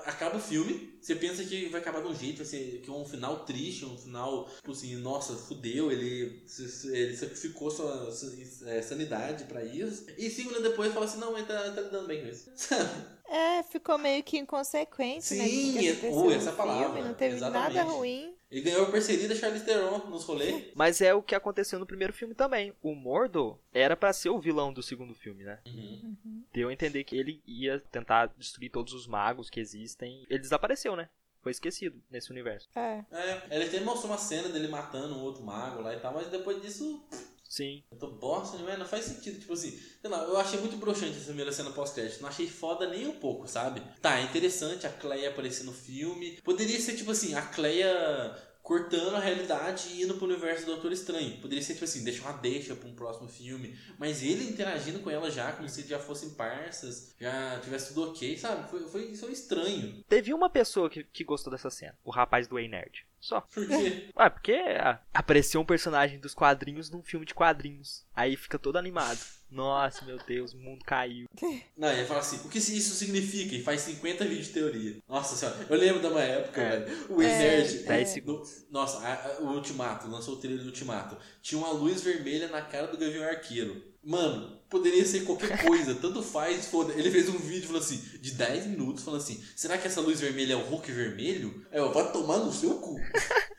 Acaba 0.06 0.38
o 0.38 0.40
filme, 0.40 0.98
você 1.02 1.14
pensa 1.14 1.44
que 1.44 1.68
vai 1.68 1.82
acabar 1.82 2.02
de 2.02 2.08
um 2.08 2.16
jeito, 2.16 2.38
vai 2.38 2.46
ser 2.46 2.82
que 2.82 2.90
é 2.90 2.94
um 2.94 3.04
final 3.04 3.44
triste, 3.44 3.84
um 3.84 3.98
final, 3.98 4.33
tipo 4.56 4.72
assim, 4.72 4.96
nossa, 4.96 5.34
fudeu, 5.36 5.92
ele, 5.92 6.44
ele 6.92 7.16
sacrificou 7.16 7.70
sua, 7.72 8.12
sua 8.12 8.32
é, 8.70 8.82
sanidade 8.82 9.46
pra 9.46 9.64
isso. 9.64 10.06
E 10.18 10.30
cinco 10.30 10.50
minutos 10.50 10.70
depois 10.70 10.94
fala 10.94 11.06
assim, 11.06 11.20
não, 11.20 11.38
ele 11.38 11.46
tá, 11.48 11.72
tá 11.72 11.82
lidando 11.82 12.08
bem 12.08 12.22
com 12.22 12.28
isso. 12.28 12.50
É, 13.26 13.64
ficou 13.64 13.98
meio 13.98 14.22
que 14.22 14.38
inconsequente, 14.38 15.34
né? 15.34 15.48
Sim, 15.48 15.74
do 15.74 15.80
que 15.80 15.88
é- 15.88 16.36
essa 16.36 16.52
palavra, 16.52 16.94
filme, 16.94 17.02
Não 17.02 17.16
teve 17.16 17.38
exatamente. 17.38 17.74
nada 17.76 17.90
ruim. 17.90 18.36
Ele 18.52 18.62
ganhou 18.62 18.84
a 18.84 18.92
parceria 18.92 19.28
da 19.28 19.34
Charlize 19.34 19.66
Theron 19.66 19.98
nos 20.10 20.24
rolês. 20.24 20.66
Mas 20.76 21.02
é 21.02 21.16
o 21.16 21.24
que 21.24 21.34
aconteceu 21.34 21.80
no 21.80 21.86
primeiro 21.88 22.14
filme 22.14 22.36
também. 22.36 22.74
O 22.84 22.94
Mordo 22.94 23.58
era 23.74 23.98
pra 23.98 24.14
ser 24.14 24.30
o 24.30 24.40
vilão 24.40 24.72
do 24.72 24.84
segundo 24.84 25.16
filme, 25.16 25.44
né? 25.44 25.58
Uhum. 25.66 26.44
Deu 26.54 26.70
a 26.70 26.74
entender 26.74 27.04
que 27.06 27.18
ele 27.18 27.42
ia 27.48 27.80
tentar 27.92 28.28
destruir 28.38 28.70
todos 28.70 28.94
os 28.94 29.08
magos 29.08 29.50
que 29.50 29.60
existem. 29.60 30.24
Ele 30.30 30.40
desapareceu, 30.40 30.96
né? 30.96 31.10
Foi 31.44 31.52
esquecido 31.52 32.02
nesse 32.10 32.32
universo. 32.32 32.70
É. 32.74 33.04
É, 33.12 33.44
ele 33.52 33.66
até 33.66 33.82
mostrou 33.82 34.12
uma 34.12 34.18
cena 34.18 34.48
dele 34.48 34.70
matando 34.70 35.14
um 35.14 35.22
outro 35.22 35.44
mago 35.44 35.82
lá 35.82 35.94
e 35.94 36.00
tal, 36.00 36.14
mas 36.14 36.28
depois 36.28 36.62
disso 36.62 37.06
Sim. 37.54 37.84
Eu 37.92 38.00
tô 38.00 38.08
bosta, 38.08 38.58
né? 38.58 38.76
Não 38.78 38.86
faz 38.86 39.06
sentido. 39.06 39.40
Tipo 39.40 39.54
assim, 39.54 39.80
sei 40.02 40.10
lá, 40.10 40.24
eu 40.24 40.36
achei 40.38 40.60
muito 40.60 40.76
broxante 40.78 41.18
essa 41.18 41.26
primeira 41.26 41.52
cena 41.52 41.70
pós-crédito. 41.70 42.20
Não 42.20 42.30
achei 42.30 42.48
foda 42.48 42.90
nem 42.90 43.06
um 43.06 43.20
pouco, 43.20 43.48
sabe? 43.48 43.80
Tá, 44.02 44.18
é 44.18 44.24
interessante 44.24 44.88
a 44.88 44.90
Cleia 44.90 45.30
aparecer 45.30 45.64
no 45.64 45.72
filme. 45.72 46.42
Poderia 46.44 46.80
ser, 46.80 46.96
tipo 46.96 47.12
assim, 47.12 47.36
a 47.36 47.44
Cleia 47.44 48.36
cortando 48.64 49.16
a 49.16 49.20
realidade 49.20 49.90
e 49.90 50.04
indo 50.04 50.14
pro 50.14 50.26
universo 50.26 50.66
do 50.66 50.72
Doutor 50.72 50.94
Estranho. 50.94 51.38
Poderia 51.42 51.62
ser, 51.62 51.74
tipo 51.74 51.84
assim, 51.84 52.04
deixar 52.04 52.30
uma 52.30 52.38
deixa 52.38 52.74
pra 52.74 52.88
um 52.88 52.96
próximo 52.96 53.28
filme. 53.28 53.78
Mas 54.00 54.24
ele 54.24 54.50
interagindo 54.50 55.00
com 55.00 55.12
ela 55.12 55.30
já, 55.30 55.52
como 55.52 55.68
se 55.68 55.86
já 55.86 56.00
fossem 56.00 56.30
parças, 56.30 57.14
já 57.20 57.60
tivesse 57.60 57.94
tudo 57.94 58.10
ok, 58.10 58.38
sabe? 58.38 58.70
Foi, 58.70 58.88
foi, 58.88 59.16
foi 59.16 59.32
estranho. 59.34 60.02
Teve 60.08 60.34
uma 60.34 60.50
pessoa 60.50 60.90
que, 60.90 61.04
que 61.04 61.26
gostou 61.26 61.52
dessa 61.52 61.70
cena, 61.70 61.98
o 62.06 62.10
rapaz 62.10 62.48
do 62.48 62.58
Ei 62.58 62.70
Nerd. 62.70 63.06
Só. 63.20 63.42
Por 63.42 63.68
quê? 63.68 64.10
Ah, 64.16 64.30
porque 64.30 64.54
ah, 64.54 65.00
apareceu 65.14 65.60
um 65.60 65.66
personagem 65.66 66.20
dos 66.20 66.34
quadrinhos 66.34 66.90
num 66.90 67.02
filme 67.02 67.26
de 67.26 67.34
quadrinhos. 67.34 68.06
Aí 68.16 68.36
fica 68.36 68.60
todo 68.60 68.78
animado. 68.78 69.20
Nossa, 69.54 70.04
meu 70.04 70.18
Deus, 70.28 70.54
o 70.54 70.58
mundo 70.58 70.84
caiu. 70.86 71.26
Não, 71.78 71.92
ele 71.92 72.06
fala 72.06 72.20
assim, 72.22 72.38
o 72.46 72.50
que 72.50 72.58
isso 72.58 72.96
significa? 72.96 73.54
E 73.56 73.62
faz 73.64 73.82
50 73.82 74.26
vídeos 74.26 74.48
de 74.48 74.54
teoria. 74.54 74.98
Nossa 75.08 75.36
senhora, 75.36 75.66
eu 75.70 75.78
lembro 75.78 76.02
de 76.02 76.08
uma 76.08 76.22
época, 76.22 76.60
É. 76.62 76.80
velho. 76.80 77.06
O 77.16 77.22
É. 77.22 77.28
Dez 77.62 77.86
é. 77.88 78.06
segundos. 78.06 78.66
No- 78.70 78.80
nossa, 78.80 78.98
a- 79.00 79.14
a- 79.14 79.42
o 79.42 79.54
Ultimato, 79.54 80.08
lançou 80.08 80.34
o 80.34 80.38
trailer 80.38 80.62
do 80.62 80.68
Ultimato. 80.68 81.16
Tinha 81.42 81.60
uma 81.60 81.72
luz 81.72 82.02
vermelha 82.02 82.48
na 82.48 82.62
cara 82.62 82.88
do 82.88 82.98
Gavião 82.98 83.24
Arqueiro. 83.26 83.94
Mano, 84.06 84.60
poderia 84.70 85.06
ser 85.06 85.22
qualquer 85.24 85.48
coisa, 85.64 85.96
tanto 85.96 86.22
faz, 86.22 86.66
foda. 86.66 86.92
Ele 86.94 87.10
fez 87.10 87.30
um 87.30 87.38
vídeo 87.38 87.68
falando 87.68 87.84
assim, 87.84 88.02
de 88.20 88.32
10 88.32 88.66
minutos, 88.68 89.04
falando 89.04 89.22
assim: 89.22 89.42
será 89.56 89.78
que 89.78 89.88
essa 89.88 90.02
luz 90.02 90.20
vermelha 90.20 90.54
é 90.54 90.56
o 90.58 90.66
Hulk 90.66 90.92
vermelho? 90.92 91.66
Aí 91.72 91.78
eu, 91.80 91.94
vai 91.94 92.12
tomar 92.12 92.40
no 92.40 92.52
seu 92.52 92.76
cu. 92.80 92.96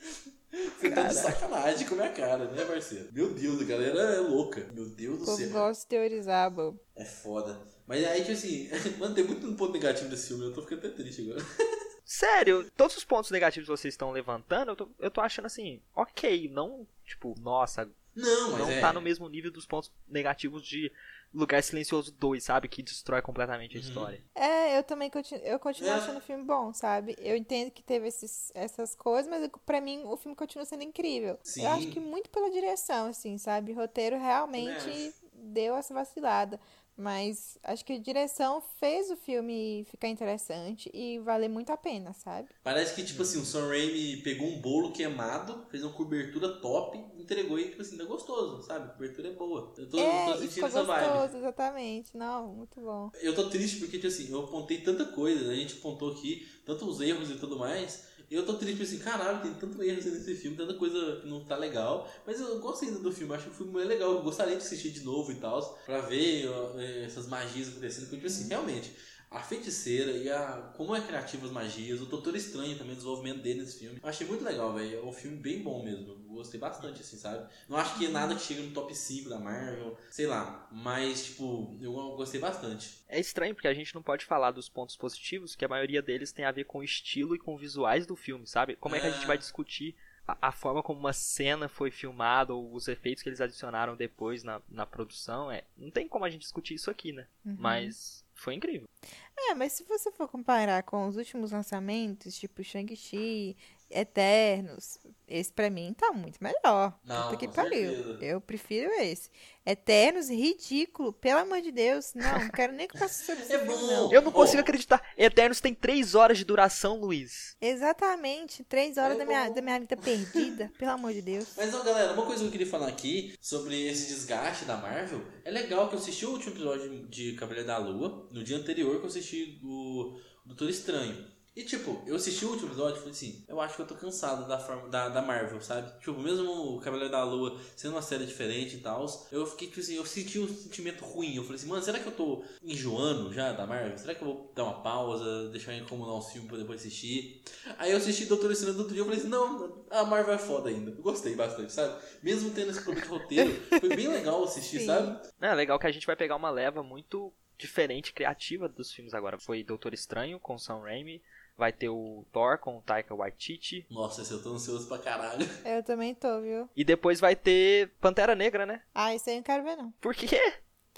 Você 0.85 0.94
tá 0.94 1.09
de 1.09 1.14
sacanagem 1.14 1.87
com 1.87 1.94
a 1.94 1.99
minha 1.99 2.12
cara, 2.12 2.44
né, 2.51 2.64
parceiro? 2.64 3.09
Meu 3.12 3.33
Deus, 3.33 3.61
a 3.61 3.64
galera 3.64 4.01
é 4.16 4.20
louca. 4.20 4.66
Meu 4.73 4.87
Deus 4.88 5.18
do 5.20 5.27
céu. 5.27 5.51
gosta 5.51 5.83
de 5.83 5.88
teorizar, 5.88 6.51
bobo. 6.51 6.79
É 6.94 7.05
foda. 7.05 7.59
Mas 7.87 8.05
aí, 8.05 8.20
tipo 8.20 8.33
assim, 8.33 8.68
mano, 8.99 9.14
tem 9.14 9.25
muito 9.25 9.51
ponto 9.55 9.73
negativo 9.73 10.09
desse 10.11 10.29
filme, 10.29 10.44
eu 10.44 10.53
tô 10.53 10.62
ficando 10.62 10.87
até 10.87 10.90
triste 10.90 11.23
agora. 11.23 11.44
Sério, 12.05 12.70
todos 12.77 12.97
os 12.99 13.05
pontos 13.05 13.31
negativos 13.31 13.66
que 13.66 13.77
vocês 13.77 13.94
estão 13.94 14.11
levantando, 14.11 14.73
eu 14.73 14.77
tô, 14.77 14.88
eu 14.99 15.11
tô 15.11 15.20
achando 15.23 15.47
assim, 15.47 15.81
ok, 15.97 16.51
não, 16.53 16.87
tipo, 17.05 17.35
nossa, 17.40 17.88
Não, 18.14 18.51
mas 18.53 18.61
não 18.61 18.70
é. 18.70 18.81
tá 18.81 18.92
no 18.92 19.01
mesmo 19.01 19.27
nível 19.29 19.51
dos 19.51 19.66
pontos 19.66 19.90
negativos 20.07 20.62
de 20.62 20.92
Lugar 21.35 21.62
Silencioso 21.62 22.12
2, 22.12 22.44
sabe? 22.44 22.68
Que 22.68 22.83
destrói 22.83 23.20
completamente 23.20 23.77
a 23.77 23.81
Uhum. 23.81 23.87
história. 23.87 24.23
É, 24.35 24.79
eu 24.79 24.83
também 24.85 25.11
continuo, 25.11 25.44
eu 25.44 25.59
continuo 25.59 25.90
É. 25.92 25.97
achando 25.97 26.18
o 26.18 26.23
filme 26.23 26.44
bom, 26.44 26.73
sabe? 26.73 27.16
Eu 27.18 27.37
entendo 27.37 27.70
que 27.70 27.83
teve 27.83 28.07
esses, 28.09 28.53
essas 28.55 28.94
coisas, 28.94 29.29
mas 29.29 29.51
pra 29.66 29.81
mim 29.81 30.03
o 30.05 30.16
filme 30.16 30.37
continua 30.37 30.64
sendo 30.64 30.85
incrível. 30.85 31.38
Sim. 31.42 31.64
Eu 31.64 31.70
acho 31.73 31.88
que 31.88 31.99
muito 32.01 32.31
pela 32.31 32.51
direção, 32.51 33.07
assim, 33.09 33.37
sabe? 33.37 33.73
O 33.73 33.75
roteiro 33.75 34.16
realmente 34.16 34.88
acho. 34.88 35.14
deu 35.33 35.75
essa 35.77 35.92
vacilada. 35.92 36.61
Mas 36.97 37.59
acho 37.63 37.85
que 37.85 37.95
a 37.95 37.99
direção 37.99 38.63
fez 38.79 39.11
o 39.11 39.17
filme 39.17 39.85
ficar 39.91 40.09
interessante 40.09 40.91
e 40.95 41.19
valer 41.19 41.49
muito 41.49 41.71
a 41.71 41.77
pena, 41.77 42.13
sabe? 42.13 42.49
Parece 42.63 42.95
que, 42.95 43.05
tipo 43.05 43.23
assim, 43.23 43.41
o 43.41 43.45
Sam 43.45 43.69
Raimi 43.69 44.19
pegou 44.19 44.47
um 44.47 44.61
bolo 44.61 44.93
queimado, 44.93 45.67
fez 45.71 45.83
uma 45.83 45.93
cobertura 45.93 46.61
top, 46.61 46.97
entregou 47.19 47.59
e, 47.59 47.71
tipo 47.71 47.83
assim, 47.83 47.97
tá 47.97 48.05
gostoso, 48.05 48.63
sabe? 48.63 48.87
A 48.87 48.93
cobertura 48.93 49.29
é 49.29 49.33
boa. 49.33 49.75
Eu 49.77 49.89
tô, 49.89 49.99
é, 49.99 50.33
tô 50.33 50.39
sentindo 50.39 50.67
essa 50.67 50.83
vibe. 50.85 51.09
gostoso, 51.09 51.37
exatamente. 51.39 52.17
Não, 52.17 52.55
muito 52.55 52.81
bom. 52.81 53.11
Eu 53.21 53.35
tô 53.35 53.49
triste 53.49 53.79
porque, 53.79 53.97
tipo 53.97 54.07
assim, 54.07 54.31
eu 54.31 54.45
apontei 54.45 54.79
tanta 54.79 55.05
coisa, 55.07 55.51
a 55.51 55.55
gente 55.55 55.75
apontou 55.75 56.13
aqui, 56.13 56.47
tantos 56.65 57.01
erros 57.01 57.29
e 57.31 57.37
tudo 57.37 57.59
mais. 57.59 58.13
Eu 58.31 58.45
tô 58.45 58.55
triste, 58.55 58.83
assim, 58.83 58.99
caralho, 58.99 59.43
tem 59.43 59.55
tanto 59.55 59.83
erro 59.83 59.97
nesse 59.97 60.35
filme, 60.35 60.57
tanta 60.57 60.75
coisa 60.75 61.21
que 61.21 61.29
não 61.29 61.45
tá 61.45 61.57
legal. 61.57 62.11
Mas 62.27 62.41
eu 62.41 62.59
gosto 62.59 62.85
ainda 62.85 62.99
do 62.99 63.13
filme, 63.13 63.35
acho 63.35 63.45
que 63.45 63.51
o 63.51 63.55
filme 63.55 63.83
é 63.83 63.85
legal. 63.85 64.13
Eu 64.13 64.23
gostaria 64.23 64.57
de 64.57 64.63
assistir 64.63 64.91
de 64.91 65.03
novo 65.03 65.31
e 65.33 65.37
tal, 65.37 65.79
pra 65.85 66.01
ver 66.01 66.49
ó, 66.49 66.79
eh, 66.79 67.05
essas 67.05 67.27
magias 67.27 67.69
acontecendo. 67.69 68.05
Porque, 68.05 68.17
tipo 68.17 68.27
assim, 68.27 68.49
realmente, 68.49 68.93
a 69.31 69.41
feiticeira 69.41 70.13
e 70.13 70.31
a. 70.31 70.73
Como 70.77 70.95
é 70.95 71.01
criativa 71.01 71.45
as 71.47 71.53
magias, 71.53 72.01
o 72.01 72.07
Doutor 72.07 72.37
Estranho 72.37 72.79
também, 72.79 72.93
o 72.93 72.97
desenvolvimento 72.97 73.43
dele 73.43 73.61
nesse 73.61 73.81
filme. 73.81 73.99
Eu 74.03 74.09
achei 74.09 74.27
muito 74.27 74.45
legal, 74.45 74.73
velho. 74.73 74.99
É 75.01 75.05
um 75.05 75.13
filme 75.13 75.37
bem 75.39 75.63
bom 75.63 75.85
mesmo. 75.85 76.24
Gostei 76.35 76.61
bastante, 76.61 77.01
assim, 77.01 77.16
sabe? 77.16 77.49
Não 77.68 77.77
acho 77.77 77.97
que 77.99 78.07
é 78.07 78.09
nada 78.09 78.35
que 78.35 78.42
chega 78.42 78.62
no 78.62 78.73
top 78.73 78.94
5 78.94 79.29
da 79.29 79.38
Marvel, 79.38 79.97
sei 80.11 80.27
lá. 80.27 80.68
Mas, 80.70 81.27
tipo, 81.27 81.77
eu 81.81 81.92
gostei 82.16 82.40
bastante. 82.40 83.03
É 83.09 83.18
estranho 83.18 83.55
porque 83.55 83.68
a 83.68 83.75
gente 83.75 83.94
não 83.94 84.03
pode 84.03 84.25
falar 84.25 84.51
dos 84.51 84.68
pontos 84.68 84.97
positivos, 84.97 85.55
que 85.55 85.64
a 85.64 85.68
maioria 85.68 86.03
deles 86.03 86.33
tem 86.33 86.44
a 86.44 86.53
ver 86.53 86.64
com 86.64 86.79
o 86.79 86.85
estilo 86.85 87.35
e 87.35 87.38
com 87.38 87.57
visuais 87.57 88.07
do 88.07 88.16
filme, 88.16 88.47
sabe? 88.47 88.77
Como 88.77 88.94
é 88.97 89.01
que 89.01 89.07
a 89.07 89.11
gente 89.11 89.25
É. 89.25 89.27
vai 89.27 89.38
discutir 89.38 89.94
a, 90.27 90.49
a 90.49 90.53
forma 90.53 90.83
como 90.83 90.99
uma 90.99 91.12
cena 91.12 91.68
foi 91.68 91.90
filmada 91.90 92.55
ou 92.55 92.75
os 92.75 92.88
efeitos 92.88 93.23
que 93.23 93.29
eles 93.29 93.40
adicionaram 93.40 93.94
depois 93.97 94.42
na, 94.42 94.61
na 94.68 94.87
produção? 94.87 95.51
É, 95.51 95.64
não 95.77 95.90
tem 95.90 96.09
como 96.09 96.25
a 96.25 96.31
gente 96.31 96.42
discutir 96.42 96.75
isso 96.75 96.90
aqui, 96.90 97.12
né? 97.12 97.27
Uhum. 97.44 97.57
Mas 97.59 98.25
foi 98.35 98.55
incrível. 98.55 98.88
É, 99.37 99.55
mas 99.55 99.73
se 99.75 99.85
você 99.85 100.11
for 100.11 100.27
comparar 100.29 100.83
com 100.83 101.07
os 101.07 101.16
últimos 101.16 101.53
lançamentos, 101.53 102.37
tipo 102.38 102.64
Shang-Chi, 102.64 103.57
Eternos, 103.90 104.99
esse 105.29 105.53
pra 105.53 105.70
mim 105.70 105.94
tá 105.97 106.12
muito 106.12 106.38
melhor. 106.42 106.99
Não, 107.05 107.25
Puta 107.31 107.37
que 107.37 107.49
pariu. 107.49 107.94
certeza. 107.94 108.18
Eu 108.25 108.40
prefiro 108.40 108.90
esse. 108.94 109.31
Eternos, 109.64 110.29
ridículo, 110.29 111.12
pelo 111.12 111.40
amor 111.40 111.61
de 111.62 111.70
Deus. 111.73 112.12
Não, 112.14 112.38
não 112.40 112.49
quero 112.51 112.73
nem 112.73 112.87
conversar 112.87 113.25
sobre 113.25 113.42
esse 113.44 113.53
É 113.55 113.64
bom. 113.64 113.77
não. 113.87 114.12
Eu 114.12 114.20
não 114.23 114.29
Oh. 114.31 114.33
consigo 114.33 114.61
acreditar. 114.61 115.03
Eternos 115.16 115.61
tem 115.61 115.75
3 115.75 116.14
horas 116.14 116.37
de 116.38 116.44
duração, 116.44 116.99
Luiz. 117.01 117.57
Exatamente, 117.61 118.62
três 118.64 118.97
horas 118.99 119.16
É 119.16 119.18
da, 119.20 119.25
minha, 119.27 119.47
bom. 119.49 119.55
da 119.55 119.62
minha 119.62 119.81
vida 119.81 119.97
perdida, 119.97 120.70
pelo 120.79 120.90
amor 120.90 121.12
de 121.12 121.23
Deus. 121.23 121.49
Mas, 121.57 121.75
ó, 121.75 121.83
galera, 121.83 122.12
uma 122.12 122.27
coisa 122.27 122.42
que 122.42 122.49
eu 122.49 122.53
queria 122.53 122.66
falar 122.66 122.88
aqui 122.88 123.35
sobre 123.40 123.87
esse 123.88 124.09
desgaste 124.09 124.64
da 124.64 124.77
Marvel. 124.77 125.23
É 125.44 125.51
legal 125.51 125.88
que 125.88 125.94
eu 125.94 125.99
assisti 125.99 126.27
o 126.27 126.31
último 126.33 126.53
episódio 126.53 127.07
de 127.09 127.33
Cavaleiro 127.35 127.66
da 127.66 127.79
Lua, 127.79 128.29
no 128.33 128.42
dia 128.44 128.57
anterior 128.57 128.97
que 128.99 129.05
eu 129.05 129.09
assisti 129.09 129.61
o 129.64 130.18
Doutor 130.44 130.68
Estranho. 130.68 131.33
E, 131.57 131.62
tipo, 131.62 132.03
eu 132.05 132.17
assisti 132.17 132.45
o 132.45 132.51
último 132.51 132.69
episódio 132.69 132.97
e 132.97 132.99
falei 132.99 133.12
assim, 133.12 133.45
eu 133.47 133.61
acho 133.61 133.77
que 133.77 133.83
eu 133.83 133.87
tô 133.87 133.95
cansado 133.95 134.49
da, 134.49 134.59
forma, 134.59 134.88
da, 134.88 135.09
da 135.09 135.23
Marvel, 135.23 135.61
sabe? 135.61 135.88
Tipo, 136.01 136.19
mesmo 136.19 136.51
o 136.51 136.81
Cavaleiro 136.81 137.12
da 137.12 137.23
Lua 137.23 137.57
sendo 137.77 137.93
uma 137.93 138.03
série 138.03 138.27
diferente 138.27 138.75
e 138.75 138.81
tal, 138.81 139.07
eu 139.31 139.47
fiquei, 139.47 139.69
tipo 139.69 139.79
assim, 139.79 139.95
eu 139.95 140.05
senti 140.05 140.40
um 140.40 140.49
sentimento 140.49 141.05
ruim. 141.05 141.37
Eu 141.37 141.45
falei 141.45 141.57
assim, 141.57 141.69
mano, 141.69 141.81
será 141.83 142.01
que 142.01 142.07
eu 142.07 142.12
tô 142.12 142.45
enjoando 142.61 143.33
já 143.33 143.53
da 143.53 143.67
Marvel? 143.69 143.97
Será 143.97 144.17
que 144.17 144.23
eu 144.23 144.27
vou 144.27 144.53
dar 144.53 144.64
uma 144.64 144.83
pausa, 144.83 145.49
deixar 145.51 145.77
incomodar 145.77 146.17
uns 146.17 146.33
filmes 146.33 146.49
pra 146.49 146.59
depois 146.59 146.81
assistir? 146.81 147.40
Aí 147.79 147.93
eu 147.93 147.99
assisti 147.99 148.27
Doutor 148.27 148.51
Estranho 148.51 148.75
do 148.75 148.81
outro 148.81 148.93
dia 148.93 149.03
eu 149.03 149.07
falei 149.07 149.21
assim, 149.21 149.29
não, 149.29 149.85
a 149.90 150.05
Marvel 150.05 150.35
é 150.35 150.38
foda 150.38 150.71
ainda. 150.71 150.90
Eu 150.90 151.03
gostei 151.03 151.37
bastante, 151.37 151.73
sabe? 151.73 152.03
Mesmo 152.21 152.51
tendo 152.51 152.73
esse 152.73 152.83
problema 152.83 153.07
de 153.07 153.12
roteiro, 153.12 153.53
foi 153.79 153.95
bem 153.95 154.09
legal 154.09 154.43
assistir, 154.43 154.81
Sim. 154.81 154.87
sabe? 154.87 155.29
É 155.40 155.55
legal 155.55 155.79
que 155.79 155.87
a 155.87 155.93
gente 155.93 156.07
vai 156.07 156.17
pegar 156.17 156.35
uma 156.35 156.51
leva 156.51 156.83
muito 156.83 157.33
diferente, 157.57 158.12
criativa 158.12 158.69
dos 158.69 158.93
filmes 158.93 159.14
agora. 159.14 159.38
Foi 159.38 159.62
Doutor 159.62 159.95
Estranho 159.95 160.40
com 160.40 160.59
Sam 160.59 160.81
Raimi, 160.81 161.23
vai 161.57 161.73
ter 161.73 161.88
o 161.88 162.25
Thor 162.33 162.59
com 162.59 162.79
o 162.79 162.83
Taika 162.83 163.14
Waititi, 163.14 163.87
Nossa, 163.90 164.23
esse 164.23 164.33
eu 164.33 164.43
tô 164.43 164.51
ansioso 164.55 164.88
pra 164.88 164.99
caralho. 164.99 165.47
Eu 165.64 165.83
também 165.83 166.14
tô, 166.14 166.40
viu? 166.40 166.69
e 166.77 166.85
depois 166.85 167.21
vai 167.21 167.35
ter 167.37 167.90
Pantera 168.01 168.35
Negra, 168.35 168.67
né? 168.67 168.83
Ah, 168.95 169.14
isso 169.14 169.29
aí 169.31 169.37
eu 169.37 169.38
não 169.38 169.45
quero 169.45 169.62
ver, 169.64 169.77
não. 169.77 169.90
Por 170.01 170.14
quê? 170.14 170.55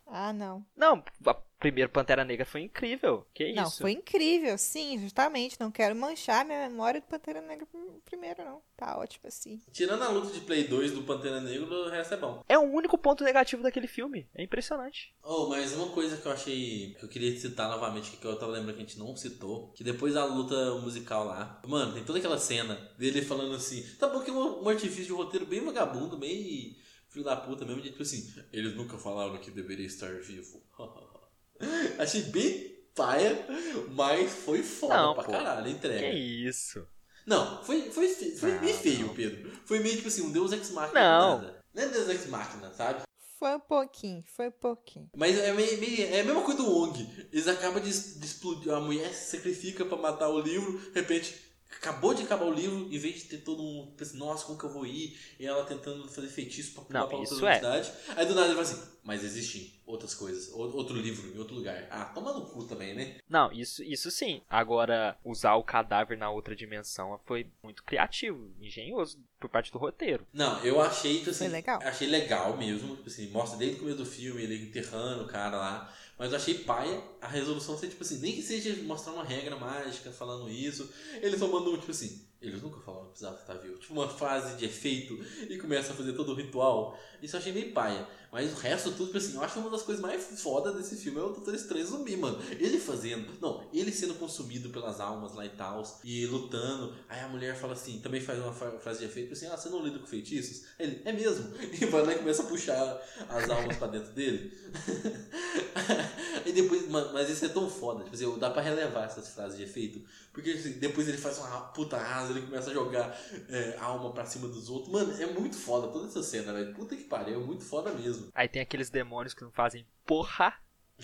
Ah, 0.07 0.33
não. 0.33 0.65
Não, 0.77 1.03
a 1.27 1.35
primeira 1.59 1.89
Pantera 1.91 2.25
Negra 2.25 2.47
foi 2.47 2.63
incrível. 2.63 3.27
Que 3.35 3.53
Não, 3.53 3.65
isso? 3.65 3.81
foi 3.81 3.91
incrível, 3.93 4.57
sim, 4.57 4.99
justamente. 5.01 5.57
Não 5.59 5.71
quero 5.71 5.97
manchar 5.97 6.45
minha 6.45 6.69
memória 6.69 7.01
do 7.01 7.07
Pantera 7.07 7.41
Negra 7.41 7.67
prim- 7.67 8.01
primeiro, 8.05 8.45
não. 8.45 8.63
Tá 8.77 8.97
ótimo 8.99 9.27
assim. 9.27 9.61
Tirando 9.73 10.03
a 10.03 10.09
luta 10.09 10.33
de 10.33 10.41
Play 10.43 10.65
2 10.69 10.93
do 10.93 11.03
Pantera 11.03 11.41
Negro, 11.41 11.67
o 11.75 11.89
resto 11.89 12.15
é 12.15 12.17
bom. 12.19 12.45
É 12.49 12.57
o 12.59 12.63
único 12.63 12.97
ponto 12.97 13.25
negativo 13.25 13.63
daquele 13.63 13.89
filme. 13.89 14.29
É 14.35 14.43
impressionante. 14.45 15.13
Oh, 15.25 15.49
mas 15.49 15.73
uma 15.75 15.89
coisa 15.89 16.17
que 16.19 16.27
eu 16.27 16.33
achei 16.33 16.95
que 16.99 17.05
eu 17.05 17.09
queria 17.09 17.37
citar 17.39 17.69
novamente, 17.69 18.17
que 18.17 18.25
eu 18.25 18.39
tava 18.39 18.53
lembrando 18.53 18.77
que 18.77 18.83
a 18.83 18.87
gente 18.87 18.99
não 18.99 19.17
citou, 19.17 19.73
que 19.75 19.83
depois 19.83 20.15
da 20.15 20.25
luta 20.25 20.77
musical 20.83 21.25
lá, 21.25 21.61
mano, 21.67 21.95
tem 21.95 22.05
toda 22.05 22.19
aquela 22.19 22.39
cena 22.39 22.75
dele 22.97 23.23
falando 23.23 23.55
assim, 23.57 23.83
tá 23.99 24.09
bom 24.09 24.21
que 24.21 24.31
é 24.31 24.33
um, 24.33 24.63
um 24.63 24.69
artifício 24.69 25.07
de 25.07 25.13
roteiro 25.13 25.47
bem 25.47 25.65
vagabundo, 25.65 26.17
bem 26.17 26.77
filho 27.17 27.25
da 27.25 27.37
puta 27.37 27.65
mesmo, 27.65 27.81
de 27.81 27.91
tipo 27.91 28.03
assim, 28.03 28.31
eles 28.53 28.75
nunca 28.75 28.99
falaram 28.99 29.39
que 29.39 29.51
deveria 29.51 29.87
estar 29.87 30.13
vivo. 30.21 30.63
achei 31.99 32.23
bem 32.23 32.77
paia, 32.95 33.47
mas 33.93 34.31
foi 34.31 34.63
foda 34.63 34.97
Não, 34.97 35.15
pra 35.15 35.25
pô. 35.25 35.33
caralho, 35.33 35.61
a 35.61 35.65
Que 35.65 35.71
entrega. 35.71 36.09
isso? 36.15 36.87
Não, 37.27 37.63
foi, 37.65 37.91
foi, 37.91 38.09
fe- 38.09 38.37
foi 38.37 38.53
Não, 38.53 38.61
meio 38.61 38.77
feio, 38.77 39.07
não. 39.07 39.15
Pedro. 39.15 39.51
Foi 39.65 39.81
meio 39.81 39.97
tipo 39.97 40.09
assim, 40.09 40.23
um 40.23 40.31
Deus 40.31 40.53
Ex 40.53 40.71
Machina. 40.71 41.01
Não. 41.01 41.39
Nada. 41.39 41.61
Não 41.75 41.83
é 41.83 41.89
Deus 41.89 42.09
Ex 42.09 42.27
Machina, 42.27 42.73
sabe? 42.73 43.03
Foi 43.39 43.55
um 43.55 43.61
pouquinho, 43.61 44.23
foi 44.27 44.49
um 44.49 44.53
pouquinho. 44.53 45.11
Mas 45.17 45.37
é, 45.39 45.53
meio, 45.53 45.79
meio- 45.79 46.07
é 46.15 46.21
a 46.21 46.25
mesma 46.25 46.43
coisa 46.43 46.63
do 46.63 46.71
Wong. 46.71 47.27
Eles 47.33 47.49
acabam 47.49 47.83
de, 47.83 47.91
de 47.91 48.25
explodir. 48.27 48.73
A 48.73 48.81
mulher 48.81 49.13
se 49.13 49.37
sacrifica 49.37 49.85
pra 49.85 49.97
matar 49.99 50.29
o 50.29 50.41
livro. 50.41 50.79
De 50.79 51.01
repente, 51.01 51.35
acabou 51.71 52.15
de 52.15 52.23
acabar 52.23 52.45
o 52.47 52.53
livro. 52.53 52.89
Em 52.93 52.99
vez 52.99 53.17
de 53.17 53.25
ter 53.25 53.39
todo 53.39 53.63
um. 53.63 53.93
Nossa, 54.15 54.45
como 54.47 54.59
que 54.59 54.65
eu 54.65 54.71
vou 54.73 54.87
ir? 54.87 55.19
E 55.39 55.47
ela 55.47 55.65
tentando 55.65 56.09
fazer 56.09 56.29
feitiço 56.29 56.73
pra 56.75 56.85
pular 56.85 57.07
pra 57.07 57.17
outra 57.19 57.37
é. 57.37 57.61
velocidade. 57.61 57.93
Aí 58.17 58.27
do 58.27 58.35
nada 58.35 58.47
ele 58.49 58.55
fala 58.55 58.67
assim: 58.67 58.83
Mas 59.03 59.23
existem 59.25 59.73
outras 59.87 60.15
coisas. 60.15 60.53
ou- 60.53 60.75
Outro 60.77 60.97
livro 60.97 61.33
em 61.35 61.39
outro 61.39 61.55
lugar. 61.55 61.87
Ah, 61.91 62.05
toma 62.07 62.33
no 62.33 62.47
cu 62.47 62.65
também, 62.65 62.95
né? 62.95 63.17
Não, 63.29 63.53
isso, 63.53 63.83
isso 63.83 64.11
sim. 64.11 64.43
Agora, 64.51 65.17
usar 65.25 65.55
o 65.55 65.63
cadáver 65.65 66.19
na 66.19 66.31
outra 66.31 66.55
dimensão 66.57 67.19
foi 67.25 67.47
muito 67.63 67.83
criativo, 67.85 68.51
engenhoso 68.61 69.19
por 69.39 69.49
parte 69.51 69.71
do 69.71 69.79
roteiro. 69.79 70.27
Não, 70.33 70.59
eu 70.65 70.81
achei, 70.81 71.19
tipo 71.19 71.31
assim, 71.31 71.45
Foi 71.45 71.49
legal. 71.49 71.81
achei 71.83 72.09
legal 72.09 72.57
mesmo, 72.57 72.97
tipo 72.97 73.09
assim, 73.09 73.29
mostra 73.29 73.59
desde 73.59 73.77
o 73.77 73.81
começo 73.81 73.99
do 73.99 74.07
filme 74.07 74.43
ele 74.43 74.65
enterrando 74.65 75.25
o 75.25 75.29
cara 75.29 75.57
lá, 75.57 75.95
mas 76.19 76.31
eu 76.31 76.37
achei 76.37 76.55
paia 76.55 77.03
a 77.21 77.29
resolução 77.29 77.79
ser, 77.79 77.89
tipo 77.89 78.03
assim, 78.03 78.19
nem 78.19 78.35
que 78.35 78.43
seja 78.43 78.75
mostrar 78.83 79.13
uma 79.13 79.25
regra 79.25 79.57
mágica 79.57 80.11
falando 80.11 80.51
isso, 80.51 80.91
ele 81.21 81.37
só 81.39 81.47
mandou, 81.47 81.77
tipo 81.77 81.91
assim, 81.91 82.25
Eles 82.41 82.63
nunca 82.63 82.81
falaram 82.81 83.07
que 83.07 83.11
precisava 83.13 83.41
estar 83.41 83.55
vivo. 83.55 83.79
Tipo 83.79 83.95
uma 83.95 84.09
fase 84.09 84.57
de 84.57 84.67
efeito 84.67 85.19
e 85.49 85.59
começa 85.59 85.93
a 85.93 85.97
fazer 85.97 86.13
todo 86.13 86.33
o 86.33 86.35
ritual. 86.35 86.99
Isso 87.23 87.35
eu 87.35 87.41
achei 87.41 87.53
meio 87.53 87.73
paia. 87.73 88.07
Mas 88.31 88.53
o 88.53 88.57
resto 88.57 88.91
tudo, 88.91 89.07
tipo 89.07 89.17
assim, 89.17 89.35
eu 89.35 89.43
acho 89.43 89.55
que 89.55 89.61
uma 89.61 89.71
das 89.71 89.83
coisas 89.83 90.03
mais 90.03 90.23
fodas 90.43 90.75
desse 90.75 90.97
filme 90.97 91.19
é 91.19 91.23
o 91.23 91.31
Doutor 91.31 91.55
Estranho 91.55 91.87
zumbi, 91.87 92.17
mano. 92.19 92.39
Ele 92.51 92.79
fazendo. 92.79 93.33
Não, 93.41 93.67
ele 93.73 93.91
sendo 93.91 94.15
consumido 94.15 94.69
pelas 94.69 95.01
almas 95.01 95.35
lá 95.35 95.47
e 95.47 95.49
tal. 95.49 95.83
E 96.05 96.27
lutando. 96.27 96.95
Aí 97.09 97.21
a 97.21 97.29
mulher 97.29 97.57
fala 97.57 97.73
assim, 97.73 97.99
também 98.01 98.21
faz 98.21 98.39
uma 98.39 98.53
frase 98.53 98.99
de 98.99 99.05
efeito, 99.07 99.33
assim, 99.33 99.47
ah, 99.47 99.57
você 99.57 99.71
não 99.71 99.83
lida 99.83 99.99
com 99.99 100.07
feitiços? 100.07 100.67
Ele, 100.79 101.01
é 101.05 101.13
mesmo. 101.13 101.55
E 101.77 101.85
vai 101.87 102.05
lá 102.05 102.13
e 102.13 102.19
começa 102.19 102.43
a 102.43 102.47
puxar 102.47 103.03
as 103.29 103.51
almas 103.51 103.77
pra 103.77 103.87
dentro 103.87 104.13
dele. 104.13 104.53
e 106.45 106.53
depois, 106.53 106.89
mas 106.89 107.31
isso 107.31 107.45
é 107.45 107.49
tão 107.49 107.71
foda. 107.71 108.05
Tipo 108.05 108.15
assim, 108.15 108.39
dá 108.39 108.51
pra 108.51 108.63
relevar 108.63 109.05
essas 109.05 109.29
frases 109.29 109.57
de 109.57 109.65
efeito. 109.65 110.01
Porque 110.33 110.51
assim, 110.51 110.73
depois 110.73 111.09
ele 111.09 111.17
faz 111.17 111.39
uma 111.39 111.61
puta 111.69 111.97
asa, 111.97 112.33
ele 112.37 112.47
começa 112.47 112.71
a 112.71 112.75
jogar 112.75 113.19
é, 113.49 113.77
alma 113.79 114.13
pra 114.13 114.25
cima 114.25 114.49
dos 114.49 114.69
outros. 114.69 114.93
Mano, 114.93 115.13
é 115.21 115.27
muito 115.27 115.57
foda 115.57 115.89
toda 115.89 116.07
essa 116.09 116.23
cena, 116.23 116.53
velho. 116.53 116.75
Puta 116.75 116.97
que 116.97 117.05
pariu, 117.05 117.41
é 117.41 117.45
muito 117.45 117.65
foda 117.65 117.93
mesmo. 117.93 118.29
Aí 118.35 118.49
tem 118.49 118.63
aqueles 118.63 118.91
demônios 118.91 119.35
que 119.35 119.43
não 119.43 119.51
fazem 119.51 119.87
porra 120.05 120.55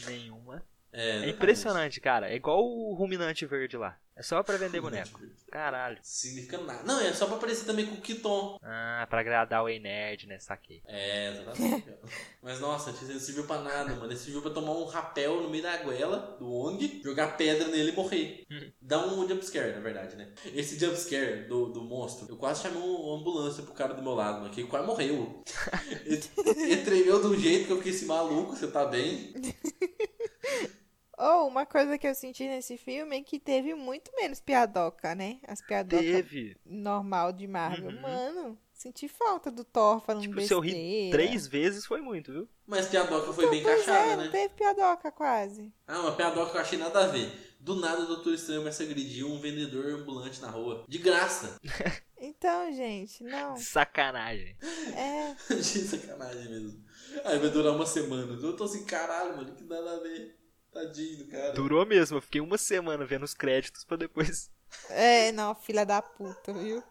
nenhuma. 0.06 0.62
É, 0.92 1.24
é 1.24 1.28
impressionante, 1.30 2.00
cara. 2.00 2.30
É 2.30 2.36
igual 2.36 2.64
o 2.64 2.94
ruminante 2.94 3.46
verde 3.46 3.76
lá. 3.76 3.98
É 4.14 4.22
só 4.22 4.42
pra 4.42 4.58
vender 4.58 4.80
boneco. 4.80 5.20
Caralho. 5.50 5.98
Significa 6.02 6.58
nada. 6.58 6.82
Não, 6.84 7.00
é 7.00 7.12
só 7.12 7.26
pra 7.26 7.36
aparecer 7.36 7.64
também 7.64 7.86
com 7.86 7.94
o 7.94 8.00
Kiton. 8.00 8.58
Ah, 8.62 9.06
pra 9.08 9.20
agradar 9.20 9.62
o 9.62 9.68
Ei 9.68 9.78
Nerd, 9.78 10.26
né? 10.26 10.38
Saquei. 10.38 10.82
É, 10.86 11.30
exatamente. 11.30 11.94
Mas 12.42 12.60
nossa, 12.60 12.90
ele 12.90 13.14
não 13.14 13.20
serviu 13.20 13.44
pra 13.44 13.60
nada, 13.60 13.94
mano. 13.94 14.06
Ele 14.06 14.16
serviu 14.16 14.42
pra 14.42 14.50
tomar 14.50 14.72
um 14.72 14.84
rapel 14.84 15.42
no 15.42 15.48
meio 15.48 15.62
da 15.62 15.78
goela 15.78 16.36
do 16.38 16.52
Ong, 16.52 17.00
jogar 17.02 17.36
pedra 17.36 17.68
nele 17.68 17.90
e 17.90 17.94
morrer. 17.94 18.44
Hum. 18.50 18.70
Dá 18.80 19.06
um 19.06 19.26
jumpscare, 19.26 19.72
na 19.72 19.80
verdade, 19.80 20.16
né? 20.16 20.32
Esse 20.54 20.78
jumpscare 20.78 21.46
do, 21.48 21.66
do 21.66 21.82
monstro, 21.82 22.26
eu 22.28 22.36
quase 22.36 22.62
chamei 22.62 22.80
uma 22.80 23.16
ambulância 23.16 23.62
pro 23.62 23.72
cara 23.72 23.94
do 23.94 24.02
meu 24.02 24.14
lado, 24.14 24.40
mano, 24.40 24.50
que 24.52 24.64
quase 24.64 24.86
morreu. 24.86 25.42
ele, 26.04 26.22
ele 26.56 26.84
tremeu 26.84 27.20
de 27.20 27.26
um 27.28 27.38
jeito 27.38 27.66
que 27.66 27.72
eu 27.72 27.78
fiquei 27.78 27.92
assim, 27.92 28.06
maluco, 28.06 28.54
você 28.56 28.66
tá 28.66 28.84
bem? 28.84 29.32
Ou 31.18 31.44
oh, 31.44 31.46
uma 31.46 31.66
coisa 31.66 31.98
que 31.98 32.06
eu 32.06 32.14
senti 32.14 32.44
nesse 32.48 32.76
filme 32.78 33.18
é 33.18 33.22
que 33.22 33.38
teve 33.38 33.74
muito 33.74 34.10
menos 34.16 34.40
piadoca, 34.40 35.14
né? 35.14 35.40
As 35.46 35.60
piadocas 35.60 36.04
teve. 36.04 36.56
normal 36.64 37.32
de 37.32 37.46
Marvel. 37.46 37.90
Uhum. 37.90 38.00
Mano, 38.00 38.58
senti 38.72 39.08
falta 39.08 39.50
do 39.50 39.62
Thor 39.62 40.00
falando 40.00 40.22
tipo, 40.22 40.34
besteira. 40.34 40.62
Se 40.62 40.70
eu 40.70 40.74
ri 40.74 41.10
três 41.10 41.46
vezes 41.46 41.84
foi 41.84 42.00
muito, 42.00 42.32
viu? 42.32 42.48
Mas 42.66 42.88
piadoca 42.88 43.32
foi 43.32 43.44
então, 43.44 43.50
bem 43.50 43.60
encaixada, 43.60 44.12
é, 44.12 44.16
né? 44.16 44.24
Não 44.24 44.32
teve 44.32 44.54
piadoca 44.54 45.12
quase. 45.12 45.72
Ah, 45.86 46.00
uma 46.00 46.12
piadoca 46.12 46.50
que 46.50 46.56
eu 46.56 46.60
achei 46.60 46.78
nada 46.78 47.04
a 47.04 47.08
ver. 47.08 47.30
Do 47.60 47.76
nada 47.76 48.02
o 48.02 48.06
Doutor 48.06 48.34
Estranho 48.34 48.60
começa 48.60 48.82
a 48.82 48.86
agredir 48.86 49.24
um 49.24 49.38
vendedor 49.38 49.86
ambulante 49.86 50.40
na 50.40 50.50
rua. 50.50 50.84
De 50.88 50.98
graça. 50.98 51.56
então, 52.18 52.72
gente, 52.72 53.22
não. 53.22 53.56
Sacanagem. 53.56 54.56
É. 54.96 55.36
de 55.54 55.62
sacanagem 55.62 56.48
mesmo. 56.48 56.84
Aí 57.24 57.38
vai 57.38 57.50
durar 57.50 57.74
uma 57.74 57.86
semana. 57.86 58.36
Eu 58.42 58.56
tô 58.56 58.64
assim, 58.64 58.84
caralho, 58.84 59.36
mano, 59.36 59.54
que 59.54 59.62
nada 59.62 59.92
a 59.92 60.00
ver. 60.00 60.41
Tadinho 60.72 61.26
cara. 61.28 61.52
Durou 61.52 61.84
mesmo, 61.84 62.16
eu 62.16 62.22
fiquei 62.22 62.40
uma 62.40 62.56
semana 62.56 63.04
vendo 63.04 63.24
os 63.24 63.34
créditos 63.34 63.84
pra 63.84 63.96
depois. 63.96 64.50
É, 64.88 65.30
não, 65.32 65.54
filha 65.54 65.84
da 65.84 66.00
puta, 66.00 66.52
viu? 66.52 66.82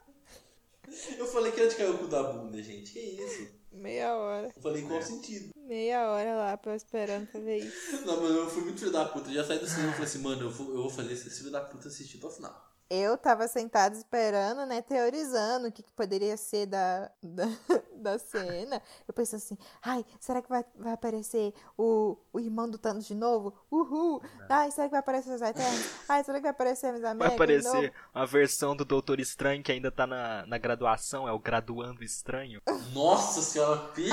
Eu 1.18 1.26
falei 1.26 1.52
que 1.52 1.60
era 1.60 1.70
de 1.70 1.76
cair 1.76 1.90
o 1.90 1.98
cu 1.98 2.08
da 2.08 2.22
bunda, 2.22 2.62
gente. 2.62 2.94
Que 2.94 3.00
isso? 3.00 3.48
Meia 3.72 4.14
hora. 4.16 4.52
Eu 4.56 4.62
falei 4.62 4.84
em 4.84 4.88
qual 4.88 5.00
é. 5.00 5.02
sentido? 5.02 5.52
Meia 5.56 6.12
hora 6.12 6.36
lá 6.36 6.58
pra 6.58 6.74
eu 6.74 6.76
esperando 6.76 7.28
pra 7.28 7.40
ver 7.40 7.58
isso. 7.58 8.06
Não, 8.06 8.22
mas 8.22 8.32
eu 8.32 8.50
fui 8.50 8.64
muito 8.64 8.80
filho 8.80 8.92
da 8.92 9.06
puta. 9.06 9.30
Eu 9.30 9.36
já 9.36 9.46
saí 9.46 9.60
do 9.60 9.68
cinema 9.68 9.90
e 9.90 9.94
falei 9.94 10.08
assim, 10.08 10.20
mano, 10.20 10.42
eu 10.42 10.52
vou, 10.52 10.70
eu 10.70 10.82
vou 10.84 10.90
fazer 10.90 11.14
esse 11.14 11.30
filho 11.30 11.50
da 11.52 11.62
puta 11.62 11.88
assistir 11.88 12.18
até 12.18 12.28
o 12.28 12.30
final 12.30 12.71
eu 12.94 13.18
tava 13.18 13.48
sentada 13.48 13.96
esperando, 13.96 14.66
né, 14.66 14.82
teorizando 14.82 15.70
o 15.70 15.72
que, 15.72 15.82
que 15.82 15.94
poderia 15.94 16.36
ser 16.36 16.66
da, 16.66 17.10
da, 17.24 17.48
da, 17.96 18.20
cena. 18.20 18.82
Eu 19.08 19.14
pensei 19.14 19.38
assim, 19.38 19.58
ai, 19.82 20.06
será 20.20 20.42
que 20.42 20.50
vai, 20.50 20.66
vai 20.76 20.92
aparecer 20.92 21.54
o, 21.78 22.18
o 22.34 22.40
irmão 22.40 22.70
do 22.70 22.78
Thanos 22.78 23.08
de 23.08 23.16
novo? 23.16 23.54
Uhul! 23.72 24.22
Ai, 24.50 24.70
será 24.72 24.88
que 24.88 24.92
vai 24.92 25.00
aparecer 25.00 25.34
os 25.34 25.42
Eternos? 25.42 25.90
Ai, 26.10 26.22
será 26.26 26.38
que 26.40 26.44
vai 26.44 26.52
aparecer 26.52 26.88
a 26.88 26.92
Miss 26.92 27.02
Vai 27.02 27.34
aparecer 27.34 27.94
a 28.14 28.26
versão 28.26 28.76
do 28.76 28.84
Doutor 28.84 29.22
Estranho 29.22 29.64
que 29.64 29.72
ainda 29.72 29.90
tá 29.90 30.06
na, 30.06 30.46
na 30.46 30.58
graduação, 30.58 31.26
é 31.30 31.32
o 31.32 31.40
Graduando 31.40 32.04
Estranho. 32.04 32.62
Nossa 32.94 33.42
senhora, 33.42 33.90
que... 33.96 34.10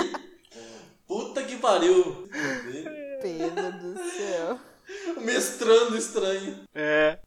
Puta 1.05 1.43
que 1.43 1.57
pariu! 1.57 2.29
Pedro 3.21 3.73
do 3.73 3.99
céu. 3.99 4.61
O 5.17 5.21
mestrando 5.21 5.97
estranho. 5.97 6.61
É. 6.73 7.19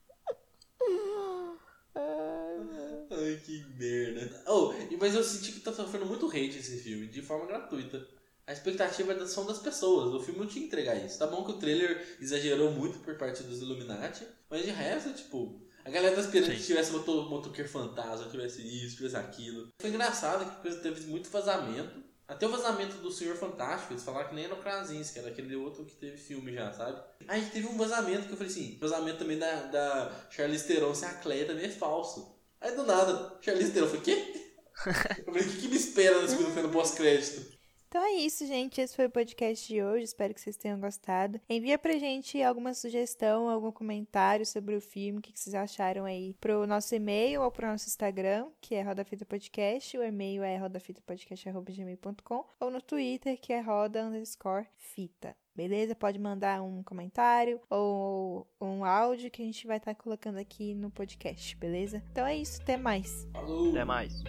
Ai, 3.14 3.40
que 3.46 3.66
merda. 3.78 4.42
Oh, 4.48 4.74
mas 5.12 5.16
eu 5.16 5.24
senti 5.24 5.52
que 5.52 5.60
tá 5.60 5.74
sofrendo 5.74 6.06
muito 6.06 6.26
hate 6.28 6.58
esse 6.58 6.78
filme, 6.78 7.06
de 7.08 7.22
forma 7.22 7.46
gratuita. 7.46 8.08
A 8.48 8.54
expectativa 8.54 9.12
é 9.12 9.26
são 9.28 9.46
das 9.46 9.60
pessoas. 9.60 10.14
O 10.14 10.24
filme 10.24 10.40
não 10.40 10.48
tinha 10.48 10.62
que 10.62 10.68
entregar 10.68 10.96
isso. 10.96 11.20
Tá 11.20 11.28
bom 11.28 11.44
que 11.44 11.52
o 11.52 11.58
trailer 11.58 12.18
exagerou 12.20 12.72
muito 12.72 13.00
por 13.00 13.18
parte 13.18 13.44
dos 13.44 13.62
Illuminati, 13.62 14.26
mas 14.50 14.64
de 14.64 14.72
resto, 14.72 15.14
tipo, 15.14 15.62
a 15.84 15.90
galera 15.90 16.16
tá 16.16 16.22
esperando 16.22 16.52
Sim. 16.52 16.56
que 16.56 16.64
tivesse 16.64 16.94
motor, 16.94 17.30
motoqueiro 17.30 17.70
fantasma, 17.70 18.30
tivesse 18.30 18.62
isso, 18.62 18.96
tivesse 18.96 19.18
aquilo. 19.18 19.68
Foi 19.82 19.90
engraçado 19.90 20.62
que 20.62 20.76
teve 20.76 21.02
muito 21.08 21.30
vazamento. 21.30 22.02
Até 22.26 22.48
o 22.48 22.50
vazamento 22.50 22.96
do 22.98 23.12
Senhor 23.12 23.36
Fantástico, 23.36 23.92
eles 23.92 24.04
falaram 24.04 24.30
que 24.30 24.36
nem 24.36 24.46
era 24.46 24.54
o 24.54 24.62
Krasinski, 24.62 25.20
era 25.20 25.28
aquele 25.28 25.54
outro 25.58 25.84
que 25.84 25.96
teve 25.96 26.16
filme 26.16 26.54
já, 26.54 26.72
sabe? 26.72 27.02
Aí 27.28 27.46
teve 27.48 27.68
um 27.68 27.78
vazamento 27.78 28.28
que 28.28 28.32
eu 28.32 28.38
falei 28.38 28.50
assim, 28.50 28.78
vazamento 28.80 29.18
também 29.18 29.38
da, 29.38 29.64
da 29.64 30.28
Charlize 30.30 30.66
Theron 30.66 30.96
ser 30.96 31.08
a 31.08 31.14
Cleia 31.16 31.46
também 31.46 31.66
é 31.66 31.70
falso. 31.70 32.34
Aí 32.62 32.74
do 32.74 32.84
nada, 32.84 33.38
Charlize 33.42 33.72
Theron, 33.72 33.88
eu 33.88 33.90
falei, 33.90 34.04
quê? 34.04 34.41
eu 34.86 35.26
falei, 35.26 35.42
o 35.42 35.50
que, 35.50 35.58
que 35.62 35.68
me 35.68 35.76
espera 35.76 36.28
filme 36.28 36.62
no 36.62 36.70
pós-crédito? 36.70 37.62
Então 37.92 38.02
é 38.06 38.14
isso, 38.14 38.48
gente. 38.48 38.80
Esse 38.80 38.96
foi 38.96 39.08
o 39.08 39.10
podcast 39.10 39.68
de 39.68 39.84
hoje. 39.84 40.06
Espero 40.06 40.34
que 40.34 40.40
vocês 40.40 40.56
tenham 40.56 40.80
gostado. 40.80 41.42
Envia 41.50 41.78
pra 41.78 41.98
gente 41.98 42.42
alguma 42.42 42.74
sugestão, 42.74 43.50
algum 43.50 43.70
comentário 43.70 44.46
sobre 44.46 44.78
o 44.78 44.80
filme, 44.80 45.20
o 45.20 45.22
que 45.22 45.38
vocês 45.38 45.54
acharam 45.54 46.06
aí 46.06 46.34
pro 46.40 46.66
nosso 46.66 46.96
e-mail 46.96 47.42
ou 47.42 47.52
pro 47.52 47.68
nosso 47.68 47.90
Instagram, 47.90 48.48
que 48.62 48.76
é 48.76 48.82
Roda 48.82 49.04
Fita 49.04 49.26
Podcast. 49.26 49.98
O 49.98 50.04
e-mail 50.04 50.42
é 50.42 50.56
rodafitapodcast.gmail.com 50.56 52.46
ou 52.62 52.72
no 52.72 52.82
Twitter, 52.82 53.38
que 53.38 53.52
é 53.52 53.60
roda 53.60 54.06
underscore 54.06 54.68
fita. 54.78 55.36
Beleza? 55.54 55.94
Pode 55.94 56.18
mandar 56.18 56.62
um 56.62 56.82
comentário 56.84 57.60
ou 57.70 58.48
um 58.62 58.86
áudio 58.86 59.30
que 59.30 59.42
a 59.42 59.46
gente 59.46 59.68
vai 59.68 59.76
estar 59.76 59.94
tá 59.94 60.02
colocando 60.02 60.38
aqui 60.38 60.74
no 60.74 60.90
podcast, 60.90 61.58
beleza? 61.58 62.02
Então 62.10 62.26
é 62.26 62.38
isso, 62.38 62.62
até 62.62 62.78
mais. 62.78 63.28
Falou. 63.34 63.72
Até 63.72 63.84
mais. 63.84 64.24